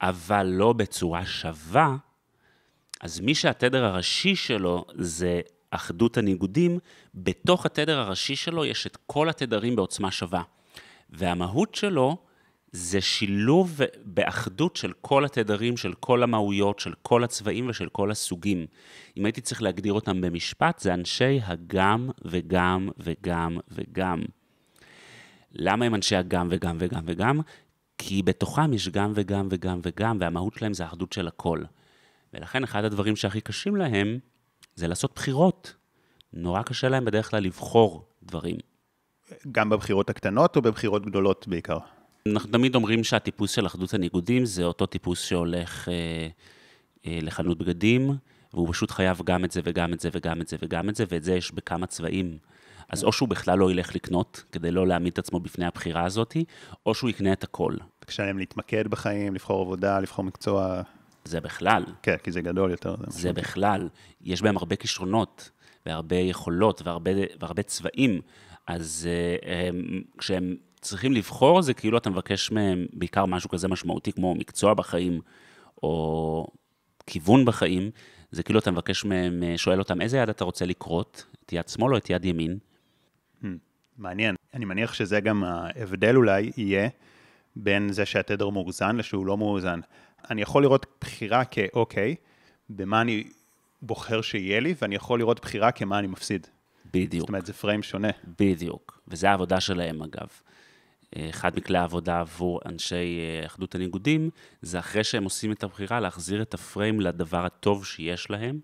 אבל 0.00 0.46
לא 0.46 0.72
בצורה 0.72 1.26
שווה, 1.26 1.96
אז 3.00 3.20
מי 3.20 3.34
שהתדר 3.34 3.84
הראשי 3.84 4.36
שלו 4.36 4.84
זה 4.94 5.40
אחדות 5.70 6.16
הניגודים, 6.16 6.78
בתוך 7.14 7.66
התדר 7.66 7.98
הראשי 7.98 8.36
שלו 8.36 8.64
יש 8.64 8.86
את 8.86 8.98
כל 9.06 9.28
התדרים 9.28 9.76
בעוצמה 9.76 10.10
שווה. 10.10 10.42
והמהות 11.10 11.74
שלו 11.74 12.16
זה 12.72 13.00
שילוב 13.00 13.80
באחדות 14.04 14.76
של 14.76 14.92
כל 15.00 15.24
התדרים, 15.24 15.76
של 15.76 15.94
כל 16.00 16.22
המהויות, 16.22 16.78
של 16.78 16.92
כל 17.02 17.24
הצבעים 17.24 17.68
ושל 17.68 17.88
כל 17.88 18.10
הסוגים. 18.10 18.66
אם 19.16 19.24
הייתי 19.24 19.40
צריך 19.40 19.62
להגדיר 19.62 19.92
אותם 19.92 20.20
במשפט, 20.20 20.78
זה 20.78 20.94
אנשי 20.94 21.40
הגם 21.42 22.10
וגם 22.24 22.88
וגם 22.98 23.58
וגם. 23.68 24.22
למה 25.52 25.84
הם 25.84 25.94
אנשי 25.94 26.16
הגם 26.16 26.48
וגם 26.50 26.76
וגם 26.80 27.02
וגם? 27.06 27.40
כי 27.98 28.22
בתוכם 28.22 28.72
יש 28.72 28.88
גם 28.88 29.12
וגם 29.14 29.48
וגם 29.50 29.80
וגם, 29.82 30.16
והמהות 30.20 30.54
שלהם 30.54 30.74
זה 30.74 30.84
האחדות 30.84 31.12
של 31.12 31.28
הכל. 31.28 31.62
ולכן 32.36 32.64
אחד 32.64 32.84
הדברים 32.84 33.16
שהכי 33.16 33.40
קשים 33.40 33.76
להם 33.76 34.18
זה 34.74 34.88
לעשות 34.88 35.12
בחירות. 35.14 35.74
נורא 36.32 36.62
קשה 36.62 36.88
להם 36.88 37.04
בדרך 37.04 37.30
כלל 37.30 37.42
לבחור 37.42 38.08
דברים. 38.22 38.56
גם 39.52 39.68
בבחירות 39.68 40.10
הקטנות 40.10 40.56
או 40.56 40.62
בבחירות 40.62 41.06
גדולות 41.06 41.48
בעיקר? 41.48 41.78
אנחנו 42.32 42.50
תמיד 42.50 42.74
אומרים 42.74 43.04
שהטיפוס 43.04 43.50
של 43.50 43.66
אחדות 43.66 43.94
הניגודים 43.94 44.44
זה 44.44 44.64
אותו 44.64 44.86
טיפוס 44.86 45.24
שהולך 45.24 45.88
אה, 45.88 45.94
אה, 47.06 47.18
לחנות 47.22 47.58
בגדים, 47.58 48.10
והוא 48.54 48.68
פשוט 48.72 48.90
חייב 48.90 49.20
גם 49.24 49.44
את 49.44 49.50
זה 49.50 49.60
וגם 49.64 49.92
את 49.92 50.00
זה 50.00 50.08
וגם 50.12 50.40
את 50.40 50.48
זה 50.48 50.56
וגם 50.62 50.88
את 50.88 50.96
זה, 50.96 51.04
ואת 51.08 51.24
זה 51.24 51.34
יש 51.34 51.52
בכמה 51.52 51.86
צבעים. 51.86 52.38
אז 52.88 53.04
או 53.04 53.12
שהוא 53.12 53.28
בכלל 53.28 53.58
לא 53.58 53.70
ילך 53.70 53.94
לקנות, 53.94 54.44
כדי 54.52 54.70
לא 54.70 54.86
להעמיד 54.86 55.12
את 55.12 55.18
עצמו 55.18 55.40
בפני 55.40 55.66
הבחירה 55.66 56.04
הזאת, 56.04 56.36
או 56.86 56.94
שהוא 56.94 57.10
יקנה 57.10 57.32
את 57.32 57.44
הכל. 57.44 57.74
קשה 58.06 58.26
להם 58.26 58.38
להתמקד 58.38 58.88
בחיים, 58.88 59.34
לבחור 59.34 59.62
עבודה, 59.62 60.00
לבחור 60.00 60.24
מקצוע. 60.24 60.82
זה 61.26 61.40
בכלל. 61.40 61.84
כן, 62.02 62.16
כי 62.16 62.32
זה 62.32 62.40
גדול 62.40 62.70
יותר. 62.70 62.94
זה 63.08 63.32
בכלל. 63.32 63.88
יש 64.20 64.42
בהם 64.42 64.56
הרבה 64.56 64.76
כישרונות, 64.76 65.50
והרבה 65.86 66.16
יכולות, 66.16 66.82
והרבה, 66.84 67.10
והרבה 67.40 67.62
צבעים. 67.62 68.20
אז 68.66 69.08
אה, 69.10 69.68
הם, 69.68 70.02
כשהם 70.18 70.56
צריכים 70.80 71.12
לבחור, 71.12 71.62
זה 71.62 71.74
כאילו 71.74 71.98
אתה 71.98 72.10
מבקש 72.10 72.50
מהם 72.50 72.86
בעיקר 72.92 73.26
משהו 73.26 73.50
כזה 73.50 73.68
משמעותי, 73.68 74.12
כמו 74.12 74.34
מקצוע 74.34 74.74
בחיים, 74.74 75.20
או 75.82 76.46
כיוון 77.06 77.44
בחיים. 77.44 77.90
זה 78.30 78.42
כאילו 78.42 78.58
אתה 78.58 78.70
מבקש 78.70 79.04
מהם, 79.04 79.42
אה, 79.42 79.58
שואל 79.58 79.78
אותם, 79.78 80.00
איזה 80.00 80.18
יד 80.18 80.28
אתה 80.28 80.44
רוצה 80.44 80.66
לכרות? 80.66 81.26
את 81.44 81.52
יד 81.52 81.68
שמאל 81.68 81.92
או 81.92 81.98
את 81.98 82.10
יד 82.10 82.24
ימין? 82.24 82.58
Hmm, 83.42 83.46
מעניין. 83.98 84.34
אני 84.54 84.64
מניח 84.64 84.94
שזה 84.94 85.20
גם 85.20 85.44
ההבדל 85.44 86.16
אולי 86.16 86.50
יהיה 86.56 86.88
בין 87.56 87.92
זה 87.92 88.06
שהתדר 88.06 88.48
מאוזן 88.48 88.96
לשהוא 88.96 89.26
לא 89.26 89.36
מאוזן. 89.36 89.80
אני 90.30 90.42
יכול 90.42 90.62
לראות 90.62 90.86
בחירה 91.00 91.44
כאוקיי, 91.44 92.14
במה 92.70 93.00
אני 93.00 93.24
בוחר 93.82 94.20
שיהיה 94.22 94.60
לי, 94.60 94.74
ואני 94.82 94.94
יכול 94.94 95.18
לראות 95.18 95.40
בחירה 95.40 95.72
כמה 95.72 95.98
אני 95.98 96.06
מפסיד. 96.06 96.46
בדיוק. 96.92 97.20
זאת 97.20 97.28
אומרת, 97.28 97.46
זה 97.46 97.52
פריים 97.52 97.82
שונה. 97.82 98.08
בדיוק, 98.38 99.00
וזה 99.08 99.30
העבודה 99.30 99.60
שלהם 99.60 100.02
אגב. 100.02 100.28
אחד 101.30 101.56
מכלי 101.56 101.78
העבודה 101.78 102.20
עבור 102.20 102.60
אנשי 102.66 103.18
אה, 103.18 103.46
אחדות 103.46 103.74
הניגודים, 103.74 104.30
זה 104.62 104.78
אחרי 104.78 105.04
שהם 105.04 105.24
עושים 105.24 105.52
את 105.52 105.64
הבחירה, 105.64 106.00
להחזיר 106.00 106.42
את 106.42 106.54
הפריים 106.54 107.00
לדבר 107.00 107.46
הטוב 107.46 107.86
שיש 107.86 108.30
להם, 108.30 108.60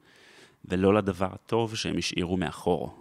ולא 0.65 0.95
לדבר 0.95 1.29
הטוב 1.33 1.77
שהם 1.77 1.99
השאירו 1.99 2.37
מאחור. 2.37 2.99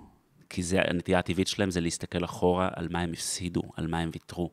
כי 0.49 0.64
זה, 0.64 0.82
הנטייה 0.88 1.20
הטבעית 1.20 1.47
שלהם 1.47 1.72
זה 1.72 1.82
להסתכל 1.82 2.26
אחורה 2.26 2.70
על 2.76 2.88
מה 2.91 2.99
הם 2.99 3.14
הפסידו, 3.14 3.62
על 3.76 3.88
מה 3.88 3.99
הם 3.99 4.09
ויתרו. 4.14 4.49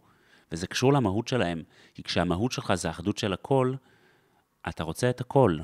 וזה 0.52 0.66
קשור 0.66 0.92
למהות 0.92 1.28
שלהם, 1.28 1.62
כי 1.94 2.02
כשהמהות 2.02 2.52
שלך 2.52 2.74
זה 2.74 2.90
אחדות 2.90 3.18
של 3.18 3.32
הכל, 3.32 3.74
אתה 4.68 4.84
רוצה 4.84 5.11
את 5.11 5.20
הכל. 5.20 5.59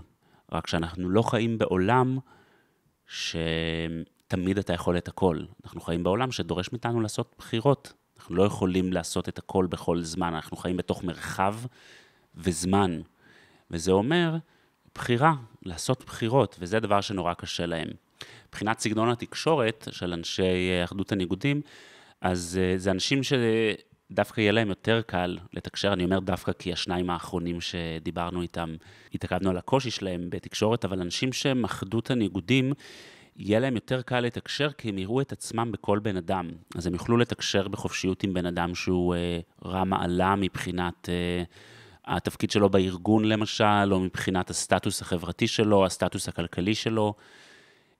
רק 0.53 0.67
שאנחנו 0.67 1.09
לא 1.11 1.23
חיים 1.23 1.59
בעולם 1.59 2.19
שתמיד 3.07 4.59
אתה 4.59 4.73
יכול 4.73 4.99
את 4.99 5.09
הכל. 5.09 5.45
אנחנו 5.65 5.81
חיים 5.81 6.03
בעולם 6.03 6.33
שדורש 6.33 6.73
מאיתנו 6.73 7.01
לעשות 7.01 7.35
בחירות. 7.39 7.93
אנחנו 8.19 8.35
לא 8.35 8.43
יכולים 8.43 8.93
לעשות 8.93 9.29
את 9.29 9.39
הכל 9.39 9.67
בכל 9.67 10.03
זמן, 10.03 10.35
אנחנו 10.35 10.57
חיים 10.57 10.77
בתוך 10.77 11.05
מרחב 11.05 11.55
וזמן. 12.35 13.01
וזה 13.71 13.93
אומר 13.93 14.37
בחירה, 14.95 15.35
לעשות 15.63 16.05
בחירות, 16.05 16.57
וזה 16.59 16.81
דבר 16.81 17.01
שנורא 17.01 17.35
קשה 17.35 17.67
להם. 17.67 17.89
מבחינת 18.49 18.79
סגנון 18.79 19.09
התקשורת 19.09 19.89
של 19.91 20.13
אנשי 20.13 20.85
אחדות 20.85 21.13
הניגודים, 21.13 21.61
אז 22.21 22.61
אה, 22.63 22.79
זה 22.79 22.91
אנשים 22.91 23.21
שדווקא 24.13 24.41
יהיה 24.41 24.53
להם 24.53 24.69
יותר 24.69 25.01
קל 25.07 25.39
לתקשר, 25.53 25.93
אני 25.93 26.05
אומר 26.05 26.19
דווקא 26.19 26.53
כי 26.53 26.73
השניים 26.73 27.11
האחרונים 27.11 27.61
שדיברנו 27.61 28.43
איתם, 28.43 28.75
התעכבנו 29.15 29.51
על 29.51 29.57
הקושי 29.57 29.91
שלהם 29.91 30.31
בתקשורת, 30.31 30.85
אבל 30.85 31.01
אנשים 31.01 31.33
שהם 31.33 31.65
אחדות 31.65 32.11
הניגודים, 32.11 32.73
יהיה 33.37 33.61
להם 33.61 33.75
יותר 33.75 34.03
קל 34.03 34.21
לתקשר, 34.21 34.73
כי 34.73 34.89
הם 34.89 34.99
יראו 34.99 35.21
את 35.21 35.33
עצמם 35.33 35.73
בכל 35.73 35.99
בן 35.99 36.17
אדם. 36.17 36.51
אז 36.77 36.87
הם 36.87 36.93
יוכלו 36.93 37.17
לתקשר 37.17 37.69
בחופשיות 37.69 38.23
עם 38.23 38.35
בן 38.35 38.47
אדם 38.47 38.75
שהוא 38.75 39.15
אה, 39.15 39.41
רע 39.65 39.85
מעלה 39.85 40.35
מבחינת 40.37 41.09
אה, 41.09 41.43
התפקיד 42.05 42.51
שלו 42.51 42.71
בארגון 42.71 43.25
למשל, 43.25 43.93
או 43.93 44.01
מבחינת 44.01 44.51
הסטטוס 44.51 45.03
החברתי 45.03 45.47
שלו, 45.47 45.87
הסטטוס 45.87 46.29
הכלכלי 46.29 46.75
שלו. 46.75 47.15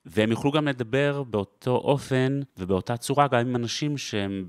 והם 0.07 0.31
יוכלו 0.31 0.53
גם 0.53 0.69
לדבר 0.69 1.23
באותו 1.23 1.71
אופן 1.71 2.41
ובאותה 2.59 2.97
צורה 2.97 3.29
גם 3.29 3.41
עם 3.41 3.57
אנשים 3.57 3.99
שהם 3.99 4.49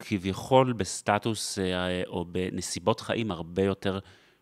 כביכול 0.00 0.72
בסטטוס 0.72 1.58
אה, 1.58 2.02
או 2.06 2.24
בנסיבות 2.24 3.00
חיים 3.00 3.30
הרבה 3.30 3.62
יותר 3.62 3.98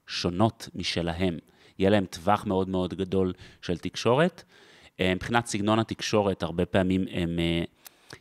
שונות 0.06 0.68
משלהם. 0.74 1.38
יהיה 1.78 1.90
להם 1.90 2.06
טווח 2.06 2.46
מאוד 2.46 2.68
מאוד 2.68 2.94
גדול 2.94 3.32
של 3.62 3.78
תקשורת. 3.78 4.42
אה, 5.00 5.14
מבחינת 5.14 5.46
סגנון 5.46 5.78
התקשורת, 5.78 6.42
הרבה 6.42 6.66
פעמים 6.66 7.04
הם 7.10 7.38
אה, 7.38 7.64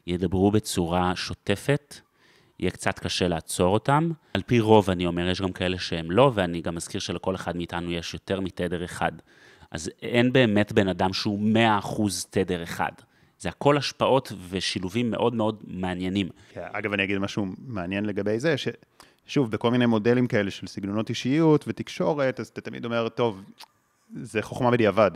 ידברו 0.07 0.51
בצורה 0.51 1.15
שוטפת, 1.15 1.95
יהיה 2.59 2.71
קצת 2.71 2.99
קשה 2.99 3.27
לעצור 3.27 3.73
אותם. 3.73 4.11
על 4.33 4.41
פי 4.41 4.59
רוב, 4.59 4.89
אני 4.89 5.05
אומר, 5.05 5.29
יש 5.29 5.41
גם 5.41 5.51
כאלה 5.51 5.79
שהם 5.79 6.11
לא, 6.11 6.31
ואני 6.33 6.61
גם 6.61 6.75
מזכיר 6.75 7.01
שלכל 7.01 7.35
אחד 7.35 7.57
מאיתנו 7.57 7.91
יש 7.91 8.13
יותר 8.13 8.41
מתדר 8.41 8.85
אחד. 8.85 9.11
אז 9.71 9.91
אין 10.01 10.33
באמת 10.33 10.71
בן 10.71 10.87
אדם 10.87 11.13
שהוא 11.13 11.53
100% 11.83 12.01
תדר 12.29 12.63
אחד. 12.63 12.91
זה 13.39 13.49
הכל 13.49 13.77
השפעות 13.77 14.31
ושילובים 14.49 15.11
מאוד 15.11 15.35
מאוד 15.35 15.63
מעניינים. 15.67 16.29
כן, 16.53 16.67
אגב, 16.71 16.93
אני 16.93 17.03
אגיד 17.03 17.17
משהו 17.17 17.45
מעניין 17.67 18.05
לגבי 18.05 18.39
זה, 18.39 18.55
ששוב, 18.57 19.51
בכל 19.51 19.71
מיני 19.71 19.85
מודלים 19.85 20.27
כאלה 20.27 20.51
של 20.51 20.67
סגנונות 20.67 21.09
אישיות 21.09 21.65
ותקשורת, 21.67 22.39
אז 22.39 22.47
אתה 22.47 22.61
תמיד 22.61 22.85
אומר, 22.85 23.09
טוב, 23.09 23.43
זה 24.21 24.41
חוכמה 24.41 24.71
בדיעבד. 24.71 25.11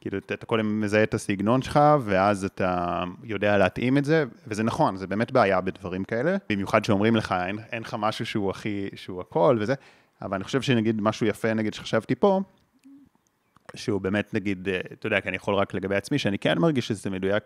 כאילו, 0.00 0.18
אתה 0.18 0.46
קודם 0.46 0.80
מזהה 0.80 1.02
את 1.02 1.14
הסגנון 1.14 1.62
שלך, 1.62 1.80
ואז 2.04 2.44
אתה 2.44 3.02
יודע 3.24 3.58
להתאים 3.58 3.98
את 3.98 4.04
זה, 4.04 4.24
וזה 4.46 4.62
נכון, 4.62 4.96
זה 4.96 5.06
באמת 5.06 5.32
בעיה 5.32 5.60
בדברים 5.60 6.04
כאלה, 6.04 6.36
במיוחד 6.50 6.84
שאומרים 6.84 7.16
לך, 7.16 7.34
אין, 7.46 7.58
אין 7.72 7.82
לך 7.82 7.96
משהו 7.98 8.26
שהוא 8.26 8.50
הכי, 8.50 8.88
שהוא 8.94 9.20
הכל 9.20 9.56
וזה, 9.60 9.74
אבל 10.22 10.34
אני 10.34 10.44
חושב 10.44 10.62
שנגיד 10.62 11.00
משהו 11.00 11.26
יפה, 11.26 11.54
נגיד, 11.54 11.74
שחשבתי 11.74 12.14
פה, 12.14 12.40
שהוא 13.76 14.00
באמת, 14.00 14.34
נגיד, 14.34 14.68
אה, 14.68 14.80
אתה 14.92 15.06
יודע, 15.06 15.20
כי 15.20 15.28
אני 15.28 15.36
יכול 15.36 15.54
רק 15.54 15.74
לגבי 15.74 15.96
עצמי, 15.96 16.18
שאני 16.18 16.38
כן 16.38 16.58
מרגיש 16.58 16.88
שזה 16.88 17.10
מדויק, 17.10 17.44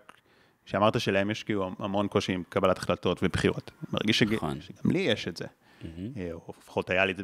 שאמרת 0.64 1.00
שלהם 1.00 1.30
יש 1.30 1.42
כאילו 1.42 1.70
המון 1.78 2.08
קושי 2.08 2.32
עם 2.32 2.42
קבלת 2.48 2.78
החלטות 2.78 3.20
ובחירות. 3.22 3.70
מרגיש 3.92 4.18
שג... 4.18 4.34
נכון. 4.34 4.60
שגם 4.60 4.90
לי 4.90 4.98
יש 4.98 5.28
את 5.28 5.36
זה, 5.36 5.44
mm-hmm. 5.44 5.86
או 6.32 6.52
לפחות 6.62 6.90
היה 6.90 7.04
לי 7.04 7.14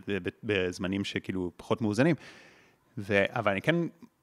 בזמנים 0.44 1.04
שכאילו 1.04 1.52
פחות 1.57 1.82
מאוזנים, 1.82 2.16
ו... 2.98 3.24
אבל 3.28 3.52
אני 3.52 3.62
כן 3.62 3.76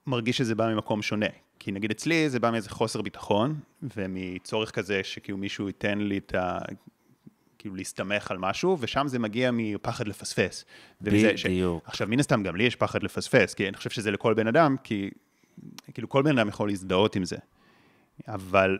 מרגיש 0.07 0.37
שזה 0.37 0.55
בא 0.55 0.73
ממקום 0.73 1.01
שונה. 1.01 1.27
כי 1.59 1.71
נגיד 1.71 1.91
אצלי 1.91 2.29
זה 2.29 2.39
בא 2.39 2.51
מאיזה 2.51 2.69
חוסר 2.69 3.01
ביטחון, 3.01 3.59
ומצורך 3.97 4.71
כזה 4.71 5.03
שכאילו 5.03 5.37
מישהו 5.37 5.67
ייתן 5.67 5.97
לי 5.97 6.17
את 6.17 6.35
ה... 6.35 6.57
כאילו 7.63 7.75
להסתמך 7.75 8.31
על 8.31 8.37
משהו, 8.37 8.77
ושם 8.79 9.07
זה 9.07 9.19
מגיע 9.19 9.49
מפחד 9.53 10.07
לפספס. 10.07 10.65
בדיוק. 11.01 11.35
ש... 11.35 11.45
עכשיו, 11.85 12.07
מן 12.07 12.19
הסתם, 12.19 12.43
גם 12.43 12.55
לי 12.55 12.63
יש 12.63 12.75
פחד 12.75 13.03
לפספס, 13.03 13.53
כי 13.53 13.67
אני 13.67 13.77
חושב 13.77 13.89
שזה 13.89 14.11
לכל 14.11 14.33
בן 14.33 14.47
אדם, 14.47 14.75
כי 14.83 15.09
כאילו 15.93 16.09
כל 16.09 16.21
בן 16.21 16.37
אדם 16.37 16.47
יכול 16.47 16.69
להזדהות 16.69 17.15
עם 17.15 17.25
זה. 17.25 17.37
אבל, 18.27 18.77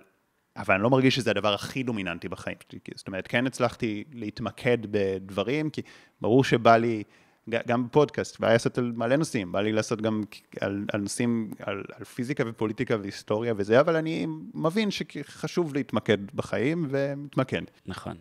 אבל 0.58 0.74
אני 0.74 0.84
לא 0.84 0.90
מרגיש 0.90 1.16
שזה 1.16 1.32
הדבר 1.32 1.54
הכי 1.54 1.84
דומיננטי 1.84 2.28
בחיים. 2.28 2.58
זאת 2.96 3.08
אומרת, 3.08 3.28
כן 3.28 3.48
הצלחתי 3.48 4.04
להתמקד 4.14 4.78
בדברים, 4.92 5.70
כי 5.70 5.82
ברור 6.22 6.44
שבא 6.44 6.78
לי... 6.78 7.04
גם 7.50 7.86
בפודקאסט, 7.86 8.38
והיה 8.40 8.54
לעשות 8.54 8.78
על 8.78 8.92
מלא 8.96 9.16
נושאים, 9.16 9.52
בא 9.52 9.62
לי 9.62 9.72
לעשות 9.72 10.02
גם 10.02 10.24
על, 10.62 10.86
על 10.94 11.02
נושאים, 11.02 11.52
על, 11.60 11.84
על 11.96 12.04
פיזיקה 12.04 12.44
ופוליטיקה 12.48 12.98
והיסטוריה 13.02 13.54
וזה, 13.58 13.80
אבל 13.80 13.96
אני 13.96 14.28
מבין 14.54 14.92
שחשוב 14.92 15.74
להתמקד 15.74 16.18
בחיים 16.36 16.88
ומתמקד. 16.90 17.62
נכון. 17.86 18.18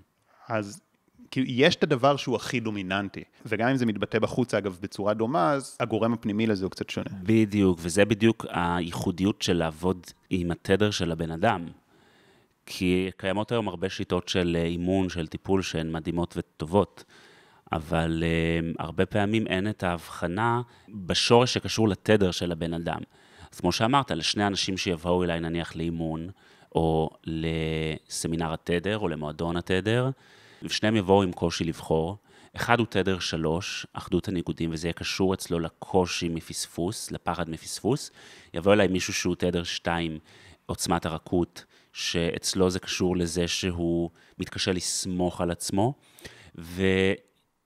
אז 0.53 0.80
כאילו, 1.30 1.46
יש 1.50 1.76
את 1.76 1.82
הדבר 1.82 2.16
שהוא 2.16 2.36
הכי 2.36 2.61
דומיננטי, 2.61 3.24
וגם 3.46 3.68
אם 3.68 3.76
זה 3.76 3.86
מתבטא 3.86 4.18
בחוץ, 4.18 4.55
אגב, 4.55 4.78
בצורה 4.82 5.14
דומה, 5.14 5.53
אז 5.53 5.76
הגורם 5.80 6.12
הפנימי 6.12 6.46
לזה 6.46 6.64
הוא 6.64 6.70
קצת 6.70 6.90
שונה. 6.90 7.11
בדיוק, 7.22 7.78
וזה 7.82 8.05
בדיוק 8.05 8.46
הייחודיות 8.48 9.42
של 9.42 9.57
לעבוד 9.57 10.07
עם 10.30 10.50
התדר 10.50 10.90
של 10.90 11.12
הבן 11.12 11.30
אדם. 11.30 11.66
כי 12.66 13.11
קיימות 13.16 13.53
היום 13.53 13.68
הרבה 13.68 13.88
שיטות 13.88 14.28
של 14.28 14.57
אימון, 14.64 15.09
של 15.09 15.26
טיפול, 15.26 15.62
שהן 15.62 15.92
מדהימות 15.92 16.34
וטובות. 16.36 17.05
אבל 17.72 18.22
uh, 18.22 18.76
הרבה 18.78 19.07
פעמים 19.07 19.46
אין 19.46 19.68
את 19.68 19.82
ההבחנה 19.82 20.62
בשורש 20.88 21.55
שקשור 21.55 21.88
לתדר 21.88 22.30
של 22.30 22.53
הבן 22.53 22.74
אדם. 22.74 23.00
אז 23.53 23.61
כמו 23.61 23.72
שאמרת, 23.72 24.11
לשני 24.11 24.46
אנשים 24.46 24.76
שיבואו 24.76 25.24
אליי 25.24 25.40
נניח 25.40 25.76
לאימון, 25.76 26.28
או 26.74 27.11
לסמינר 27.24 28.53
התדר, 28.53 28.98
או 28.98 29.09
למועדון 29.09 29.57
התדר, 29.57 30.11
ושניהם 30.65 30.97
יבואו 30.97 31.23
עם 31.23 31.33
קושי 31.33 31.65
לבחור. 31.65 32.17
אחד 32.57 32.79
הוא 32.79 32.87
תדר 32.91 33.19
שלוש, 33.19 33.87
אחדות 33.93 34.29
הניגודים, 34.29 34.71
וזה 34.73 34.87
יהיה 34.87 34.93
קשור 34.93 35.35
אצלו 35.35 35.59
לקושי 35.59 36.29
מפספוס, 36.29 37.11
לפחד 37.11 37.51
מפספוס. 37.51 38.11
יבוא 38.55 38.73
אליי 38.73 38.89
מישהו 38.89 39.13
שהוא 39.13 39.35
תדר 39.35 39.65
שתיים, 39.65 40.19
עוצמת 40.67 41.07
הרכות, 41.07 41.65
שאצלו 41.93 42.71
זה 42.71 42.79
קשור 42.79 43.17
לזה 43.17 43.49
שהוא 43.49 44.11
מתקשה 44.39 44.73
לסמוך 44.73 45.41
על 45.41 45.51
עצמו. 45.51 45.95
ו... 46.59 46.83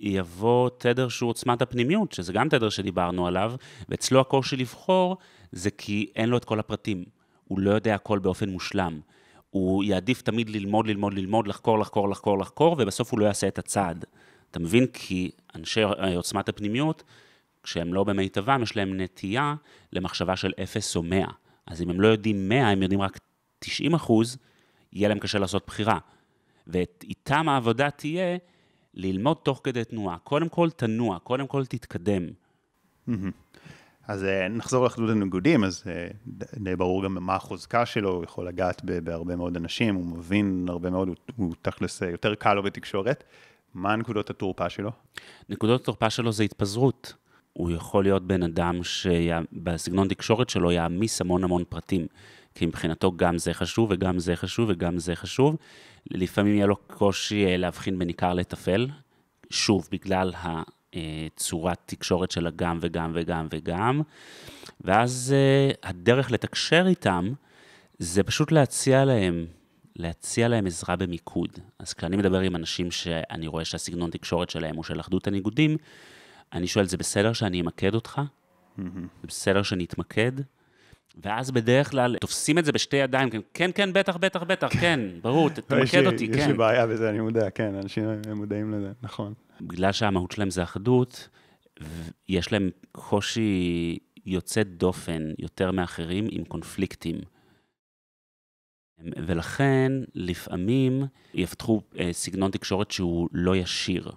יבוא 0.01 0.71
תדר 0.79 1.09
שהוא 1.09 1.31
עוצמת 1.31 1.63
הפנימיות, 1.63 2.13
שזה 2.13 2.33
גם 2.33 2.49
תדר 2.49 2.69
שדיברנו 2.69 3.27
עליו, 3.27 3.55
ואצלו 3.89 4.21
הקושי 4.21 4.57
לבחור 4.57 5.17
זה 5.53 5.71
כי 5.71 6.13
אין 6.17 6.29
לו 6.29 6.37
את 6.37 6.45
כל 6.45 6.61
הפרטים. 6.61 7.05
הוא 7.45 7.61
לא 7.61 7.71
יודע 7.71 7.95
הכל 7.95 8.19
באופן 8.19 8.49
מושלם. 8.49 9.01
הוא 9.57 9.85
יעדיף 9.85 10.23
תמיד 10.23 10.51
ללמוד, 10.51 10.87
ללמוד, 10.87 11.15
ללמוד, 11.15 11.47
לחקור, 11.49 11.79
לחקור, 11.79 12.09
לחקור, 12.09 12.39
לחקור, 12.39 12.77
ובסוף 12.79 13.13
הוא 13.13 13.21
לא 13.21 13.27
יעשה 13.27 13.49
את 13.49 13.59
הצעד. 13.59 14.05
אתה 14.51 14.59
מבין? 14.59 14.87
כי 14.93 15.31
אנשי 15.55 15.83
עוצמת 16.17 16.49
הפנימיות, 16.49 17.03
כשהם 17.63 17.95
לא 17.95 18.05
במיטבם, 18.05 18.63
יש 18.63 18.77
להם 18.77 19.01
נטייה 19.01 19.55
למחשבה 19.93 20.37
של 20.37 20.53
אפס 20.63 20.97
או 20.97 21.03
מאה. 21.03 21.31
אז 21.67 21.83
אם 21.83 21.91
הם 21.91 22.01
לא 22.01 22.09
יודעים 22.09 22.49
100, 22.49 22.69
הם 22.69 22.83
יודעים 22.83 23.03
רק 23.03 23.19
90 23.59 23.95
אחוז, 23.95 24.37
יהיה 24.93 25.09
להם 25.09 25.19
קשה 25.19 25.39
לעשות 25.39 25.67
בחירה. 25.67 25.99
ואיתם 26.67 27.49
העבודה 27.49 27.91
תהיה 27.91 28.37
ללמוד 28.95 29.37
תוך 29.43 29.61
כדי 29.65 29.85
תנועה. 29.85 30.19
קודם 30.19 30.49
כל 30.49 30.71
תנוע, 30.71 31.19
קודם 31.19 31.47
כל 31.47 31.67
תתקדם. 31.67 32.23
אז 34.09 34.25
אה, 34.25 34.49
נחזור 34.49 34.85
לאחדות 34.85 35.11
הניגודים, 35.11 35.65
אז 35.65 35.85
אה, 35.87 36.09
די 36.57 36.77
ברור 36.77 37.05
גם 37.05 37.15
מה 37.21 37.35
החוזקה 37.35 37.87
שלו, 37.87 38.11
הוא 38.11 38.25
יכול 38.25 38.49
לגעת 38.49 38.85
בהרבה 38.85 39.37
מאוד 39.37 39.57
אנשים, 39.57 39.95
הוא 39.95 40.07
מבין 40.07 40.67
הרבה 40.69 40.91
מאוד, 40.91 41.09
הוא, 41.09 41.17
הוא 41.37 41.55
תכלס 41.63 42.03
אה, 42.03 42.11
יותר 42.11 42.35
קל 42.35 42.55
לו 42.55 42.63
בתקשורת. 42.63 43.25
מה 43.75 43.97
נקודות 43.97 44.31
התורפה 44.31 44.71
שלו? 44.71 44.91
נקודות 45.49 45.81
התורפה 45.81 46.11
שלו 46.11 46.33
זה 46.33 46.43
התפזרות. 46.43 47.15
הוא 47.53 47.71
יכול 47.71 48.05
להיות 48.05 48.27
בן 48.27 48.43
אדם 48.43 48.83
שבסגנון 48.83 50.09
תקשורת 50.09 50.51
שלו 50.51 50.73
יעמיס 50.73 51.21
המון 51.21 51.45
המון 51.45 51.65
פרטים. 51.69 52.07
כי 52.55 52.67
מבחינתו 52.67 53.13
גם 53.17 53.39
זה 53.39 53.55
חשוב 53.55 53.91
וגם 53.91 54.19
זה 54.19 54.37
חשוב 54.37 54.69
וגם 54.69 54.99
זה 54.99 55.17
חשוב. 55.17 55.57
לפעמים 56.11 56.55
יהיה 56.55 56.67
לו 56.67 56.77
קושי 56.77 57.59
להבחין 57.59 57.99
בין 57.99 58.09
עיקר 58.09 58.35
לטפל, 58.35 58.89
שוב, 59.51 59.89
בגלל 59.93 60.33
הצורת 60.97 61.79
תקשורת 61.87 62.31
של 62.31 62.47
הגם 62.47 62.79
וגם 62.81 63.11
וגם 63.15 63.47
וגם, 63.51 64.03
ואז 64.81 65.35
הדרך 65.83 66.31
לתקשר 66.31 66.85
איתם 66.89 67.33
זה 67.99 68.23
פשוט 68.23 68.53
להציע 68.53 69.05
להם, 69.05 69.47
להציע 69.97 70.49
להם 70.49 70.67
עזרה 70.67 70.97
במיקוד. 70.97 71.51
אז 71.79 71.93
כשאני 71.93 72.17
מדבר 72.17 72.41
עם 72.41 72.57
אנשים 72.57 72.91
שאני 72.91 73.47
רואה 73.47 73.65
שהסגנון 73.65 74.11
תקשורת 74.11 74.51
שלהם 74.51 74.77
הוא 74.77 74.85
של 74.85 75.01
אחדות 75.01 75.27
הניגודים, 75.27 75.77
אני 76.53 76.67
שואל, 76.67 76.85
זה 76.85 76.97
בסדר 76.97 77.33
שאני 77.33 77.61
אמקד 77.61 77.95
אותך? 77.95 78.21
Mm-hmm. 78.21 78.83
זה 79.23 79.27
בסדר 79.29 79.63
שאני 79.63 79.85
אתמקד? 79.85 80.33
ואז 81.23 81.51
בדרך 81.51 81.91
כלל 81.91 82.17
תופסים 82.21 82.59
את 82.59 82.65
זה 82.65 82.73
בשתי 82.73 82.97
ידיים, 82.97 83.29
כן, 83.55 83.71
כן, 83.75 83.93
בטח, 83.93 84.17
בטח, 84.17 84.43
בטח, 84.43 84.69
כן, 84.81 85.01
ברור, 85.23 85.49
תמקד 85.69 86.07
אותי, 86.07 86.29
כן. 86.29 86.39
יש 86.39 86.47
לי 86.47 86.53
בעיה 86.53 86.87
בזה, 86.87 87.11
אני 87.11 87.21
מודע, 87.21 87.51
כן, 87.51 87.75
אנשים 87.75 88.05
מודעים 88.35 88.73
לזה, 88.73 88.93
נכון. 89.03 89.35
בגלל 89.61 89.93
שהמהות 89.93 90.31
שלהם 90.31 90.51
זה 90.51 90.63
אחדות, 90.63 91.29
יש 92.29 92.53
להם 92.53 92.71
קושי 92.93 93.99
יוצא 94.27 94.63
דופן 94.63 95.33
יותר 95.39 95.71
מאחרים 95.71 96.29
עם 96.31 96.45
קונפליקטים. 96.45 97.17
ולכן, 98.99 99.93
לפעמים 100.15 101.03
יפתחו 101.35 101.83
אה, 101.99 102.13
סגנון 102.13 102.51
תקשורת 102.51 102.91
שהוא 102.91 103.29
לא 103.33 103.57
ישיר, 103.57 104.13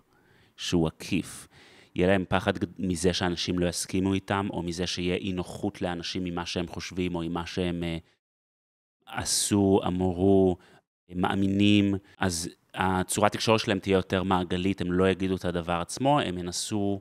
שהוא 0.57 0.87
עקיף. 0.87 1.47
יהיה 1.95 2.07
להם 2.07 2.25
פחד 2.29 2.53
מזה 2.79 3.13
שאנשים 3.13 3.59
לא 3.59 3.67
יסכימו 3.67 4.13
איתם, 4.13 4.47
או 4.53 4.63
מזה 4.63 4.87
שיהיה 4.87 5.15
אי 5.15 5.33
נוחות 5.33 5.81
לאנשים 5.81 6.23
ממה 6.23 6.45
שהם 6.45 6.67
חושבים, 6.67 7.15
או 7.15 7.21
ממה 7.21 7.45
שהם 7.45 7.83
uh, 7.83 9.11
עשו, 9.11 9.79
אמרו, 9.87 10.57
מאמינים, 11.15 11.95
אז 12.17 12.49
הצורת 12.79 13.31
תקשורת 13.31 13.59
שלהם 13.59 13.79
תהיה 13.79 13.95
יותר 13.95 14.23
מעגלית, 14.23 14.81
הם 14.81 14.91
לא 14.91 15.09
יגידו 15.09 15.35
את 15.35 15.45
הדבר 15.45 15.73
עצמו, 15.81 16.19
הם 16.19 16.37
ינסו 16.37 16.99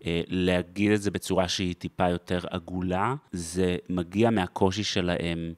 uh, 0.00 0.04
להגיד 0.28 0.90
את 0.90 1.02
זה 1.02 1.10
בצורה 1.10 1.48
שהיא 1.48 1.74
טיפה 1.74 2.08
יותר 2.08 2.40
עגולה. 2.50 3.14
זה 3.32 3.76
מגיע 3.88 4.30
מהקושי 4.30 4.84
שלהם 4.84 5.52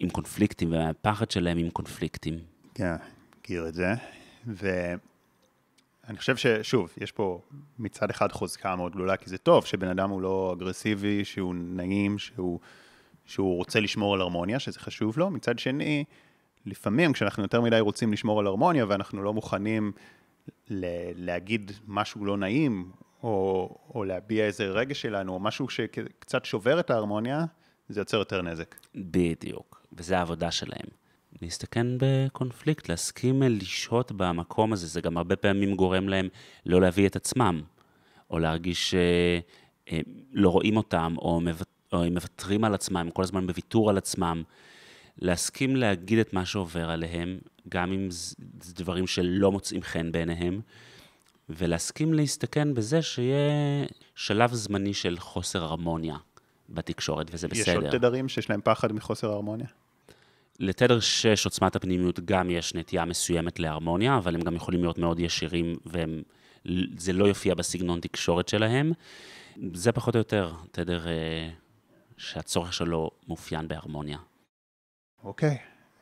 עם 0.00 0.10
קונפליקטים, 0.10 0.68
ומהפחד 0.72 1.30
שלהם 1.30 1.58
עם 1.58 1.70
קונפליקטים. 1.70 2.38
כן, 2.74 2.94
מכיר 3.38 3.68
את 3.68 3.74
זה. 3.74 3.94
ו... 4.46 4.94
אני 6.08 6.18
חושב 6.18 6.36
ששוב, 6.36 6.92
יש 7.00 7.12
פה 7.12 7.40
מצד 7.78 8.10
אחד 8.10 8.32
חוזקה 8.32 8.76
מאוד 8.76 8.92
גדולה, 8.92 9.16
כי 9.16 9.30
זה 9.30 9.38
טוב 9.38 9.66
שבן 9.66 9.88
אדם 9.88 10.10
הוא 10.10 10.22
לא 10.22 10.54
אגרסיבי, 10.56 11.24
שהוא 11.24 11.54
נעים, 11.54 12.18
שהוא, 12.18 12.60
שהוא 13.24 13.56
רוצה 13.56 13.80
לשמור 13.80 14.14
על 14.14 14.20
הרמוניה, 14.20 14.58
שזה 14.58 14.80
חשוב 14.80 15.18
לו. 15.18 15.30
מצד 15.30 15.58
שני, 15.58 16.04
לפעמים 16.66 17.12
כשאנחנו 17.12 17.42
יותר 17.42 17.60
מדי 17.60 17.80
רוצים 17.80 18.12
לשמור 18.12 18.40
על 18.40 18.46
הרמוניה 18.46 18.84
ואנחנו 18.88 19.22
לא 19.22 19.32
מוכנים 19.32 19.92
להגיד 21.16 21.72
משהו 21.86 22.24
לא 22.24 22.36
נעים, 22.36 22.90
או, 23.22 23.68
או 23.94 24.04
להביע 24.04 24.44
איזה 24.44 24.64
רגש 24.64 25.02
שלנו, 25.02 25.32
או 25.32 25.40
משהו 25.40 25.68
שקצת 25.68 26.44
שובר 26.44 26.80
את 26.80 26.90
ההרמוניה, 26.90 27.44
זה 27.88 28.00
יוצר 28.00 28.16
יותר 28.16 28.42
נזק. 28.42 28.74
בדיוק, 28.94 29.86
וזה 29.92 30.18
העבודה 30.18 30.50
שלהם. 30.50 30.86
להסתכן 31.42 31.86
בקונפליקט, 31.98 32.88
להסכים 32.88 33.42
לשהות 33.42 34.12
במקום 34.12 34.72
הזה, 34.72 34.86
זה 34.86 35.00
גם 35.00 35.16
הרבה 35.16 35.36
פעמים 35.36 35.74
גורם 35.74 36.08
להם 36.08 36.28
לא 36.66 36.80
להביא 36.80 37.06
את 37.06 37.16
עצמם, 37.16 37.62
או 38.30 38.38
להרגיש 38.38 38.90
שלא 38.90 40.48
אה, 40.48 40.52
רואים 40.52 40.76
אותם, 40.76 41.14
או, 41.18 41.40
או 41.92 42.02
הם 42.02 42.14
מוותרים 42.14 42.64
על 42.64 42.74
עצמם, 42.74 42.96
הם 42.96 43.10
כל 43.10 43.22
הזמן 43.22 43.46
בוויתור 43.46 43.90
על 43.90 43.98
עצמם. 43.98 44.42
להסכים 45.18 45.76
להגיד 45.76 46.18
את 46.18 46.32
מה 46.32 46.46
שעובר 46.46 46.90
עליהם, 46.90 47.38
גם 47.68 47.92
אם 47.92 48.10
זה 48.10 48.74
דברים 48.74 49.06
שלא 49.06 49.52
מוצאים 49.52 49.82
חן 49.82 50.12
בעיניהם, 50.12 50.60
ולהסכים 51.48 52.14
להסתכן 52.14 52.74
בזה 52.74 53.02
שיהיה 53.02 53.86
שלב 54.14 54.52
זמני 54.52 54.94
של 54.94 55.18
חוסר 55.18 55.64
הרמוניה 55.64 56.16
בתקשורת, 56.68 57.26
וזה 57.30 57.48
בסדר. 57.48 57.78
יש 57.78 57.84
עוד 57.84 57.90
תדרים 57.90 58.28
שיש 58.28 58.50
להם 58.50 58.60
פחד 58.64 58.92
מחוסר 58.92 59.30
הרמוניה? 59.30 59.66
לתדר 60.60 61.00
6, 61.00 61.44
עוצמת 61.44 61.76
הפנימיות, 61.76 62.20
גם 62.20 62.50
יש 62.50 62.74
נטייה 62.74 63.04
מסוימת 63.04 63.58
להרמוניה, 63.58 64.16
אבל 64.16 64.34
הם 64.34 64.40
גם 64.40 64.56
יכולים 64.56 64.80
להיות 64.80 64.98
מאוד 64.98 65.20
ישירים, 65.20 65.76
וזה 65.86 67.12
לא 67.12 67.24
יופיע 67.24 67.54
בסגנון 67.54 68.00
תקשורת 68.00 68.48
שלהם. 68.48 68.92
זה 69.74 69.92
פחות 69.92 70.14
או 70.14 70.18
יותר 70.18 70.52
תדר 70.70 71.08
אה, 71.08 71.50
שהצורך 72.16 72.72
שלו 72.72 73.10
מאופיין 73.28 73.68
בהרמוניה. 73.68 74.18
אוקיי, 75.26 75.58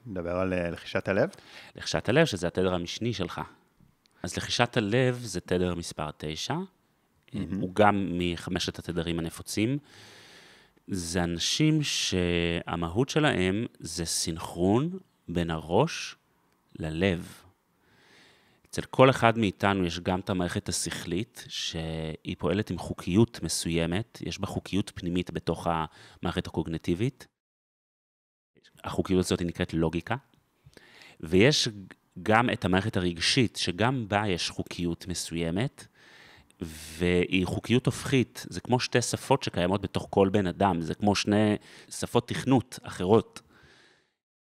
נדבר 0.07 0.37
על 0.37 0.53
אה, 0.53 0.70
לחישת 0.70 1.09
הלב. 1.09 1.31
לחישת 1.77 2.09
הלב, 2.09 2.27
שזה 2.27 2.47
התדר 2.47 2.75
המשני 2.75 3.12
שלך. 3.12 3.41
אז 4.22 4.37
לחישת 4.37 4.77
הלב 4.77 5.18
זה 5.22 5.41
תדר 5.41 5.75
מספר 5.75 6.11
9, 6.16 6.55
mm-hmm. 6.55 7.39
הוא 7.61 7.75
גם 7.75 8.09
מחמשת 8.12 8.79
התדרים 8.79 9.18
הנפוצים. 9.18 9.79
זה 10.87 11.25
אנשים 11.25 11.83
שהמהות 11.83 13.09
שלהם 13.09 13.66
זה 13.79 14.05
סינכרון 14.05 14.99
בין 15.29 15.51
הראש 15.51 16.16
ללב. 16.79 17.43
אצל 18.66 18.83
כל 18.83 19.11
אחד 19.11 19.39
מאיתנו 19.39 19.85
יש 19.85 20.01
גם 20.01 20.20
את 20.20 20.31
המערכת 20.31 20.68
השכלית, 20.68 21.45
שהיא 21.49 22.37
פועלת 22.39 22.70
עם 22.70 22.79
חוקיות 22.79 23.43
מסוימת, 23.43 24.18
יש 24.27 24.39
בה 24.39 24.47
חוקיות 24.47 24.93
פנימית 24.95 25.31
בתוך 25.31 25.66
המערכת 25.70 26.47
הקוגנטיבית. 26.47 27.27
החוקיות 28.85 29.24
הזאת 29.24 29.43
נקראת 29.43 29.74
לוגיקה. 29.74 30.16
ויש 31.20 31.68
גם 32.22 32.51
את 32.51 32.64
המערכת 32.64 32.97
הרגשית, 32.97 33.57
שגם 33.57 34.09
בה 34.09 34.22
יש 34.28 34.51
חוקיות 34.51 35.09
מסוימת, 35.09 35.87
והיא 36.61 37.47
חוקיות 37.47 37.87
הופכית, 37.87 38.47
זה 38.51 38.61
כמו 38.61 38.80
שתי 38.80 39.03
שפות 39.03 39.43
שקיימות 39.43 39.80
בתוך 39.80 40.07
כל 40.11 40.28
בן 40.28 40.47
אדם, 40.47 40.80
זה 40.80 40.95
כמו 40.95 41.14
שני 41.14 41.57
שפות 41.91 42.28
תכנות 42.28 42.78
אחרות. 42.82 43.41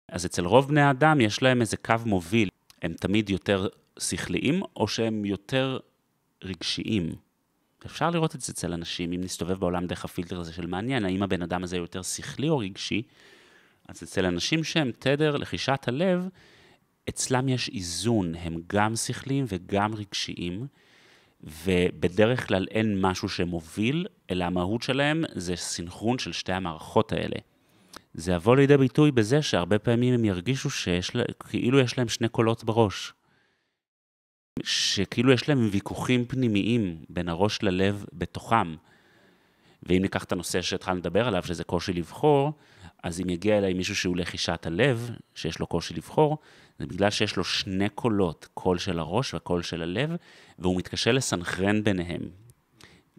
אז 0.09 0.25
אצל 0.25 0.45
רוב 0.45 0.67
בני 0.67 0.81
האדם 0.81 1.21
יש 1.21 1.41
להם 1.41 1.61
איזה 1.61 1.77
קו 1.77 1.95
מוביל, 2.05 2.49
הם 2.81 2.93
תמיד 2.93 3.29
יותר 3.29 3.67
שכליים, 3.99 4.61
או 4.75 4.87
שהם 4.87 5.25
יותר 5.25 5.79
רגשיים. 6.43 7.15
אפשר 7.85 8.09
לראות 8.09 8.35
את 8.35 8.41
זה 8.41 8.53
אצל 8.53 8.73
אנשים, 8.73 9.13
אם 9.13 9.21
נסתובב 9.21 9.59
בעולם 9.59 9.87
דרך 9.87 10.05
הפילטר 10.05 10.39
הזה 10.39 10.53
של 10.53 10.65
מעניין, 10.65 11.05
האם 11.05 11.23
הבן 11.23 11.41
אדם 11.41 11.63
הזה 11.63 11.77
יותר 11.77 12.01
שכלי 12.01 12.49
או 12.49 12.57
רגשי, 12.57 13.01
אז 13.87 14.03
אצל 14.03 14.25
אנשים 14.25 14.63
שהם 14.63 14.91
תדר 14.99 15.37
לחישת 15.37 15.87
הלב, 15.87 16.27
אצלם 17.09 17.49
יש 17.49 17.69
איזון, 17.69 18.35
הם 18.35 18.61
גם 18.67 18.95
שכליים 18.95 19.45
וגם 19.47 19.95
רגשיים, 19.95 20.67
ובדרך 21.43 22.47
כלל 22.47 22.67
אין 22.71 23.01
משהו 23.01 23.29
שמוביל, 23.29 24.07
אלא 24.31 24.43
המהות 24.43 24.81
שלהם 24.81 25.23
זה 25.35 25.55
סינכרון 25.55 26.17
של 26.17 26.31
שתי 26.31 26.53
המערכות 26.53 27.11
האלה. 27.11 27.35
זה 28.13 28.31
יבוא 28.31 28.55
לידי 28.55 28.77
ביטוי 28.77 29.11
בזה 29.11 29.41
שהרבה 29.41 29.79
פעמים 29.79 30.13
הם 30.13 30.25
ירגישו 30.25 30.69
שכאילו 30.69 31.79
יש 31.79 31.97
להם 31.97 32.09
שני 32.09 32.29
קולות 32.29 32.63
בראש. 32.63 33.13
שכאילו 34.63 35.31
יש 35.31 35.49
להם 35.49 35.69
ויכוחים 35.71 36.25
פנימיים 36.25 37.05
בין 37.09 37.29
הראש 37.29 37.63
ללב 37.63 38.05
בתוכם. 38.13 38.75
ואם 39.83 40.01
ניקח 40.01 40.23
את 40.23 40.31
הנושא 40.31 40.61
שהתחלנו 40.61 40.97
לדבר 40.97 41.27
עליו, 41.27 41.43
שזה 41.43 41.63
קושי 41.63 41.93
לבחור, 41.93 42.53
אז 43.05 43.21
אם 43.21 43.29
יגיע 43.29 43.57
אליי 43.57 43.73
מישהו 43.73 43.95
שהוא 43.95 44.17
לחישת 44.17 44.65
הלב, 44.65 45.09
שיש 45.35 45.59
לו 45.59 45.67
קושי 45.67 45.93
לבחור, 45.93 46.37
זה 46.79 46.85
בגלל 46.85 47.09
שיש 47.09 47.37
לו 47.37 47.43
שני 47.43 47.89
קולות, 47.89 48.47
קול 48.53 48.77
של 48.77 48.99
הראש 48.99 49.33
וקול 49.33 49.61
של 49.61 49.81
הלב, 49.81 50.15
והוא 50.59 50.77
מתקשה 50.77 51.11
לסנכרן 51.11 51.83
ביניהם. 51.83 52.21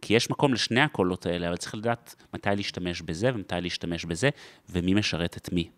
כי 0.02 0.14
יש 0.14 0.30
מקום 0.30 0.54
לשני 0.54 0.80
הקולות 0.80 1.26
האלה, 1.26 1.48
אבל 1.48 1.56
צריך 1.56 1.74
לדעת 1.74 2.14
מתי 2.34 2.50
להשתמש 2.56 3.02
בזה 3.02 3.30
ומתי 3.34 3.54
להשתמש 3.60 4.04
בזה, 4.04 4.30
ומי 4.70 4.94
משרת 4.94 5.36
את 5.36 5.52
מי. 5.52 5.68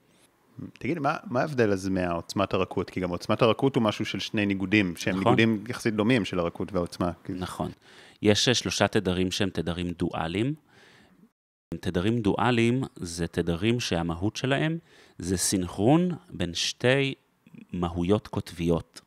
תגיד, 0.78 0.98
מה, 0.98 1.16
מה 1.24 1.40
ההבדל 1.40 1.72
אז 1.72 1.88
מהעוצמת 1.88 2.54
הרכות? 2.54 2.90
כי 2.90 3.00
גם 3.00 3.11
עוצמת 3.11 3.42
הרכות 3.42 3.76
הוא 3.76 3.82
משהו 3.82 4.04
של 4.04 4.18
שני 4.18 4.46
ניגודים, 4.46 4.96
שהם 4.96 5.14
נכון. 5.14 5.24
ניגודים 5.24 5.64
יחסית 5.68 5.94
דומים 5.94 6.24
של 6.24 6.38
הרכות 6.38 6.72
והעוצמה. 6.72 7.11
נכון. 7.28 7.70
יש 8.22 8.48
שלושה 8.48 8.88
תדרים 8.88 9.30
שהם 9.30 9.50
תדרים 9.50 9.90
דואליים. 9.90 10.54
תדרים 11.74 12.18
דואליים 12.18 12.82
זה 12.96 13.26
תדרים 13.26 13.80
שהמהות 13.80 14.36
שלהם 14.36 14.78
זה 15.18 15.36
סינכרון 15.36 16.10
בין 16.30 16.54
שתי 16.54 17.14
מהויות 17.72 18.28
קוטביות. 18.28 19.00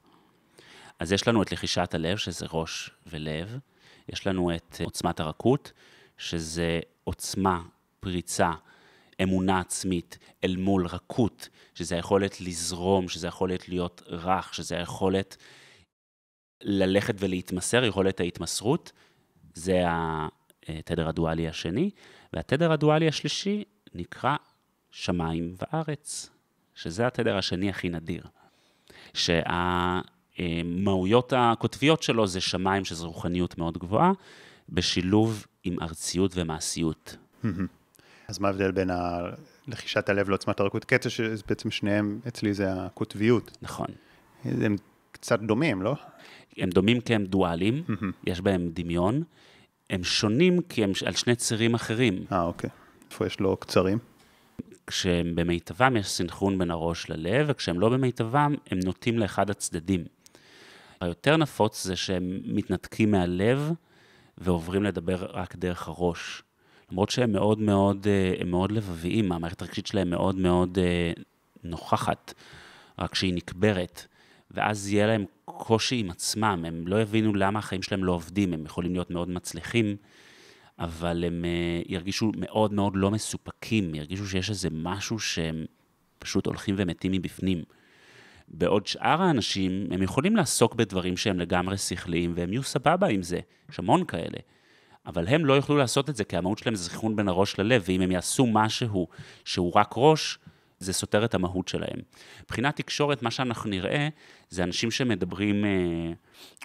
אז 0.99 1.11
יש 1.11 1.27
לנו 1.27 1.41
את 1.43 1.51
לחישת 1.51 1.93
הלב, 1.93 2.17
שזה 2.17 2.45
ראש 2.53 2.91
ולב, 3.07 3.57
יש 4.09 4.27
לנו 4.27 4.55
את 4.55 4.81
עוצמת 4.83 5.19
הרכות, 5.19 5.71
שזה 6.17 6.79
עוצמה, 7.03 7.61
פריצה, 7.99 8.51
אמונה 9.23 9.59
עצמית, 9.59 10.17
אל 10.43 10.55
מול 10.55 10.87
רכות, 10.87 11.49
שזה 11.75 11.95
היכולת 11.95 12.41
לזרום, 12.41 13.09
שזה 13.09 13.27
היכולת 13.27 13.69
להיות 13.69 14.01
רך, 14.07 14.53
שזה 14.53 14.77
היכולת 14.77 15.37
ללכת 16.61 17.15
ולהתמסר, 17.19 17.83
יכולת 17.83 18.19
ההתמסרות, 18.19 18.91
זה 19.53 19.83
התדר 20.67 21.07
הדואלי 21.09 21.47
השני, 21.47 21.89
והתדר 22.33 22.71
הדואלי 22.71 23.07
השלישי 23.07 23.63
נקרא 23.95 24.35
שמיים 24.91 25.53
וארץ, 25.57 26.29
שזה 26.75 27.07
התדר 27.07 27.37
השני 27.37 27.69
הכי 27.69 27.89
נדיר. 27.89 28.23
שהמהויות 30.33 31.33
הקוטביות 31.35 32.03
שלו 32.03 32.27
זה 32.27 32.41
שמיים, 32.41 32.85
שזו 32.85 33.07
רוחניות 33.07 33.57
מאוד 33.57 33.77
גבוהה, 33.77 34.11
בשילוב 34.69 35.45
עם 35.63 35.77
ארציות 35.81 36.31
ומעשיות. 36.35 37.17
אז 38.27 38.39
מה 38.39 38.47
ההבדל 38.47 38.71
בין 38.71 38.89
לחישת 39.67 40.09
הלב 40.09 40.29
לעוצמת 40.29 40.59
הרכות 40.59 40.85
קצה, 40.85 41.09
שבעצם 41.09 41.71
שניהם 41.71 42.19
אצלי 42.27 42.53
זה 42.53 42.73
הקוטביות. 42.73 43.57
נכון. 43.61 43.87
הם 44.45 44.75
קצת 45.11 45.39
דומים, 45.39 45.81
לא? 45.81 45.95
הם 46.57 46.69
דומים 46.69 47.01
כי 47.01 47.15
הם 47.15 47.25
דואליים, 47.25 47.83
יש 48.27 48.41
בהם 48.41 48.69
דמיון. 48.73 49.23
הם 49.91 50.03
שונים 50.03 50.61
כי 50.61 50.83
הם 50.83 50.91
על 51.05 51.13
שני 51.13 51.35
צירים 51.35 51.73
אחרים. 51.73 52.25
אה, 52.31 52.41
אוקיי. 52.41 52.69
איפה 53.11 53.25
יש 53.25 53.39
לו 53.39 53.57
קצרים? 53.57 53.97
כשהם 54.87 55.35
במיטבם 55.35 55.97
יש 55.97 56.07
סנכרון 56.07 56.57
בין 56.57 56.71
הראש 56.71 57.09
ללב, 57.09 57.45
וכשהם 57.49 57.79
לא 57.79 57.89
במיטבם, 57.89 58.55
הם 58.71 58.79
נוטים 58.79 59.19
לאחד 59.19 59.49
הצדדים. 59.49 60.03
היותר 61.01 61.37
נפוץ 61.37 61.83
זה 61.83 61.95
שהם 61.95 62.39
מתנתקים 62.45 63.11
מהלב 63.11 63.71
ועוברים 64.37 64.83
לדבר 64.83 65.27
רק 65.33 65.55
דרך 65.55 65.87
הראש. 65.87 66.43
למרות 66.91 67.09
שהם 67.09 67.31
מאוד 67.31 67.59
מאוד, 67.59 68.07
אה, 68.07 68.33
הם 68.39 68.51
מאוד 68.51 68.71
לבביים, 68.71 69.31
המערכת 69.31 69.61
הרגשית 69.61 69.87
שלהם 69.87 70.09
מאוד 70.09 70.35
מאוד 70.35 70.77
אה, 70.79 71.11
נוכחת, 71.63 72.33
רק 72.99 73.15
שהיא 73.15 73.33
נקברת. 73.33 74.05
ואז 74.51 74.93
יהיה 74.93 75.07
להם 75.07 75.25
קושי 75.63 75.95
עם 75.95 76.09
עצמם, 76.09 76.63
הם 76.67 76.87
לא 76.87 77.01
יבינו 77.01 77.33
למה 77.33 77.59
החיים 77.59 77.81
שלהם 77.81 78.03
לא 78.03 78.11
עובדים, 78.11 78.53
הם 78.53 78.65
יכולים 78.65 78.93
להיות 78.93 79.11
מאוד 79.11 79.29
מצליחים, 79.29 79.95
אבל 80.79 81.23
הם 81.23 81.45
uh, 81.45 81.85
ירגישו 81.91 82.31
מאוד 82.37 82.73
מאוד 82.73 82.93
לא 82.95 83.11
מסופקים, 83.11 83.95
ירגישו 83.95 84.27
שיש 84.27 84.49
איזה 84.49 84.69
משהו 84.71 85.19
שהם 85.19 85.65
פשוט 86.19 86.45
הולכים 86.45 86.75
ומתים 86.77 87.11
מבפנים. 87.11 87.63
בעוד 88.47 88.87
שאר 88.87 89.21
האנשים, 89.21 89.87
הם 89.91 90.03
יכולים 90.03 90.35
לעסוק 90.35 90.75
בדברים 90.75 91.17
שהם 91.17 91.39
לגמרי 91.39 91.77
שכליים, 91.77 92.33
והם 92.35 92.53
יהיו 92.53 92.63
סבבה 92.63 93.07
עם 93.07 93.23
זה, 93.23 93.39
יש 93.69 93.79
המון 93.79 94.05
כאלה. 94.05 94.37
אבל 95.05 95.27
הם 95.27 95.45
לא 95.45 95.53
יוכלו 95.53 95.77
לעשות 95.77 96.09
את 96.09 96.15
זה, 96.15 96.23
כי 96.23 96.37
המהות 96.37 96.57
שלהם 96.57 96.75
זה 96.75 96.83
זיכרון 96.83 97.15
בין 97.15 97.27
הראש 97.27 97.59
ללב, 97.59 97.83
ואם 97.85 98.01
הם 98.01 98.11
יעשו 98.11 98.47
משהו 98.47 99.07
שהוא 99.45 99.71
רק 99.75 99.93
ראש, 99.97 100.39
זה 100.81 100.93
סותר 100.93 101.25
את 101.25 101.33
המהות 101.35 101.67
שלהם. 101.67 101.99
מבחינת 102.43 102.75
תקשורת, 102.75 103.23
מה 103.23 103.31
שאנחנו 103.31 103.69
נראה, 103.69 104.07
זה 104.49 104.63
אנשים 104.63 104.91
שמדברים 104.91 105.65
אה, 105.65 105.69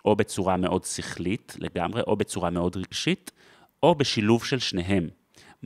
או 0.05 0.17
בצורה 0.17 0.57
מאוד 0.57 0.85
שכלית 0.85 1.57
לגמרי, 1.59 2.03
או 2.07 2.17
בצורה 2.17 2.51
מאוד 2.51 2.77
רגשית, 2.77 3.31
או 3.83 3.95
בשילוב 3.95 4.45
של 4.45 4.59
שניהם. 4.59 5.09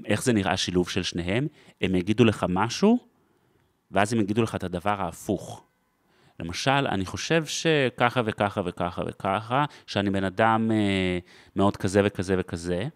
איך 0.07 0.23
זה 0.23 0.33
נראה 0.33 0.57
שילוב 0.57 0.89
של 0.89 1.03
שניהם? 1.03 1.47
הם 1.81 1.95
יגידו 1.95 2.25
לך 2.25 2.47
משהו, 2.49 2.99
ואז 3.91 4.13
הם 4.13 4.21
יגידו 4.21 4.43
לך 4.43 4.55
את 4.55 4.65
הדבר 4.65 5.01
ההפוך. 5.01 5.65
למשל, 6.41 6.71
אני 6.71 7.07
חושב 7.07 7.45
שככה 7.47 8.21
וככה 8.25 8.61
וככה 8.65 9.03
וככה, 9.07 9.65
שאני 9.87 10.11
בן 10.11 10.25
אדם 10.25 10.71
אה, 10.71 11.19
מאוד 11.57 11.77
כזה 11.77 12.01
וכזה 12.05 12.35
וכזה, 12.39 12.89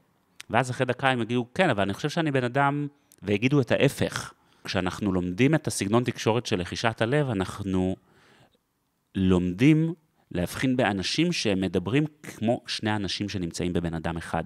ואז 0.50 0.70
אחרי 0.70 0.86
דקה 0.86 1.08
הם 1.08 1.22
יגידו, 1.22 1.46
כן, 1.54 1.70
אבל 1.70 1.82
אני 1.82 1.94
חושב 1.94 2.08
שאני 2.08 2.30
בן 2.30 2.44
אדם, 2.44 2.86
ויגידו 3.22 3.60
את 3.60 3.72
ההפך. 3.72 4.32
כשאנחנו 4.64 5.12
לומדים 5.12 5.54
את 5.54 5.66
הסגנון 5.66 6.04
תקשורת 6.04 6.46
של 6.46 6.60
לחישת 6.60 7.02
הלב, 7.02 7.30
אנחנו 7.30 7.96
לומדים 9.14 9.94
להבחין 10.30 10.76
באנשים 10.76 11.32
שהם 11.32 11.60
מדברים 11.60 12.04
כמו 12.22 12.60
שני 12.66 12.96
אנשים 12.96 13.28
שנמצאים 13.28 13.72
בבן 13.72 13.94
אדם 13.94 14.16
אחד. 14.16 14.44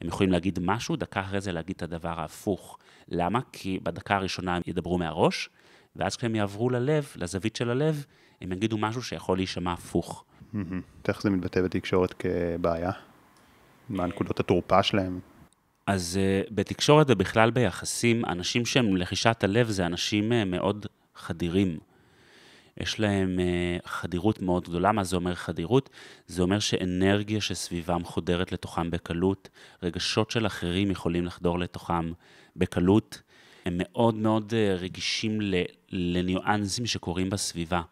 הם 0.00 0.08
יכולים 0.08 0.32
להגיד 0.32 0.58
משהו, 0.62 0.96
דקה 0.96 1.20
אחרי 1.20 1.40
זה 1.40 1.52
להגיד 1.52 1.76
את 1.76 1.82
הדבר 1.82 2.20
ההפוך. 2.20 2.78
למה? 3.08 3.40
כי 3.52 3.78
בדקה 3.82 4.16
הראשונה 4.16 4.56
הם 4.56 4.62
ידברו 4.66 4.98
מהראש, 4.98 5.48
ואז 5.96 6.16
כשהם 6.16 6.34
יעברו 6.34 6.70
ללב, 6.70 7.12
לזווית 7.16 7.56
של 7.56 7.70
הלב, 7.70 8.06
הם 8.40 8.52
יגידו 8.52 8.78
משהו 8.78 9.02
שיכול 9.02 9.38
להישמע 9.38 9.72
הפוך. 9.72 10.24
איך 11.08 11.22
זה 11.22 11.30
מתבטא 11.30 11.62
בתקשורת 11.62 12.14
כבעיה? 12.18 12.90
מה 13.88 14.06
נקודות 14.06 14.40
התורפה 14.40 14.82
שלהם? 14.82 15.20
אז 15.86 16.18
uh, 16.18 16.52
בתקשורת 16.54 17.06
ובכלל 17.10 17.50
ביחסים, 17.50 18.24
אנשים 18.24 18.66
שהם 18.66 18.96
לחישת 18.96 19.44
הלב 19.44 19.68
זה 19.68 19.86
אנשים 19.86 20.32
uh, 20.32 20.34
מאוד 20.44 20.86
חדירים. 21.14 21.78
יש 22.80 23.00
להם 23.00 23.38
uh, 23.38 23.88
חדירות 23.88 24.42
מאוד 24.42 24.68
גדולה. 24.68 24.92
מה 24.92 25.04
זה 25.04 25.16
אומר 25.16 25.34
חדירות? 25.34 25.90
זה 26.26 26.42
אומר 26.42 26.58
שאנרגיה 26.58 27.40
שסביבם 27.40 28.04
חודרת 28.04 28.52
לתוכם 28.52 28.90
בקלות, 28.90 29.48
רגשות 29.82 30.30
של 30.30 30.46
אחרים 30.46 30.90
יכולים 30.90 31.24
לחדור 31.24 31.58
לתוכם 31.58 32.12
בקלות. 32.56 33.22
הם 33.64 33.74
מאוד 33.78 34.14
מאוד 34.14 34.54
רגישים 34.78 35.38
לניואנסים 35.90 36.86
שקורים 36.86 37.30
בסביבה, 37.30 37.82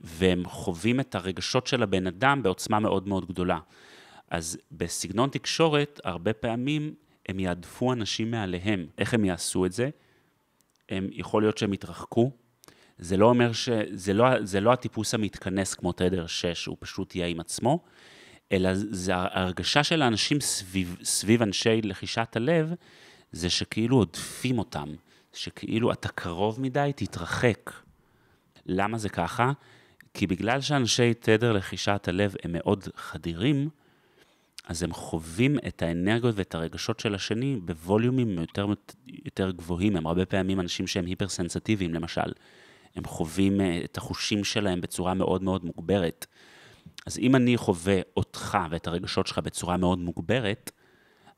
והם 0.00 0.42
חווים 0.46 1.00
את 1.00 1.14
הרגשות 1.14 1.66
של 1.66 1.82
הבן 1.82 2.06
אדם 2.06 2.42
בעוצמה 2.42 2.78
מאוד 2.80 3.08
מאוד 3.08 3.28
גדולה. 3.28 3.58
אז 4.30 4.58
בסגנון 4.72 5.30
תקשורת, 5.30 6.00
הרבה 6.04 6.32
פעמים 6.32 6.94
הם 7.28 7.40
יעדפו 7.40 7.92
אנשים 7.92 8.30
מעליהם. 8.30 8.86
איך 8.98 9.14
הם 9.14 9.24
יעשו 9.24 9.66
את 9.66 9.72
זה? 9.72 9.90
הם, 10.88 11.08
יכול 11.12 11.42
להיות 11.42 11.58
שהם 11.58 11.72
יתרחקו. 11.72 12.30
זה 12.98 13.16
לא 13.16 13.26
אומר 13.26 13.52
ש... 13.52 13.68
זה 13.90 14.12
לא, 14.12 14.44
זה 14.44 14.60
לא 14.60 14.72
הטיפוס 14.72 15.14
המתכנס 15.14 15.74
כמו 15.74 15.92
תדר 15.92 16.26
6, 16.26 16.66
הוא 16.66 16.76
פשוט 16.80 17.14
יהיה 17.14 17.26
עם 17.26 17.40
עצמו, 17.40 17.84
אלא 18.52 18.70
זה 18.74 19.16
ההרגשה 19.16 19.84
של 19.84 20.02
האנשים 20.02 20.40
סביב, 20.40 20.96
סביב 21.02 21.42
אנשי 21.42 21.82
לחישת 21.82 22.36
הלב, 22.36 22.72
זה 23.32 23.50
שכאילו 23.50 23.96
עודפים 23.96 24.58
אותם, 24.58 24.88
שכאילו 25.32 25.92
אתה 25.92 26.08
קרוב 26.08 26.60
מדי, 26.60 26.92
תתרחק. 26.96 27.70
למה 28.66 28.98
זה 28.98 29.08
ככה? 29.08 29.52
כי 30.14 30.26
בגלל 30.26 30.60
שאנשי 30.60 31.14
תדר 31.14 31.52
לחישת 31.52 32.08
הלב 32.08 32.34
הם 32.44 32.52
מאוד 32.52 32.88
חדירים, 32.96 33.68
אז 34.68 34.82
הם 34.82 34.92
חווים 34.92 35.58
את 35.68 35.82
האנרגיות 35.82 36.34
ואת 36.38 36.54
הרגשות 36.54 37.00
של 37.00 37.14
השני 37.14 37.60
בווליומים 37.64 38.38
יותר, 38.38 38.66
יותר 39.24 39.50
גבוהים. 39.50 39.96
הם 39.96 40.06
הרבה 40.06 40.26
פעמים 40.26 40.60
אנשים 40.60 40.86
שהם 40.86 41.06
היפרסנסיטיביים, 41.06 41.94
למשל. 41.94 42.32
הם 42.96 43.04
חווים 43.04 43.60
אה, 43.60 43.80
את 43.84 43.96
החושים 43.96 44.44
שלהם 44.44 44.80
בצורה 44.80 45.14
מאוד 45.14 45.42
מאוד 45.42 45.64
מוגברת. 45.64 46.26
אז 47.06 47.18
אם 47.18 47.36
אני 47.36 47.56
חווה 47.56 48.00
אותך 48.16 48.58
ואת 48.70 48.86
הרגשות 48.86 49.26
שלך 49.26 49.38
בצורה 49.38 49.76
מאוד 49.76 49.98
מוגברת, 49.98 50.70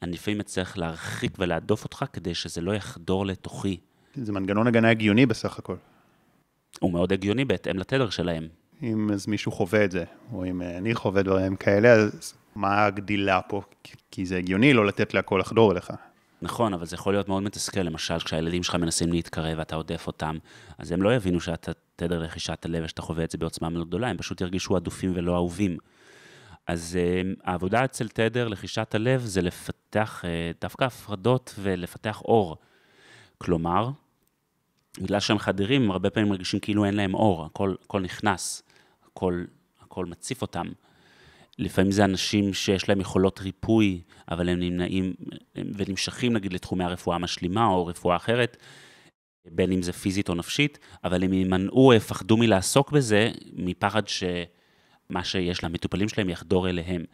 אני 0.03 0.13
לפעמים 0.13 0.41
אצטרך 0.41 0.79
להרחיק 0.79 1.33
ולהדוף 1.39 1.85
אותך 1.85 2.05
כדי 2.13 2.35
שזה 2.35 2.61
לא 2.61 2.73
יחדור 2.73 3.27
לתוכי. 3.27 3.81
זה 4.15 4.33
מנגנון 4.33 4.67
הגנה 4.67 4.91
הגיוני 4.91 5.27
בסך 5.27 5.59
הכל. 5.59 5.77
הוא 6.81 6.93
מאוד 6.93 7.13
הגיוני 7.13 7.45
בהתאם 7.45 7.79
לתדר 7.79 8.11
שלהם. 8.11 8.49
אם 8.83 9.11
אז 9.13 9.27
מישהו 9.27 9.53
חווה 9.53 9.85
את 9.85 9.91
זה, 9.91 10.05
או 10.33 10.45
אם 10.45 10.63
אה, 10.63 10.79
אני 10.79 10.95
חווה 10.95 11.23
דברים 11.23 11.57
כאלה, 11.57 11.93
אז 11.93 12.35
מה 12.55 12.85
הגדילה 12.85 13.41
פה? 13.43 13.63
כי 14.11 14.27
זה 14.27 14.37
הגיוני 14.37 14.73
לא 14.73 14.87
לתת 14.87 15.15
להכל 15.15 15.39
לחדור 15.41 15.73
אליך. 15.73 15.93
נכון, 16.43 16.75
אבל 16.75 16.87
זה 16.87 16.95
יכול 16.95 17.15
להיות 17.15 17.29
מאוד 17.29 17.43
מתסכל, 17.43 17.81
למשל, 17.81 18.19
כשהילדים 18.19 18.63
שלך 18.63 18.75
מנסים 18.75 19.13
להתקרב 19.13 19.59
ואתה 19.59 19.77
עודף 19.77 20.07
אותם, 20.07 20.39
אז 20.79 20.93
הם 20.93 21.03
לא 21.03 21.15
יבינו 21.15 21.41
שאתה 21.41 21.73
תדר 21.97 22.19
לחישת 22.19 22.65
הלב 22.65 22.85
ושאתה 22.85 23.03
חווה 23.03 23.25
את 23.25 23.31
זה 23.31 23.39
בעוצמה 23.39 23.69
מאוד 23.69 23.89
גדולה, 23.89 24.09
הם 24.09 24.17
פשוט 24.17 24.41
ירגישו 24.41 24.77
עדופים 24.77 25.13
ולא 25.15 25.35
אהובים. 25.35 25.79
אז 26.67 26.99
uh, 26.99 27.41
העבודה 27.45 27.85
אצל 27.85 28.09
תדר 28.09 28.49
לחישת 28.49 28.95
הלב 28.95 29.21
זה 29.21 29.43
לפתח 29.43 30.25
uh, 30.25 30.61
דווקא 30.61 30.85
הפרדות 30.85 31.55
ולפתח 31.59 32.23
אור. 32.25 32.57
כלומר, 33.39 33.91
בגלל 35.01 35.21
שהם 35.21 35.39
חדירים, 35.39 35.83
הם 35.83 35.91
הרבה 35.91 36.11
פעמים 36.11 36.29
מרגישים 36.29 36.61
כאילו 36.61 36.85
אין 36.85 36.95
להם 36.95 37.15
אור, 37.15 37.45
הכל, 37.45 37.75
הכל 37.85 38.01
נכנס, 38.01 38.63
הכל, 39.07 39.45
הכל 39.81 40.07
מציף 40.07 40.43
אותם. 40.43 40.67
לפעמים 41.61 41.93
זה 41.93 42.05
אנשים 42.05 42.55
שיש 42.55 42.89
להם 42.89 43.01
יכולות 43.01 43.41
ריפוי, 43.41 44.01
אבל 44.31 44.49
הם 44.49 44.59
נמנעים 44.61 45.15
ונמשכים 45.55 46.33
נגיד 46.33 46.53
לתחומי 46.53 46.85
הרפואה 46.85 47.17
המשלימה 47.17 47.67
או 47.67 47.87
רפואה 47.87 48.17
אחרת, 48.17 48.57
בין 49.47 49.73
אם 49.73 49.83
זה 49.83 49.93
פיזית 49.93 50.29
או 50.29 50.35
נפשית, 50.35 50.79
אבל 51.05 51.25
הם 51.25 51.33
יימנעו 51.33 51.95
יפחדו 51.95 52.37
מלעסוק 52.37 52.93
בזה, 52.93 53.31
מפחד 53.53 54.09
שמה 54.09 55.25
שיש 55.25 55.65
למטופלים 55.65 56.09
שלהם 56.09 56.29
יחדור 56.29 56.69
אליהם. 56.69 57.05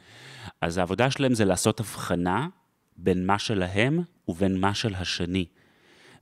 אז 0.60 0.78
העבודה 0.78 1.10
שלהם 1.10 1.34
זה 1.34 1.44
לעשות 1.44 1.80
הבחנה 1.80 2.48
בין 2.96 3.26
מה 3.26 3.38
שלהם 3.38 4.02
ובין 4.28 4.60
מה 4.60 4.74
של 4.74 4.94
השני. 4.94 5.44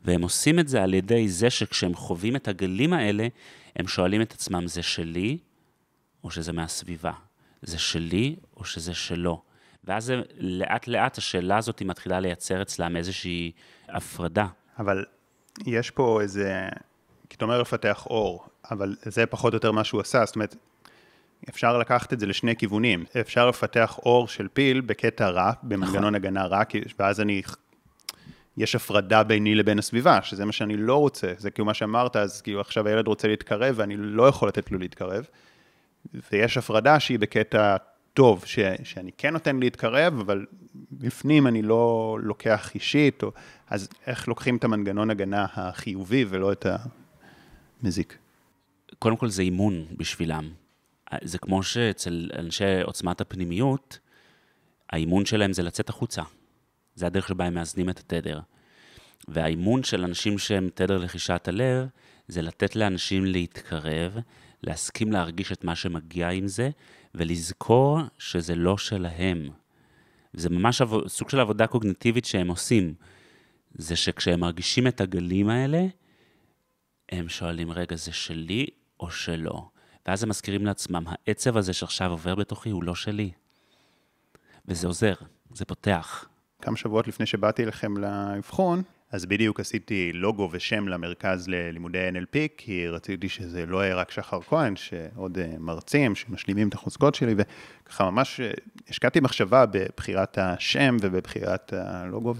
והם 0.02 0.22
עושים 0.22 0.58
את 0.58 0.68
זה 0.68 0.82
על 0.82 0.94
ידי 0.94 1.28
זה 1.28 1.50
שכשהם 1.50 1.94
חווים 1.94 2.36
את 2.36 2.48
הגלים 2.48 2.92
האלה, 2.92 3.28
הם 3.76 3.88
שואלים 3.88 4.22
את 4.22 4.32
עצמם, 4.32 4.66
זה 4.66 4.82
שלי 4.82 5.38
או 6.24 6.30
שזה 6.30 6.52
מהסביבה? 6.52 7.12
זה 7.64 7.78
שלי 7.78 8.36
או 8.56 8.64
שזה 8.64 8.94
שלו? 8.94 9.42
ואז 9.84 10.12
לאט 10.38 10.88
לאט 10.88 11.18
השאלה 11.18 11.56
הזאת 11.56 11.82
מתחילה 11.82 12.20
לייצר 12.20 12.62
אצלם 12.62 12.96
איזושהי 12.96 13.52
הפרדה. 13.88 14.46
אבל 14.78 15.04
יש 15.66 15.90
פה 15.90 16.20
איזה, 16.20 16.68
כי 17.28 17.36
אתה 17.36 17.44
אומר 17.44 17.60
לפתח 17.60 18.06
אור, 18.06 18.46
אבל 18.70 18.96
זה 19.02 19.26
פחות 19.26 19.52
או 19.52 19.56
יותר 19.56 19.72
מה 19.72 19.84
שהוא 19.84 20.00
עשה, 20.00 20.24
זאת 20.24 20.34
אומרת, 20.34 20.56
אפשר 21.48 21.78
לקחת 21.78 22.12
את 22.12 22.20
זה 22.20 22.26
לשני 22.26 22.56
כיוונים. 22.56 23.04
אפשר 23.20 23.48
לפתח 23.48 23.98
אור 23.98 24.28
של 24.28 24.48
פיל 24.48 24.80
בקטע 24.80 25.28
רע, 25.28 25.52
במנגנון 25.62 25.96
נכון. 25.96 26.14
הגנה 26.14 26.46
רע, 26.46 26.62
ואז 26.98 27.20
אני... 27.20 27.42
יש 28.56 28.74
הפרדה 28.74 29.22
ביני 29.22 29.54
לבין 29.54 29.78
הסביבה, 29.78 30.22
שזה 30.22 30.44
מה 30.44 30.52
שאני 30.52 30.76
לא 30.76 30.96
רוצה. 30.96 31.32
זה 31.38 31.50
כאילו 31.50 31.66
מה 31.66 31.74
שאמרת, 31.74 32.16
אז 32.16 32.40
כאילו 32.42 32.60
עכשיו 32.60 32.88
הילד 32.88 33.06
רוצה 33.06 33.28
להתקרב 33.28 33.74
ואני 33.78 33.96
לא 33.96 34.28
יכול 34.28 34.48
לתת 34.48 34.70
לו 34.70 34.78
להתקרב. 34.78 35.26
ויש 36.32 36.56
הפרדה 36.56 37.00
שהיא 37.00 37.18
בקטע 37.18 37.76
טוב, 38.14 38.44
ש, 38.46 38.58
שאני 38.84 39.10
כן 39.18 39.32
נותן 39.32 39.60
להתקרב, 39.60 40.18
אבל 40.20 40.46
בפנים 40.92 41.46
אני 41.46 41.62
לא 41.62 42.16
לוקח 42.22 42.74
אישית, 42.74 43.22
או, 43.22 43.32
אז 43.70 43.88
איך 44.06 44.28
לוקחים 44.28 44.56
את 44.56 44.64
המנגנון 44.64 45.10
הגנה 45.10 45.46
החיובי 45.54 46.24
ולא 46.28 46.52
את 46.52 46.66
המזיק? 47.82 48.18
קודם 48.98 49.16
כל 49.16 49.28
זה 49.28 49.42
אימון 49.42 49.86
בשבילם. 49.96 50.50
זה 51.22 51.38
כמו 51.38 51.62
שאצל 51.62 52.30
אנשי 52.38 52.80
עוצמת 52.82 53.20
הפנימיות, 53.20 53.98
האימון 54.90 55.24
שלהם 55.24 55.52
זה 55.52 55.62
לצאת 55.62 55.88
החוצה. 55.88 56.22
זה 56.94 57.06
הדרך 57.06 57.28
שבה 57.28 57.44
הם 57.44 57.54
מאזנים 57.54 57.90
את 57.90 57.98
התדר. 57.98 58.40
והאימון 59.28 59.82
של 59.82 60.04
אנשים 60.04 60.38
שהם 60.38 60.68
תדר 60.74 60.98
לחישת 60.98 61.48
הלב, 61.48 61.86
זה 62.28 62.42
לתת 62.42 62.76
לאנשים 62.76 63.24
להתקרב, 63.24 64.18
להסכים 64.64 65.12
להרגיש 65.12 65.52
את 65.52 65.64
מה 65.64 65.76
שמגיע 65.76 66.28
עם 66.28 66.48
זה, 66.48 66.70
ולזכור 67.14 67.98
שזה 68.18 68.54
לא 68.54 68.78
שלהם. 68.78 69.48
זה 70.32 70.50
ממש 70.50 70.80
עבוד, 70.80 71.08
סוג 71.08 71.30
של 71.30 71.40
עבודה 71.40 71.66
קוגניטיבית 71.66 72.24
שהם 72.24 72.48
עושים. 72.48 72.94
זה 73.74 73.96
שכשהם 73.96 74.40
מרגישים 74.40 74.86
את 74.86 75.00
הגלים 75.00 75.48
האלה, 75.48 75.86
הם 77.08 77.28
שואלים, 77.28 77.70
רגע, 77.70 77.96
זה 77.96 78.12
שלי 78.12 78.66
או 79.00 79.10
שלא? 79.10 79.68
ואז 80.06 80.22
הם 80.22 80.28
מזכירים 80.28 80.66
לעצמם, 80.66 81.04
העצב 81.06 81.56
הזה 81.56 81.72
שעכשיו 81.72 82.10
עובר 82.10 82.34
בתוכי 82.34 82.70
הוא 82.70 82.84
לא 82.84 82.94
שלי. 82.94 83.30
וזה 84.68 84.86
עוזר, 84.86 85.14
זה 85.54 85.64
פותח. 85.64 86.28
כמה 86.62 86.76
שבועות 86.76 87.08
לפני 87.08 87.26
שבאתי 87.26 87.62
אליכם 87.62 87.96
לאבחון, 87.96 88.82
אז 89.14 89.26
בדיוק 89.26 89.60
עשיתי 89.60 90.12
לוגו 90.14 90.48
ושם 90.52 90.88
למרכז 90.88 91.48
ללימודי 91.48 92.08
NLP, 92.08 92.36
כי 92.56 92.88
רציתי 92.88 93.28
שזה 93.28 93.66
לא 93.66 93.84
יהיה 93.84 93.94
רק 93.94 94.10
שחר 94.10 94.40
כהן, 94.40 94.76
שעוד 94.76 95.38
אה, 95.38 95.54
מרצים 95.58 96.14
שמשלימים 96.14 96.68
את 96.68 96.74
החוזקות 96.74 97.14
שלי, 97.14 97.34
וככה 97.36 98.10
ממש 98.10 98.40
אה, 98.40 98.50
השקעתי 98.88 99.20
מחשבה 99.20 99.66
בבחירת 99.66 100.38
השם 100.38 100.96
ובבחירת 101.00 101.72
הלוגו, 101.76 102.34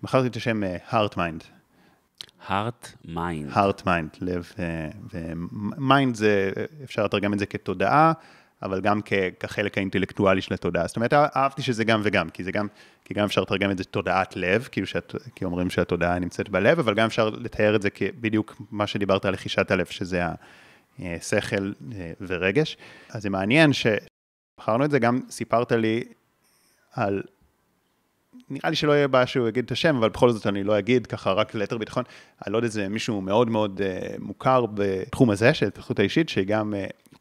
ובחרתי 0.00 0.28
את 0.28 0.36
השם 0.36 0.64
אה, 0.64 0.76
Heart 0.90 1.14
Mind. 1.14 1.44
heart 2.48 3.06
mind. 3.06 3.54
heart 3.54 3.82
mind, 3.84 4.18
לב 4.20 4.52
ו 5.12 5.32
mind 5.32 6.14
זה, 6.14 6.52
אפשר 6.84 7.04
לתרגם 7.04 7.32
את 7.32 7.38
זה 7.38 7.46
כתודעה, 7.46 8.12
אבל 8.62 8.80
גם 8.80 9.00
כחלק 9.40 9.78
האינטלקטואלי 9.78 10.42
של 10.42 10.54
התודעה. 10.54 10.86
זאת 10.86 10.96
אומרת, 10.96 11.12
אהבתי 11.12 11.62
שזה 11.62 11.84
גם 11.84 12.00
וגם, 12.04 12.28
כי 12.28 12.44
זה 12.44 12.52
גם, 12.52 12.66
כי 13.04 13.14
גם 13.14 13.24
אפשר 13.24 13.40
לתרגם 13.40 13.70
את 13.70 13.78
זה 13.78 13.84
תודעת 13.84 14.36
לב, 14.36 14.68
כאילו 14.72 14.86
שאת, 14.86 15.14
כי 15.34 15.44
אומרים 15.44 15.70
שהתודעה 15.70 16.18
נמצאת 16.18 16.48
בלב, 16.48 16.78
אבל 16.78 16.94
גם 16.94 17.06
אפשר 17.06 17.30
לתאר 17.30 17.76
את 17.76 17.82
זה 17.82 17.90
כבדיוק 17.90 18.62
מה 18.70 18.86
שדיברת 18.86 19.24
על 19.24 19.32
לחישת 19.32 19.70
הלב, 19.70 19.86
שזה 19.86 20.22
השכל 20.98 21.72
אה, 21.92 22.12
ורגש. 22.20 22.76
אז 23.10 23.22
זה 23.22 23.30
מעניין 23.30 23.70
שבחרנו 23.72 24.84
את 24.84 24.90
זה, 24.90 24.98
גם 24.98 25.20
סיפרת 25.30 25.72
לי 25.72 26.04
על 26.92 27.22
נראה 28.50 28.70
לי 28.70 28.76
שלא 28.76 28.92
יהיה 28.92 29.08
בעיה 29.08 29.26
שהוא 29.26 29.48
יגיד 29.48 29.64
את 29.64 29.70
השם, 29.70 29.96
אבל 29.96 30.08
בכל 30.08 30.30
זאת 30.30 30.46
אני 30.46 30.64
לא 30.64 30.78
אגיד, 30.78 31.06
ככה 31.06 31.32
רק 31.32 31.54
ליתר 31.54 31.78
ביטחון. 31.78 32.04
אני 32.46 32.52
לא 32.52 32.58
יודע, 32.58 32.68
זה 32.68 32.88
מישהו 32.88 33.20
מאוד 33.20 33.50
מאוד 33.50 33.80
uh, 33.80 34.16
מוכר 34.18 34.66
בתחום 34.74 35.30
הזה, 35.30 35.54
של 35.54 35.66
התפתחות 35.66 35.98
האישית, 35.98 36.28
שגם 36.28 36.74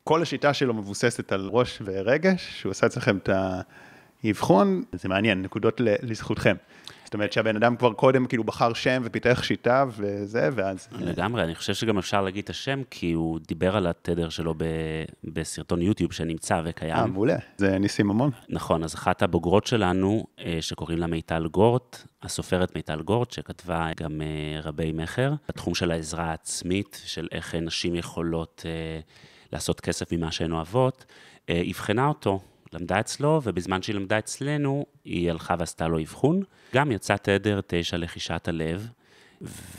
כל 0.04 0.22
השיטה 0.22 0.54
שלו 0.54 0.74
מבוססת 0.74 1.32
על 1.32 1.49
ראש 1.52 1.82
ורגש, 1.86 2.60
שהוא 2.60 2.72
עשה 2.72 2.88
אצלכם 2.88 3.18
את 3.18 3.30
האבחון, 4.24 4.84
זה 4.93 5.10
מעניין, 5.10 5.41
נקודות 5.41 5.82
לזכותכם. 5.84 6.56
זאת 7.12 7.14
אומרת 7.14 7.34
שהבן 7.34 7.56
אדם 7.56 7.76
כבר 7.76 7.93
קודם 7.93 8.26
כאילו 8.26 8.43
בחר 8.43 8.74
שם 8.74 9.02
ופיתח 9.06 9.43
שיטה 9.43 9.86
וזה, 9.97 10.49
ואז... 10.56 10.88
לגמרי, 10.91 11.43
אני 11.43 11.56
חושב 11.56 11.74
שגם 11.74 11.97
אפשר 11.97 12.22
להגיד 12.22 12.43
את 12.43 12.49
השם, 12.49 12.82
כי 12.89 13.12
הוא 13.12 13.39
דיבר 13.47 13.78
על 13.78 13.88
התדר 13.88 14.30
שלו 14.30 14.54
ב... 14.58 14.64
בסרטון 15.24 15.82
יוטיוב 15.82 16.14
שנמצא 16.14 16.62
וקיים. 16.66 16.95
אה, 16.95 17.06
מעולה, 17.06 17.36
זה 17.58 17.80
ניסים 17.80 18.10
המון. 18.10 18.32
נכון, 18.49 18.84
אז 18.84 18.95
אחת 18.95 19.22
הבוגרות 19.22 19.68
שלנו, 19.68 20.26
אה, 20.39 20.58
שקוראים 20.62 20.97
לה 20.97 21.08
מיטל 21.08 21.47
גורט, 21.47 22.04
הסופרת 22.24 22.76
מיטל 22.76 23.02
גורט, 23.02 23.32
שכתבה 23.32 23.89
גם 23.99 24.22
אה, 24.22 24.62
רבי 24.62 24.91
מכר, 24.91 25.34
בתחום 25.49 25.76
של 25.76 25.91
העזרה 25.91 26.24
העצמית, 26.24 27.02
של 27.06 27.28
איך 27.32 27.56
נשים 27.56 27.95
יכולות 27.95 28.64
אה, 28.66 28.99
לעשות 29.54 29.82
כסף 29.82 30.14
ממה 30.14 30.32
שהן 30.32 30.52
אוהבות, 30.52 31.06
אבחנה 31.52 32.08
אותו. 32.08 32.39
למדה 32.74 32.99
אצלו, 32.99 33.41
ובזמן 33.43 33.82
שהיא 33.82 33.95
למדה 33.95 34.20
אצלנו, 34.20 34.86
היא 35.06 35.32
הלכה 35.32 35.56
ועשתה 35.60 35.88
לו 35.88 35.99
אבחון. 35.99 36.43
גם 36.74 36.91
יצא 36.91 37.16
תדר 37.16 37.60
תשע 37.68 37.97
לחישת 37.97 38.47
הלב, 38.47 38.88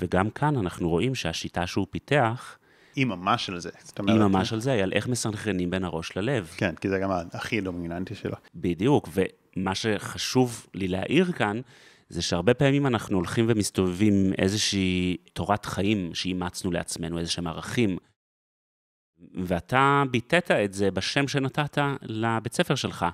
וגם 0.01 0.31
כאן 0.31 0.57
אנחנו 0.57 0.89
רואים 0.89 1.15
שהשיטה 1.15 1.67
שהוא 1.67 1.87
פיתח, 1.91 2.59
היא 2.97 3.07
ממש 3.07 3.51
על 3.51 3.61
זה. 3.61 3.71
היא 3.99 4.15
ממש 4.15 4.53
על 4.53 4.61
זה, 4.61 4.73
היא 4.73 4.83
על 4.83 4.93
איך 4.93 5.09
מסנכרנים 5.09 5.71
בין 5.71 5.85
הראש 5.85 6.17
ללב. 6.17 6.55
כן, 6.57 6.75
כי 6.75 6.89
זה 6.89 6.99
גם 6.99 7.11
הכי 7.33 7.61
דומיננטי 7.61 8.15
שלו. 8.15 8.37
בדיוק, 8.55 9.09
ומה 9.57 9.75
שחשוב 9.75 10.67
לי 10.75 10.89
להעיר 10.89 11.33
כאן, 11.33 11.61
זה 12.09 12.23
שהרבה 12.23 12.55
פעמים 12.55 12.87
אנחנו 12.87 13.17
הולכים 13.17 13.45
ומסתובבים 13.49 14.15
עם 14.15 14.33
איזושהי 14.39 15.17
תורת 15.33 15.65
חיים 15.65 16.15
שאימצנו 16.15 16.71
לעצמנו, 16.71 17.19
איזה 17.19 17.31
שהם 17.31 17.47
ערכים. 17.47 17.99
ואתה 19.35 20.03
ביטאת 20.11 20.51
את 20.51 20.75
זה 20.75 20.91
בשם 20.91 21.29
שנתת 21.29 21.79
לבית 22.03 22.53
ספר 22.53 22.75
שלך. 22.75 23.07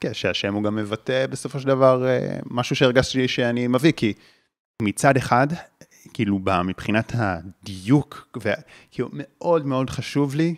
כן, 0.00 0.14
שהשם 0.14 0.54
הוא 0.54 0.62
גם 0.62 0.76
מבטא 0.76 1.26
בסופו 1.26 1.60
של 1.60 1.68
דבר 1.68 2.06
אה, 2.06 2.38
משהו 2.50 2.76
שהרגשתי 2.76 3.28
שאני 3.28 3.66
מביא, 3.66 3.92
כי 3.92 4.12
מצד 4.82 5.16
אחד, 5.16 5.46
כאילו 6.12 6.40
מבחינת 6.64 7.12
הדיוק, 7.14 8.38
כאילו 8.90 9.08
מאוד 9.12 9.66
מאוד 9.66 9.90
חשוב 9.90 10.34
לי 10.34 10.54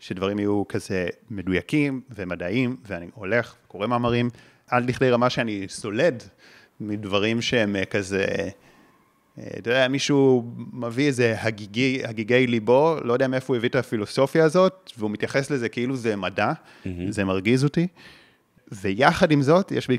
שדברים 0.00 0.38
יהיו 0.38 0.68
כזה 0.68 1.06
מדויקים 1.30 2.00
ומדעיים, 2.10 2.76
ואני 2.86 3.06
הולך, 3.14 3.54
קורא 3.68 3.86
מאמרים, 3.86 4.30
עד 4.66 4.88
לכדי 4.88 5.10
רמה 5.10 5.30
שאני 5.30 5.66
סולד 5.68 6.22
מדברים 6.80 7.42
שהם 7.42 7.76
אה, 7.76 7.84
כזה... 7.84 8.26
אתה 9.58 9.70
יודע, 9.70 9.88
מישהו 9.88 10.52
מביא 10.72 11.06
איזה 11.06 11.36
הגיגי, 11.38 12.00
הגיגי 12.04 12.46
ליבו, 12.46 12.96
לא 13.04 13.12
יודע 13.12 13.28
מאיפה 13.28 13.52
הוא 13.52 13.56
הביא 13.56 13.68
את 13.68 13.74
הפילוסופיה 13.74 14.44
הזאת, 14.44 14.92
והוא 14.98 15.10
מתייחס 15.10 15.50
לזה 15.50 15.68
כאילו 15.68 15.96
זה 15.96 16.16
מדע, 16.16 16.52
mm-hmm. 16.52 16.88
זה 17.08 17.24
מרגיז 17.24 17.64
אותי. 17.64 17.86
ויחד 18.72 19.30
עם 19.30 19.42
זאת, 19.42 19.72
יש 19.72 19.88
בי, 19.88 19.98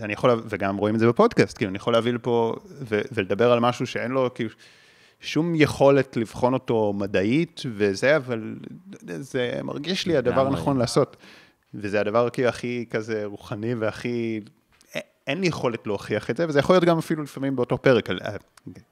אני 0.00 0.12
יכול, 0.12 0.42
וגם 0.48 0.76
רואים 0.76 0.94
את 0.94 1.00
זה 1.00 1.08
בפודקאסט, 1.08 1.56
כאילו, 1.56 1.68
אני 1.68 1.76
יכול 1.76 1.92
להביא 1.92 2.12
לפה 2.12 2.54
ו, 2.70 3.00
ולדבר 3.12 3.52
על 3.52 3.60
משהו 3.60 3.86
שאין 3.86 4.10
לו, 4.10 4.30
כאילו, 4.34 4.50
שום 5.20 5.54
יכולת 5.54 6.16
לבחון 6.16 6.54
אותו 6.54 6.92
מדעית 6.92 7.62
וזה, 7.66 8.16
אבל 8.16 8.54
זה 9.02 9.60
מרגיש 9.64 10.06
לי 10.06 10.16
הדבר 10.16 10.46
הנכון 10.46 10.78
לעשות. 10.78 11.16
וזה 11.74 12.00
הדבר 12.00 12.30
כאילו 12.30 12.48
הכי 12.48 12.84
כזה 12.90 13.24
רוחני 13.24 13.74
והכי 13.74 14.40
אין 15.28 15.40
לי 15.40 15.46
יכולת 15.46 15.86
להוכיח 15.86 16.30
את 16.30 16.36
זה, 16.36 16.48
וזה 16.48 16.58
יכול 16.58 16.74
להיות 16.74 16.84
גם 16.84 16.98
אפילו 16.98 17.22
לפעמים 17.22 17.56
באותו 17.56 17.78
פרק, 17.78 18.10
על 18.10 18.18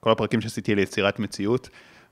כל 0.01 0.11
הפרקים 0.11 0.41
שעשיתי 0.41 0.74
ליצירת 0.74 1.18
מציאות, 1.18 1.68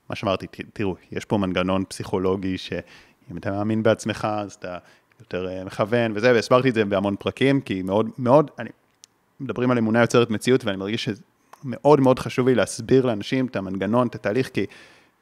מה 0.09 0.15
שאמרתי, 0.15 0.47
תראו, 0.73 0.95
יש 1.11 1.25
פה 1.25 1.37
מנגנון 1.37 1.83
פסיכולוגי 1.87 2.57
שאם 2.57 3.37
אתה 3.37 3.51
מאמין 3.51 3.83
בעצמך, 3.83 4.27
אז 4.31 4.53
אתה 4.53 4.77
יותר 5.19 5.47
אה, 5.47 5.63
מכוון 5.63 6.11
וזה, 6.15 6.33
והסברתי 6.33 6.69
את 6.69 6.73
זה 6.73 6.85
בהמון 6.85 7.15
פרקים, 7.15 7.61
כי 7.61 7.81
מאוד, 7.81 8.09
מאוד, 8.17 8.51
אני, 8.59 8.69
מדברים 9.39 9.71
על 9.71 9.77
אמונה 9.77 10.01
יוצרת 10.01 10.29
מציאות, 10.29 10.65
ואני 10.65 10.77
מרגיש 10.77 11.09
שמאוד 11.63 11.99
מאוד 11.99 12.19
חשוב 12.19 12.47
לי 12.47 12.55
להסביר 12.55 13.05
לאנשים 13.05 13.45
את 13.45 13.55
המנגנון, 13.55 14.07
את 14.07 14.15
התהליך, 14.15 14.49
כי, 14.49 14.65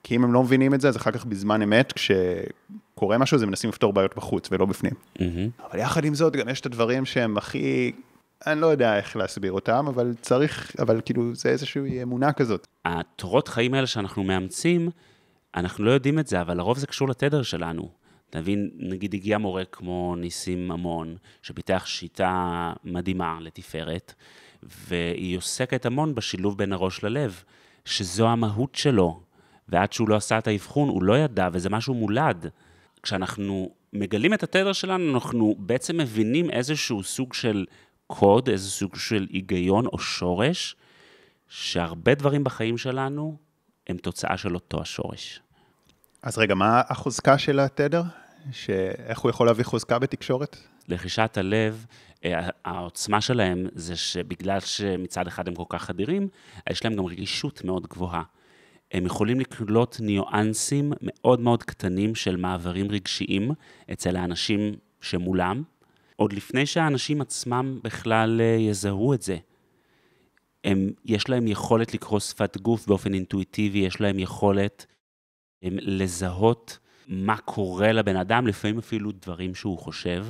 כי 0.03 0.15
אם 0.15 0.23
הם 0.23 0.33
לא 0.33 0.43
מבינים 0.43 0.73
את 0.73 0.81
זה, 0.81 0.87
אז 0.89 0.97
אחר 0.97 1.11
כך 1.11 1.25
בזמן 1.25 1.61
אמת, 1.61 1.93
כשקורה 1.93 3.17
משהו, 3.17 3.35
אז 3.35 3.41
הם 3.41 3.49
מנסים 3.49 3.69
לפתור 3.69 3.93
בעיות 3.93 4.15
בחוץ 4.15 4.49
ולא 4.51 4.65
בפנים. 4.65 4.93
Mm-hmm. 4.93 5.21
אבל 5.69 5.79
יחד 5.79 6.05
עם 6.05 6.15
זאת, 6.15 6.35
גם 6.35 6.49
יש 6.49 6.61
את 6.61 6.65
הדברים 6.65 7.05
שהם 7.05 7.37
הכי 7.37 7.91
אני 8.47 8.61
לא 8.61 8.67
יודע 8.67 8.97
איך 8.97 9.15
להסביר 9.15 9.51
אותם, 9.51 9.85
אבל 9.87 10.13
צריך, 10.21 10.75
אבל 10.79 11.01
כאילו, 11.05 11.35
זה 11.35 11.49
איזושהי 11.49 12.03
אמונה 12.03 12.33
כזאת. 12.33 12.67
התורות 12.85 13.47
חיים 13.47 13.73
האלה 13.73 13.87
שאנחנו 13.87 14.23
מאמצים, 14.23 14.89
אנחנו 15.55 15.83
לא 15.83 15.91
יודעים 15.91 16.19
את 16.19 16.27
זה, 16.27 16.41
אבל 16.41 16.57
לרוב 16.57 16.77
זה 16.77 16.87
קשור 16.87 17.09
לתדר 17.09 17.41
שלנו. 17.41 17.89
אתה 18.29 18.39
מבין, 18.39 18.69
נגיד 18.77 19.13
הגיע 19.13 19.37
מורה 19.37 19.65
כמו 19.65 20.15
ניסים 20.17 20.67
ממון, 20.67 21.15
שפיתח 21.41 21.83
שיטה 21.85 22.73
מדהימה 22.83 23.37
לתפארת, 23.41 24.13
והיא 24.63 25.37
עוסקת 25.37 25.85
המון 25.85 26.15
בשילוב 26.15 26.57
בין 26.57 26.73
הראש 26.73 27.03
ללב, 27.03 27.43
שזו 27.85 28.27
המהות 28.27 28.75
שלו, 28.75 29.19
ועד 29.69 29.93
שהוא 29.93 30.09
לא 30.09 30.15
עשה 30.15 30.37
את 30.37 30.47
האבחון, 30.47 30.89
הוא 30.89 31.03
לא 31.03 31.17
ידע, 31.17 31.49
וזה 31.53 31.69
משהו 31.69 31.93
מולד. 31.93 32.49
כשאנחנו 33.03 33.69
מגלים 33.93 34.33
את 34.33 34.43
התדר 34.43 34.73
שלנו, 34.73 35.13
אנחנו 35.13 35.55
בעצם 35.57 35.97
מבינים 35.97 36.49
איזשהו 36.49 37.03
סוג 37.03 37.33
של 37.33 37.65
קוד, 38.07 38.49
איזה 38.49 38.69
סוג 38.69 38.95
של 38.95 39.27
היגיון 39.29 39.85
או 39.85 39.99
שורש, 39.99 40.75
שהרבה 41.47 42.15
דברים 42.15 42.43
בחיים 42.43 42.77
שלנו 42.77 43.37
הם 43.87 43.97
תוצאה 43.97 44.37
של 44.37 44.55
אותו 44.55 44.81
השורש. 44.81 45.41
אז 46.23 46.37
רגע, 46.37 46.55
מה 46.55 46.81
החוזקה 46.89 47.37
של 47.37 47.59
התדר? 47.59 48.03
שאיך 48.51 49.19
הוא 49.19 49.29
יכול 49.29 49.47
להביא 49.47 49.65
חוזקה 49.65 49.99
בתקשורת? 49.99 50.57
לחישת 50.87 51.37
הלב, 51.37 51.85
אה, 52.25 52.49
העוצמה 52.65 53.21
שלהם 53.21 53.67
זה 53.75 53.95
שבגלל 53.95 54.59
שמצד 54.59 55.27
אחד 55.27 55.47
הם 55.47 55.55
כל 55.55 55.63
כך 55.69 55.89
אדירים, 55.89 56.27
יש 56.69 56.85
להם 56.85 56.95
גם 56.95 57.05
רגישות 57.05 57.63
מאוד 57.63 57.87
גבוהה. 57.87 58.23
הם 58.91 59.05
יכולים 59.05 59.39
לקלוט 59.39 59.97
ניואנסים 59.99 60.93
מאוד 61.01 61.39
מאוד 61.39 61.63
קטנים 61.63 62.15
של 62.15 62.35
מעברים 62.35 62.91
רגשיים 62.91 63.51
אצל 63.91 64.15
האנשים 64.15 64.75
שמולם, 65.01 65.63
עוד 66.15 66.33
לפני 66.33 66.65
שהאנשים 66.65 67.21
עצמם 67.21 67.79
בכלל 67.83 68.41
אה, 68.41 68.57
יזהו 68.59 69.13
את 69.13 69.21
זה. 69.21 69.37
הם, 70.63 70.91
יש 71.05 71.29
להם 71.29 71.47
יכולת 71.47 71.93
לקרוא 71.93 72.19
שפת 72.19 72.57
גוף 72.57 72.87
באופן 72.87 73.13
אינטואיטיבי, 73.13 73.79
יש 73.79 74.01
להם 74.01 74.19
יכולת 74.19 74.85
הם, 75.63 75.73
לזהות 75.81 76.77
מה 77.07 77.37
קורה 77.37 77.91
לבן 77.91 78.15
אדם, 78.15 78.47
לפעמים 78.47 78.77
אפילו 78.77 79.11
דברים 79.11 79.55
שהוא 79.55 79.77
חושב. 79.77 80.25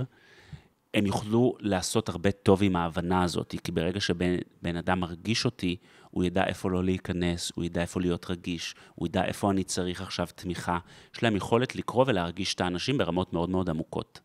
הם 0.93 1.05
יוכלו 1.05 1.55
לעשות 1.59 2.09
הרבה 2.09 2.31
טוב 2.31 2.63
עם 2.63 2.75
ההבנה 2.75 3.23
הזאת, 3.23 3.55
כי 3.63 3.71
ברגע 3.71 3.99
שבן 3.99 4.75
אדם 4.79 4.99
מרגיש 4.99 5.45
אותי, 5.45 5.77
הוא 6.09 6.23
ידע 6.23 6.45
איפה 6.45 6.69
לא 6.71 6.84
להיכנס, 6.84 7.51
הוא 7.55 7.65
ידע 7.65 7.81
איפה 7.81 8.01
להיות 8.01 8.29
רגיש, 8.29 8.75
הוא 8.95 9.07
ידע 9.07 9.25
איפה 9.25 9.51
אני 9.51 9.63
צריך 9.63 10.01
עכשיו 10.01 10.27
תמיכה. 10.36 10.77
יש 11.15 11.23
להם 11.23 11.36
יכולת 11.36 11.75
לקרוא 11.75 12.05
ולהרגיש 12.07 12.55
את 12.55 12.61
האנשים 12.61 12.97
ברמות 12.97 13.34
מאוד 13.34 13.49
מאוד 13.49 13.69
עמוקות. 13.69 14.19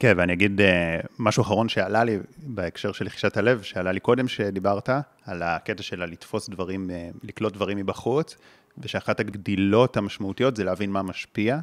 כן, 0.00 0.14
ואני 0.16 0.32
אגיד 0.32 0.60
אה, 0.60 1.00
משהו 1.18 1.42
אחרון 1.42 1.68
שעלה 1.68 2.04
לי 2.04 2.18
בהקשר 2.36 2.92
של 2.92 3.04
לחישת 3.04 3.36
הלב, 3.36 3.62
שעלה 3.62 3.92
לי 3.92 4.00
קודם 4.00 4.28
שדיברת, 4.28 4.88
על 5.24 5.42
הקטע 5.42 5.82
של 5.82 6.04
לתפוס 6.04 6.48
דברים, 6.48 6.90
אה, 6.90 7.10
לקלוט 7.22 7.52
דברים 7.52 7.78
מבחוץ, 7.78 8.36
ושאחת 8.78 9.20
הגדילות 9.20 9.96
המשמעותיות 9.96 10.56
זה 10.56 10.64
להבין 10.64 10.90
מה 10.90 11.02
משפיע. 11.02 11.58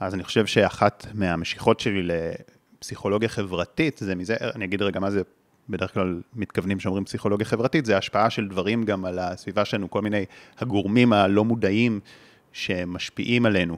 אז 0.00 0.14
אני 0.14 0.24
חושב 0.24 0.46
שאחת 0.46 1.06
מהמשיכות 1.14 1.80
שלי 1.80 2.08
לפסיכולוגיה 2.78 3.28
חברתית, 3.28 3.98
זה 3.98 4.14
מזה, 4.14 4.36
אני 4.54 4.64
אגיד 4.64 4.82
רגע 4.82 5.00
מה 5.00 5.10
זה, 5.10 5.22
בדרך 5.68 5.94
כלל 5.94 6.20
מתכוונים 6.34 6.80
שאומרים 6.80 7.04
פסיכולוגיה 7.04 7.46
חברתית, 7.46 7.86
זה 7.86 7.96
השפעה 7.96 8.30
של 8.30 8.48
דברים 8.48 8.84
גם 8.84 9.04
על 9.04 9.18
הסביבה 9.18 9.64
שלנו, 9.64 9.90
כל 9.90 10.02
מיני 10.02 10.24
הגורמים 10.58 11.12
הלא 11.12 11.44
מודעים 11.44 12.00
שמשפיעים 12.52 13.46
עלינו. 13.46 13.76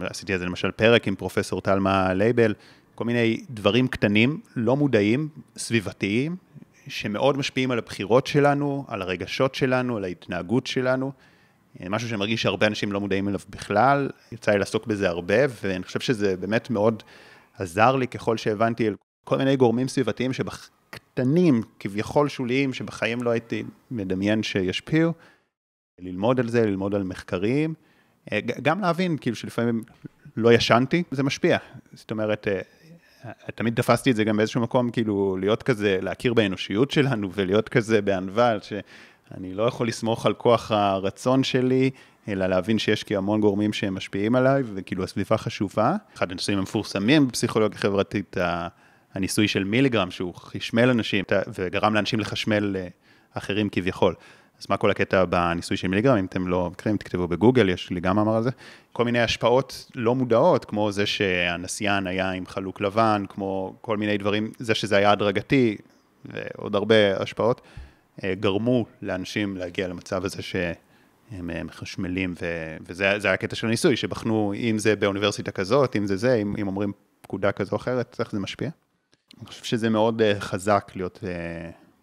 עשיתי 0.00 0.32
על 0.32 0.38
זה 0.38 0.46
למשל 0.46 0.70
פרק 0.70 1.08
עם 1.08 1.16
פרופסור 1.16 1.60
טלמה 1.60 2.14
לייבל, 2.14 2.54
כל 2.98 3.04
מיני 3.04 3.44
דברים 3.50 3.88
קטנים, 3.88 4.40
לא 4.56 4.76
מודעים, 4.76 5.28
סביבתיים, 5.56 6.36
שמאוד 6.88 7.38
משפיעים 7.38 7.70
על 7.70 7.78
הבחירות 7.78 8.26
שלנו, 8.26 8.84
על 8.88 9.02
הרגשות 9.02 9.54
שלנו, 9.54 9.96
על 9.96 10.04
ההתנהגות 10.04 10.66
שלנו. 10.66 11.12
משהו 11.90 12.08
שאני 12.08 12.18
מרגיש 12.18 12.42
שהרבה 12.42 12.66
אנשים 12.66 12.92
לא 12.92 13.00
מודעים 13.00 13.28
אליו 13.28 13.40
בכלל, 13.50 14.10
יצא 14.32 14.50
לי 14.50 14.58
לעסוק 14.58 14.86
בזה 14.86 15.08
הרבה, 15.08 15.34
ואני 15.62 15.84
חושב 15.84 16.00
שזה 16.00 16.36
באמת 16.36 16.70
מאוד 16.70 17.02
עזר 17.58 17.96
לי 17.96 18.08
ככל 18.08 18.36
שהבנתי 18.36 18.86
על 18.86 18.94
כל 19.24 19.38
מיני 19.38 19.56
גורמים 19.56 19.88
סביבתיים 19.88 20.32
שבקטנים, 20.32 21.62
כביכול 21.80 22.28
שוליים, 22.28 22.72
שבחיים 22.72 23.22
לא 23.22 23.30
הייתי 23.30 23.62
מדמיין 23.90 24.42
שישפיעו, 24.42 25.12
ללמוד 26.00 26.40
על 26.40 26.48
זה, 26.48 26.66
ללמוד 26.66 26.94
על 26.94 27.02
מחקרים, 27.02 27.74
גם 28.62 28.80
להבין, 28.80 29.16
כאילו 29.20 29.36
שלפעמים 29.36 29.82
לא 30.36 30.52
ישנתי, 30.52 31.02
זה 31.10 31.22
משפיע. 31.22 31.58
זאת 31.92 32.10
אומרת, 32.10 32.48
תמיד 33.54 33.74
תפסתי 33.74 34.10
את 34.10 34.16
זה 34.16 34.24
גם 34.24 34.36
באיזשהו 34.36 34.60
מקום, 34.60 34.90
כאילו, 34.90 35.36
להיות 35.40 35.62
כזה, 35.62 35.98
להכיר 36.02 36.34
באנושיות 36.34 36.90
שלנו 36.90 37.30
ולהיות 37.32 37.68
כזה 37.68 38.02
בענווה, 38.02 38.56
שאני 38.62 39.54
לא 39.54 39.62
יכול 39.62 39.88
לסמוך 39.88 40.26
על 40.26 40.34
כוח 40.34 40.72
הרצון 40.72 41.44
שלי, 41.44 41.90
אלא 42.28 42.46
להבין 42.46 42.78
שיש 42.78 43.04
כי 43.04 43.16
המון 43.16 43.40
גורמים 43.40 43.72
שהם 43.72 43.94
משפיעים 43.94 44.34
עליי, 44.34 44.62
וכאילו 44.74 45.04
הסביבה 45.04 45.38
חשובה. 45.38 45.96
אחד 46.16 46.30
הניסויים 46.32 46.58
המפורסמים 46.58 47.28
בפסיכולוגיה 47.28 47.78
חברתית, 47.78 48.36
הניסוי 49.14 49.48
של 49.48 49.64
מיליגרם, 49.64 50.10
שהוא 50.10 50.34
חשמל 50.34 50.90
אנשים 50.90 51.24
וגרם 51.54 51.94
לאנשים 51.94 52.20
לחשמל 52.20 52.76
אה, 52.76 52.88
אחרים 53.34 53.68
כביכול. 53.68 54.14
אז 54.60 54.66
מה 54.70 54.76
כל 54.76 54.90
הקטע 54.90 55.24
בניסוי 55.24 55.76
של 55.76 55.88
מיליגרם, 55.88 56.16
אם 56.16 56.24
אתם 56.24 56.48
לא 56.48 56.70
מכירים, 56.70 56.96
תכתבו 56.96 57.28
בגוגל, 57.28 57.68
יש 57.68 57.90
לי 57.90 58.00
גם 58.00 58.16
מאמר 58.16 58.36
על 58.36 58.42
זה. 58.42 58.50
כל 58.92 59.04
מיני 59.04 59.20
השפעות 59.20 59.90
לא 59.94 60.14
מודעות, 60.14 60.64
כמו 60.64 60.92
זה 60.92 61.06
שהנסיין 61.06 62.06
היה 62.06 62.30
עם 62.30 62.46
חלוק 62.46 62.80
לבן, 62.80 63.24
כמו 63.28 63.74
כל 63.80 63.96
מיני 63.96 64.18
דברים, 64.18 64.50
זה 64.58 64.74
שזה 64.74 64.96
היה 64.96 65.10
הדרגתי, 65.10 65.76
ועוד 66.24 66.74
הרבה 66.74 67.22
השפעות, 67.22 67.60
אה, 68.24 68.34
גרמו 68.34 68.86
לאנשים 69.02 69.56
להגיע 69.56 69.88
למצב 69.88 70.24
הזה 70.24 70.42
שהם 70.42 71.50
אה, 71.50 71.64
מחשמלים, 71.64 72.34
וזה 72.86 73.04
היה 73.24 73.32
הקטע 73.32 73.56
של 73.56 73.66
הניסוי, 73.66 73.96
שבחנו 73.96 74.54
אם 74.56 74.78
זה 74.78 74.96
באוניברסיטה 74.96 75.50
כזאת, 75.50 75.96
אם 75.96 76.06
זה 76.06 76.16
זה, 76.16 76.34
אם, 76.34 76.54
אם 76.58 76.66
אומרים 76.66 76.92
פקודה 77.20 77.52
כזו 77.52 77.72
או 77.72 77.76
אחרת, 77.76 78.16
איך 78.20 78.32
זה 78.32 78.40
משפיע. 78.40 78.70
אני 79.38 79.46
חושב 79.46 79.64
שזה 79.64 79.88
מאוד 79.88 80.22
אה, 80.22 80.40
חזק 80.40 80.92
להיות 80.94 81.24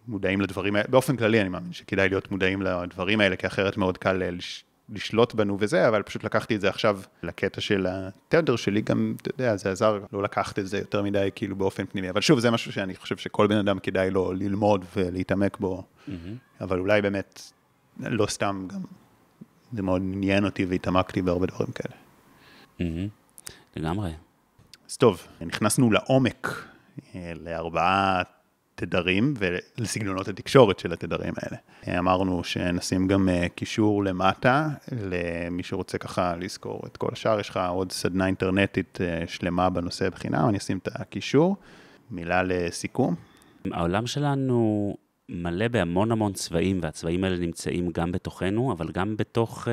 מודעים 0.07 0.41
לדברים 0.41 0.75
האלה, 0.75 0.87
באופן 0.89 1.17
כללי 1.17 1.41
אני 1.41 1.49
מאמין 1.49 1.73
שכדאי 1.73 2.09
להיות 2.09 2.31
מודעים 2.31 2.61
לדברים 2.61 3.21
האלה, 3.21 3.35
כי 3.35 3.47
אחרת 3.47 3.77
מאוד 3.77 3.97
קל 3.97 4.23
אה, 4.23 4.31
לש, 4.31 4.63
לשלוט 4.89 5.33
בנו 5.33 5.57
וזה, 5.59 5.87
אבל 5.87 6.03
פשוט 6.03 6.23
לקחתי 6.23 6.55
את 6.55 6.61
זה 6.61 6.69
עכשיו 6.69 6.99
לקטע 7.23 7.61
של 7.61 7.87
התדר 7.89 8.55
שלי, 8.55 8.81
גם, 8.81 9.15
אתה 9.21 9.29
יודע, 9.29 9.55
זה 9.55 9.71
עזר 9.71 9.99
לא 10.13 10.23
לקחת 10.23 10.59
את 10.59 10.67
זה 10.67 10.77
יותר 10.77 11.03
מדי 11.03 11.29
כאילו 11.35 11.55
באופן 11.55 11.85
פנימי, 11.85 12.09
אבל 12.09 12.21
שוב, 12.21 12.39
זה 12.39 12.51
משהו 12.51 12.71
שאני 12.71 12.95
חושב 12.95 13.17
שכל 13.17 13.47
בן 13.47 13.57
אדם 13.57 13.79
כדאי 13.79 14.09
לו 14.11 14.33
ללמוד 14.33 14.85
ולהתעמק 14.95 15.57
בו, 15.57 15.83
mm-hmm. 15.83 16.11
אבל 16.61 16.79
אולי 16.79 17.01
באמת, 17.01 17.41
לא 17.99 18.25
סתם, 18.25 18.67
גם 18.73 18.81
זה 19.73 19.81
מאוד 19.81 20.01
עניין 20.01 20.45
אותי 20.45 20.65
והתעמקתי 20.65 21.21
בהרבה 21.21 21.45
דברים 21.45 21.71
כאלה. 21.71 21.95
Mm-hmm. 22.79 23.51
לגמרי. 23.75 24.11
אז 24.89 24.97
טוב, 24.97 25.27
נכנסנו 25.41 25.91
לעומק, 25.91 26.67
אה, 27.15 27.31
לארבעה 27.35 28.21
תדרים 28.75 29.33
ולסגנונות 29.37 30.27
התקשורת 30.27 30.79
של 30.79 30.93
התדרים 30.93 31.33
האלה. 31.37 31.57
אמרנו 31.99 32.43
שנשים 32.43 33.07
גם 33.07 33.29
אה, 33.29 33.49
קישור 33.55 34.03
למטה, 34.03 34.69
למי 34.91 35.63
שרוצה 35.63 35.97
ככה 35.97 36.35
לזכור 36.35 36.81
את 36.85 36.97
כל 36.97 37.09
השאר, 37.11 37.39
יש 37.39 37.49
לך 37.49 37.59
עוד 37.69 37.91
סדנה 37.91 38.25
אינטרנטית 38.27 39.01
אה, 39.01 39.23
שלמה 39.27 39.69
בנושא 39.69 40.09
בחינם, 40.09 40.49
אני 40.49 40.57
אשים 40.57 40.77
את 40.77 40.87
הקישור. 40.95 41.57
מילה 42.11 42.43
לסיכום. 42.43 43.15
העולם 43.71 44.07
שלנו 44.07 44.95
מלא 45.29 45.67
בהמון 45.67 46.11
המון 46.11 46.33
צבעים, 46.33 46.79
והצבעים 46.81 47.23
האלה 47.23 47.37
נמצאים 47.37 47.89
גם 47.93 48.11
בתוכנו, 48.11 48.71
אבל 48.71 48.91
גם 48.91 49.17
בתוך 49.17 49.67
uh, 49.67 49.71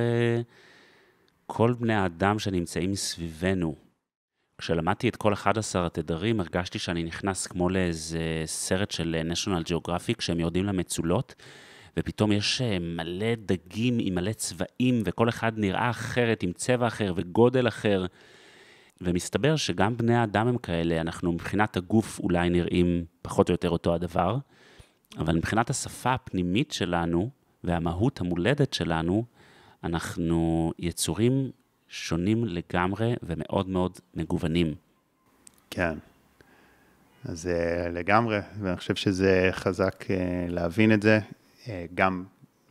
כל 1.46 1.74
בני 1.80 1.94
האדם 1.94 2.38
שנמצאים 2.38 2.94
סביבנו. 2.94 3.74
כשלמדתי 4.62 5.08
את 5.08 5.16
כל 5.16 5.32
11 5.32 5.86
התדרים, 5.86 6.40
הרגשתי 6.40 6.78
שאני 6.78 7.02
נכנס 7.02 7.46
כמו 7.46 7.68
לאיזה 7.68 8.42
סרט 8.46 8.90
של 8.90 9.22
national 9.30 9.68
geographic, 9.70 10.14
כשהם 10.18 10.40
יורדים 10.40 10.64
למצולות, 10.64 11.34
ופתאום 11.96 12.32
יש 12.32 12.60
אה, 12.60 12.78
מלא 12.80 13.34
דגים 13.34 13.96
עם 14.00 14.14
מלא 14.14 14.32
צבעים, 14.32 15.02
וכל 15.04 15.28
אחד 15.28 15.52
נראה 15.56 15.90
אחרת, 15.90 16.42
עם 16.42 16.52
צבע 16.52 16.86
אחר 16.86 17.12
וגודל 17.16 17.68
אחר. 17.68 18.06
ומסתבר 19.00 19.56
שגם 19.56 19.96
בני 19.96 20.16
האדם 20.16 20.48
הם 20.48 20.58
כאלה, 20.58 21.00
אנחנו 21.00 21.32
מבחינת 21.32 21.76
הגוף 21.76 22.18
אולי 22.18 22.50
נראים 22.50 23.04
פחות 23.22 23.48
או 23.48 23.54
יותר 23.54 23.70
אותו 23.70 23.94
הדבר, 23.94 24.36
אבל 25.18 25.36
מבחינת 25.36 25.70
השפה 25.70 26.14
הפנימית 26.14 26.72
שלנו 26.72 27.30
והמהות 27.64 28.20
המולדת 28.20 28.72
שלנו, 28.72 29.24
אנחנו 29.84 30.72
יצורים 30.78 31.50
שונים 31.92 32.44
לגמרי 32.44 33.14
ומאוד 33.22 33.68
מאוד 33.68 33.98
מגוונים. 34.14 34.74
כן. 35.70 35.94
אז 37.24 37.46
אה, 37.46 37.88
לגמרי, 37.88 38.38
ואני 38.60 38.76
חושב 38.76 38.94
שזה 38.94 39.48
חזק 39.52 40.04
אה, 40.10 40.16
להבין 40.48 40.92
את 40.92 41.02
זה, 41.02 41.18
אה, 41.68 41.84
גם 41.94 42.24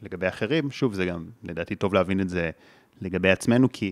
לגבי 0.03 0.27
אחרים, 0.27 0.71
שוב, 0.71 0.93
זה 0.93 1.05
גם 1.05 1.25
לדעתי 1.43 1.75
טוב 1.75 1.93
להבין 1.93 2.21
את 2.21 2.29
זה 2.29 2.49
לגבי 3.01 3.29
עצמנו, 3.29 3.71
כי 3.73 3.91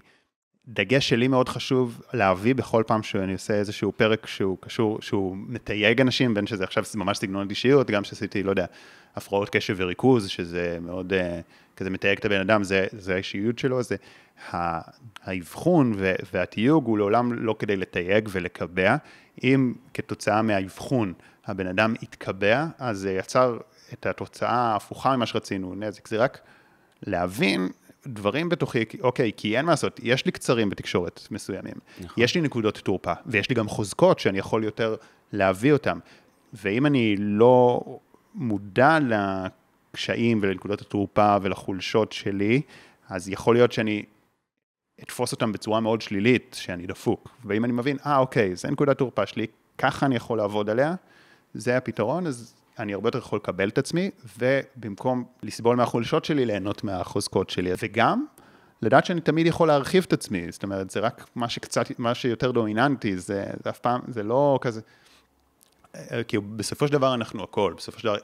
דגש 0.67 1.09
שלי 1.09 1.27
מאוד 1.27 1.49
חשוב 1.49 2.01
להביא 2.13 2.55
בכל 2.55 2.83
פעם 2.87 3.03
שאני 3.03 3.33
עושה 3.33 3.53
איזשהו 3.53 3.91
פרק 3.91 4.25
שהוא 4.25 4.57
קשור, 4.61 5.01
שהוא 5.01 5.37
מתייג 5.39 6.01
אנשים, 6.01 6.33
בין 6.33 6.47
שזה 6.47 6.63
עכשיו 6.63 6.83
ממש 6.95 7.17
סגנון 7.17 7.49
אישיות, 7.49 7.91
גם 7.91 8.03
שעשיתי, 8.03 8.43
לא 8.43 8.49
יודע, 8.49 8.65
הפרעות 9.15 9.49
קשב 9.49 9.75
וריכוז, 9.77 10.27
שזה 10.27 10.77
מאוד 10.81 11.13
כזה 11.77 11.89
מתייג 11.89 12.17
את 12.17 12.25
הבן 12.25 12.39
אדם, 12.39 12.63
זה, 12.63 12.87
זה 12.91 13.13
האישיות 13.13 13.59
שלו, 13.59 13.83
זה 13.83 13.95
האבחון 14.51 15.93
והתיוג 16.33 16.85
הוא 16.85 16.97
לעולם 16.97 17.33
לא 17.33 17.55
כדי 17.59 17.75
לתייג 17.75 18.29
ולקבע. 18.31 18.95
אם 19.43 19.73
כתוצאה 19.93 20.41
מהאבחון 20.41 21.13
הבן 21.45 21.67
אדם 21.67 21.93
התקבע, 22.03 22.67
אז 22.79 22.97
זה 22.97 23.11
יצר 23.13 23.57
את 23.93 24.05
התוצאה 24.05 24.51
ההפוכה 24.51 25.15
ממה 25.15 25.25
שרצינו, 25.25 25.75
נזק. 25.75 26.07
זה 26.07 26.17
רק 26.17 26.39
להבין 27.03 27.69
דברים 28.07 28.49
בתוכי, 28.49 28.85
אוקיי, 29.01 29.31
כי 29.37 29.57
אין 29.57 29.65
מה 29.65 29.71
לעשות, 29.71 29.99
יש 30.03 30.25
לי 30.25 30.31
קצרים 30.31 30.69
בתקשורת 30.69 31.27
מסוימים, 31.31 31.73
נכון. 32.01 32.23
יש 32.23 32.35
לי 32.35 32.41
נקודות 32.41 32.77
תורפה, 32.77 33.13
ויש 33.25 33.49
לי 33.49 33.55
גם 33.55 33.67
חוזקות 33.67 34.19
שאני 34.19 34.39
יכול 34.39 34.63
יותר 34.63 34.95
להביא 35.31 35.73
אותם. 35.73 35.99
ואם 36.53 36.85
אני 36.85 37.15
לא 37.17 37.81
מודע 38.35 38.97
לקשיים 39.01 40.39
ולנקודות 40.41 40.81
התורפה 40.81 41.37
ולחולשות 41.41 42.11
שלי, 42.11 42.61
אז 43.09 43.29
יכול 43.29 43.55
להיות 43.55 43.71
שאני 43.71 44.03
אתפוס 45.03 45.31
אותם 45.31 45.51
בצורה 45.51 45.79
מאוד 45.79 46.01
שלילית, 46.01 46.55
שאני 46.59 46.87
דפוק. 46.87 47.29
ואם 47.45 47.65
אני 47.65 47.73
מבין, 47.73 47.97
אה, 48.05 48.17
אוקיי, 48.17 48.55
זה 48.55 48.71
נקודת 48.71 48.97
תורפה 48.97 49.25
שלי, 49.25 49.47
ככה 49.77 50.05
אני 50.05 50.15
יכול 50.15 50.37
לעבוד 50.37 50.69
עליה, 50.69 50.95
זה 51.53 51.77
הפתרון, 51.77 52.27
אז 52.27 52.53
אני 52.79 52.93
הרבה 52.93 53.07
יותר 53.07 53.17
יכול 53.17 53.39
לקבל 53.39 53.69
את 53.69 53.77
עצמי, 53.77 54.09
ובמקום 54.39 55.23
לסבול 55.43 55.75
מהחולשות 55.75 56.25
שלי, 56.25 56.45
ליהנות 56.45 56.83
מהחוזקות 56.83 57.49
שלי. 57.49 57.71
וגם, 57.83 58.25
לדעת 58.81 59.05
שאני 59.05 59.21
תמיד 59.21 59.47
יכול 59.47 59.67
להרחיב 59.67 60.05
את 60.07 60.13
עצמי, 60.13 60.51
זאת 60.51 60.63
אומרת, 60.63 60.89
זה 60.89 60.99
רק 60.99 61.27
מה 61.35 61.49
שקצת, 61.49 61.99
מה 61.99 62.15
שיותר 62.15 62.51
דומיננטי, 62.51 63.17
זה, 63.17 63.45
זה 63.63 63.69
אף 63.69 63.79
פעם, 63.79 64.01
זה 64.07 64.23
לא 64.23 64.59
כזה, 64.61 64.81
כי 66.27 66.39
בסופו 66.39 66.87
של 66.87 66.93
דבר 66.93 67.13
אנחנו 67.13 67.43
הכל, 67.43 67.73
בסופו 67.77 67.99
של 67.99 68.07
דבר, 68.07 68.17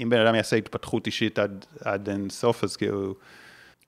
אם 0.00 0.10
בן 0.10 0.26
אדם 0.26 0.34
יעשה 0.34 0.56
התפתחות 0.56 1.06
אישית 1.06 1.38
עד, 1.38 1.66
עד 1.80 2.08
אין 2.08 2.30
סוף, 2.30 2.64
אז 2.64 2.76
כאילו... 2.76 3.14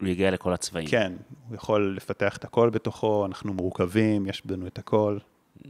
הוא 0.01 0.09
יגיע 0.09 0.31
לכל 0.31 0.53
הצבעים. 0.53 0.89
כן, 0.89 1.13
הוא 1.49 1.57
יכול 1.57 1.95
לפתח 1.97 2.37
את 2.37 2.45
הכל 2.45 2.71
בתוכו, 2.71 3.27
אנחנו 3.27 3.55
מורכבים, 3.55 4.27
יש 4.27 4.47
בנו 4.47 4.67
את 4.67 4.79
הכל. 4.79 5.19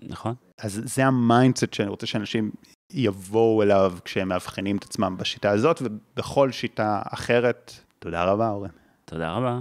נכון. 0.02 0.34
אז 0.58 0.82
זה 0.84 1.06
ה 1.06 1.15
mindset 1.15 1.74
שאני 1.74 1.88
רוצה 1.88 2.06
שאנשים 2.06 2.50
יבואו 2.90 3.62
אליו 3.62 3.92
כשהם 4.04 4.28
מאבחנים 4.28 4.76
את 4.76 4.84
עצמם 4.84 5.16
בשיטה 5.18 5.50
הזאת, 5.50 5.82
ובכל 5.82 6.52
שיטה 6.52 7.02
אחרת. 7.04 7.72
תודה 7.98 8.24
רבה, 8.24 8.50
אורן. 8.50 8.70
תודה 9.04 9.32
רבה. 9.32 9.60